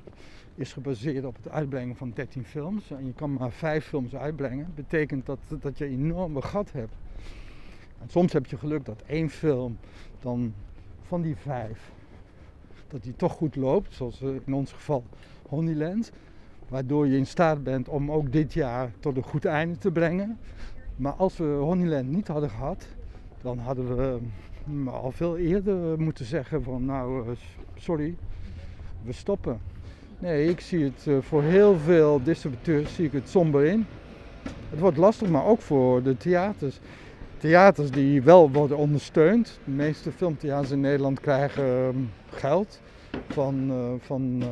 is 0.55 0.73
gebaseerd 0.73 1.25
op 1.25 1.35
het 1.35 1.49
uitbrengen 1.49 1.95
van 1.95 2.11
13 2.15 2.45
films 2.45 2.91
en 2.91 3.05
je 3.05 3.13
kan 3.13 3.33
maar 3.33 3.51
5 3.51 3.85
films 3.85 4.15
uitbrengen, 4.15 4.71
betekent 4.75 5.25
dat 5.25 5.39
dat 5.59 5.77
je 5.77 5.85
een 5.85 5.91
enorme 5.91 6.41
gat 6.41 6.71
hebt. 6.71 6.93
En 8.01 8.09
soms 8.09 8.33
heb 8.33 8.45
je 8.45 8.57
geluk 8.57 8.85
dat 8.85 9.03
één 9.05 9.29
film 9.29 9.77
dan 10.19 10.53
van 11.01 11.21
die 11.21 11.35
vijf, 11.35 11.91
dat 12.87 13.03
die 13.03 13.15
toch 13.15 13.33
goed 13.33 13.55
loopt, 13.55 13.93
zoals 13.93 14.21
in 14.21 14.53
ons 14.53 14.71
geval 14.71 15.03
Honeyland, 15.47 16.11
waardoor 16.67 17.07
je 17.07 17.17
in 17.17 17.27
staat 17.27 17.63
bent 17.63 17.89
om 17.89 18.11
ook 18.11 18.31
dit 18.31 18.53
jaar 18.53 18.91
tot 18.99 19.17
een 19.17 19.23
goed 19.23 19.45
einde 19.45 19.77
te 19.77 19.91
brengen. 19.91 20.37
Maar 20.95 21.13
als 21.13 21.37
we 21.37 21.43
Honeyland 21.43 22.09
niet 22.09 22.27
hadden 22.27 22.49
gehad, 22.49 22.87
dan 23.41 23.57
hadden 23.57 23.97
we 23.97 24.19
al 24.85 25.11
veel 25.11 25.37
eerder 25.37 25.99
moeten 25.99 26.25
zeggen 26.25 26.63
van 26.63 26.85
nou, 26.85 27.29
eh, 27.29 27.35
sorry, 27.75 28.15
we 29.01 29.11
stoppen. 29.11 29.59
Nee, 30.19 30.49
ik 30.49 30.59
zie 30.59 30.83
het 30.83 31.07
eh, 31.07 31.17
voor 31.19 31.43
heel 31.43 31.77
veel 31.77 32.23
distributeurs 32.23 32.95
zie 32.95 33.05
ik 33.05 33.11
het 33.11 33.29
somber 33.29 33.65
in. 33.65 33.85
Het 34.69 34.79
wordt 34.79 34.97
lastig, 34.97 35.29
maar 35.29 35.45
ook 35.45 35.61
voor 35.61 36.03
de 36.03 36.17
theaters. 36.17 36.79
Theaters 37.37 37.91
die 37.91 38.21
wel 38.21 38.51
worden 38.51 38.77
ondersteund. 38.77 39.59
De 39.63 39.71
meeste 39.71 40.11
filmtheaters 40.11 40.71
in 40.71 40.81
Nederland 40.81 41.19
krijgen 41.19 41.63
ehm, 41.63 41.97
geld 42.29 42.81
van, 43.27 43.71
van 43.99 44.43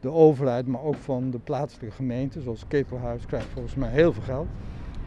de 0.00 0.10
overheid, 0.10 0.66
maar 0.66 0.82
ook 0.82 0.96
van 0.96 1.30
de 1.30 1.38
plaatselijke 1.38 1.94
gemeente. 1.94 2.40
Zoals 2.40 2.64
Ketelhuis 2.68 3.26
krijgt 3.26 3.48
volgens 3.52 3.74
mij 3.74 3.90
heel 3.90 4.12
veel 4.12 4.22
geld. 4.22 4.48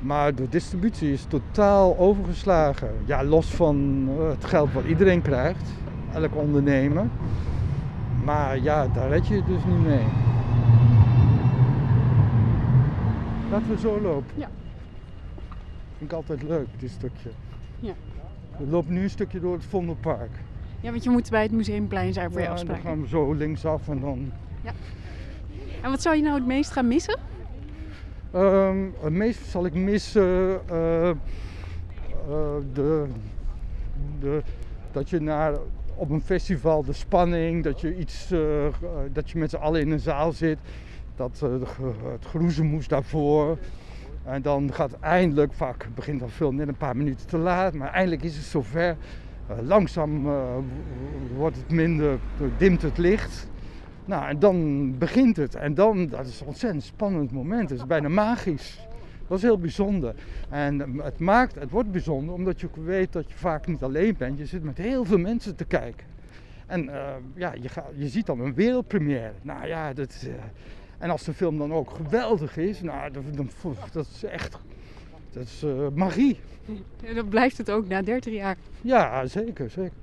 Maar 0.01 0.35
de 0.35 0.49
distributie 0.49 1.13
is 1.13 1.25
totaal 1.27 1.97
overgeslagen. 1.97 2.89
Ja, 3.05 3.23
los 3.23 3.45
van 3.45 4.07
het 4.29 4.45
geld 4.45 4.73
wat 4.73 4.85
iedereen 4.85 5.21
krijgt, 5.21 5.69
elk 6.13 6.35
ondernemer. 6.35 7.05
Maar 8.23 8.59
ja, 8.59 8.87
daar 8.87 9.09
red 9.09 9.27
je 9.27 9.35
het 9.35 9.45
dus 9.45 9.63
niet 9.65 9.83
mee. 9.83 10.05
Laten 13.51 13.69
we 13.69 13.79
zo 13.79 14.01
lopen. 14.01 14.33
Ja. 14.35 14.49
Vind 15.97 16.11
ik 16.11 16.17
altijd 16.17 16.43
leuk, 16.43 16.67
dit 16.79 16.89
stukje. 16.89 17.29
Ja. 17.79 17.93
We 18.57 18.67
lopen 18.67 18.93
nu 18.93 19.03
een 19.03 19.09
stukje 19.09 19.39
door 19.39 19.53
het 19.53 19.65
Vondelpark. 19.65 20.31
Ja, 20.79 20.91
want 20.91 21.03
je 21.03 21.09
moet 21.09 21.29
bij 21.29 21.41
het 21.41 21.51
Museumplein 21.51 22.13
zijn 22.13 22.31
voor 22.31 22.41
ja, 22.41 22.45
je 22.45 22.51
en 22.51 22.65
dan 22.65 22.75
afspraak. 22.75 22.93
gaan 22.93 23.01
we 23.01 23.07
zo 23.07 23.33
linksaf 23.33 23.87
en 23.87 23.99
dan... 23.99 24.31
Ja. 24.61 24.71
En 25.81 25.89
wat 25.89 26.01
zou 26.01 26.15
je 26.15 26.21
nou 26.21 26.35
het 26.35 26.45
meest 26.45 26.71
gaan 26.71 26.87
missen? 26.87 27.19
Ehm, 28.31 28.77
het 28.99 29.13
meest 29.13 29.45
zal 29.45 29.65
ik 29.65 29.73
missen 29.73 30.59
eh, 30.69 31.09
eh, 31.09 31.15
de, 32.73 33.05
de, 34.19 34.41
dat 34.91 35.09
je 35.09 35.19
naar, 35.19 35.53
op 35.95 36.09
een 36.09 36.21
festival 36.21 36.83
de 36.83 36.93
spanning, 36.93 37.63
dat 37.63 37.81
je, 37.81 37.97
iets, 37.97 38.31
eh, 38.31 38.39
dat 39.13 39.29
je 39.29 39.37
met 39.37 39.49
z'n 39.49 39.55
allen 39.55 39.81
in 39.81 39.91
een 39.91 39.99
zaal 39.99 40.31
zit, 40.31 40.57
dat, 41.15 41.37
ge- 41.63 41.91
het 42.11 42.25
geroezemoes 42.25 42.87
daarvoor. 42.87 43.57
En 44.23 44.41
dan 44.41 44.73
gaat 44.73 44.99
eindelijk, 44.99 45.53
vaak 45.53 45.87
begint 45.95 46.19
dan 46.19 46.29
film 46.29 46.55
net 46.55 46.67
een 46.67 46.75
paar 46.77 46.97
minuten 46.97 47.27
te 47.27 47.37
laat, 47.37 47.73
maar 47.73 47.91
eindelijk 47.93 48.23
is 48.23 48.35
het 48.35 48.45
zover. 48.45 48.95
Eh, 49.47 49.55
langzaam 49.61 50.27
wordt 51.35 51.55
het 51.57 51.71
minder, 51.71 52.17
dimt 52.57 52.81
het 52.81 52.97
licht. 52.97 53.49
Nou, 54.05 54.27
en 54.27 54.39
dan 54.39 54.97
begint 54.97 55.37
het. 55.37 55.55
En 55.55 55.73
dan, 55.73 56.07
dat 56.07 56.27
is 56.27 56.39
een 56.39 56.47
ontzettend 56.47 56.83
spannend 56.83 57.31
moment. 57.31 57.69
Het 57.69 57.79
is 57.79 57.85
bijna 57.85 58.09
magisch. 58.09 58.87
Dat 59.27 59.37
is 59.37 59.43
heel 59.43 59.57
bijzonder. 59.57 60.15
En 60.49 60.81
eh, 60.81 61.03
het 61.03 61.19
maakt, 61.19 61.55
het 61.55 61.69
wordt 61.69 61.91
bijzonder 61.91 62.35
omdat 62.35 62.61
je 62.61 62.67
ook 62.67 62.75
weet 62.75 63.13
dat 63.13 63.29
je 63.29 63.35
vaak 63.35 63.67
niet 63.67 63.83
alleen 63.83 64.15
bent. 64.17 64.37
Je 64.37 64.45
zit 64.45 64.63
met 64.63 64.77
heel 64.77 65.05
veel 65.05 65.17
mensen 65.17 65.55
te 65.55 65.65
kijken. 65.65 66.05
En 66.65 66.89
eh, 66.89 67.13
ja, 67.35 67.53
je, 67.61 67.69
gaat, 67.69 67.85
je 67.95 68.07
ziet 68.07 68.25
dan 68.25 68.39
een 68.39 68.53
wereldpremière. 68.53 69.31
Nou 69.41 69.67
ja, 69.67 69.93
dat, 69.93 70.25
eh, 70.27 70.33
en 70.97 71.09
als 71.09 71.23
de 71.23 71.33
film 71.33 71.57
dan 71.57 71.73
ook 71.73 71.89
geweldig 71.89 72.57
is, 72.57 72.81
nou, 72.81 73.11
dan, 73.11 73.49
dat 73.91 74.07
is 74.13 74.23
echt 74.23 74.57
dat 75.31 75.43
is, 75.43 75.63
eh, 75.63 75.87
magie. 75.93 76.39
En 77.03 77.15
dan 77.15 77.27
blijft 77.27 77.57
het 77.57 77.71
ook 77.71 77.87
na 77.87 78.01
30 78.01 78.33
jaar. 78.33 78.57
Ja, 78.81 79.25
zeker, 79.25 79.69
zeker. 79.69 79.97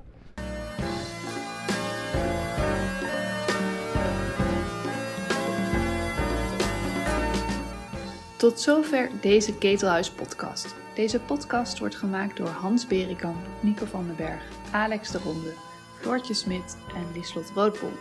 Tot 8.38 8.60
zover 8.60 9.10
deze 9.20 9.58
Ketelhuis 9.58 10.10
podcast. 10.10 10.74
Deze 10.94 11.20
podcast 11.20 11.78
wordt 11.78 11.94
gemaakt 11.94 12.36
door 12.36 12.48
Hans 12.48 12.86
Berikamp, 12.86 13.46
Nico 13.60 13.84
van 13.84 14.06
den 14.06 14.16
Berg, 14.16 14.42
Alex 14.72 15.10
de 15.10 15.18
Ronde, 15.18 15.52
Floortje 16.00 16.34
Smit 16.34 16.76
en 16.94 17.06
Lieslot 17.14 17.50
Roodbol. 17.54 17.92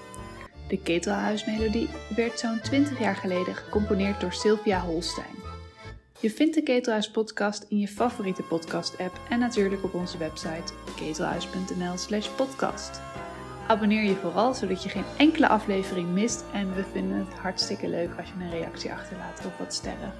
De 0.67 0.77
Ketelhuismelodie 0.81 1.89
werd 2.15 2.39
zo'n 2.39 2.59
20 2.63 2.99
jaar 2.99 3.15
geleden 3.15 3.55
gecomponeerd 3.55 4.21
door 4.21 4.33
Sylvia 4.33 4.81
Holstein. 4.81 5.35
Je 6.19 6.31
vindt 6.31 6.55
de 6.55 6.63
Ketelhuis 6.63 7.11
podcast 7.11 7.65
in 7.69 7.77
je 7.77 7.87
favoriete 7.87 8.43
podcast 8.43 8.97
app 8.97 9.19
en 9.29 9.39
natuurlijk 9.39 9.83
op 9.83 9.93
onze 9.93 10.17
website 10.17 10.73
ketelhuis.nl 10.95 11.97
slash 11.97 12.27
podcast. 12.27 13.01
Abonneer 13.67 14.03
je 14.03 14.15
vooral 14.15 14.53
zodat 14.53 14.83
je 14.83 14.89
geen 14.89 15.05
enkele 15.17 15.47
aflevering 15.47 16.09
mist 16.09 16.43
en 16.53 16.75
we 16.75 16.83
vinden 16.91 17.17
het 17.17 17.39
hartstikke 17.39 17.89
leuk 17.89 18.09
als 18.17 18.27
je 18.27 18.33
een 18.43 18.59
reactie 18.59 18.91
achterlaat 18.91 19.41
of 19.45 19.57
wat 19.57 19.73
sterren. 19.73 20.11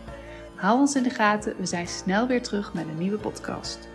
Hou 0.56 0.80
ons 0.80 0.96
in 0.96 1.04
de 1.04 1.10
gaten, 1.10 1.56
we 1.58 1.66
zijn 1.66 1.88
snel 1.88 2.28
weer 2.28 2.42
terug 2.42 2.74
met 2.74 2.88
een 2.88 2.98
nieuwe 2.98 3.18
podcast. 3.18 3.88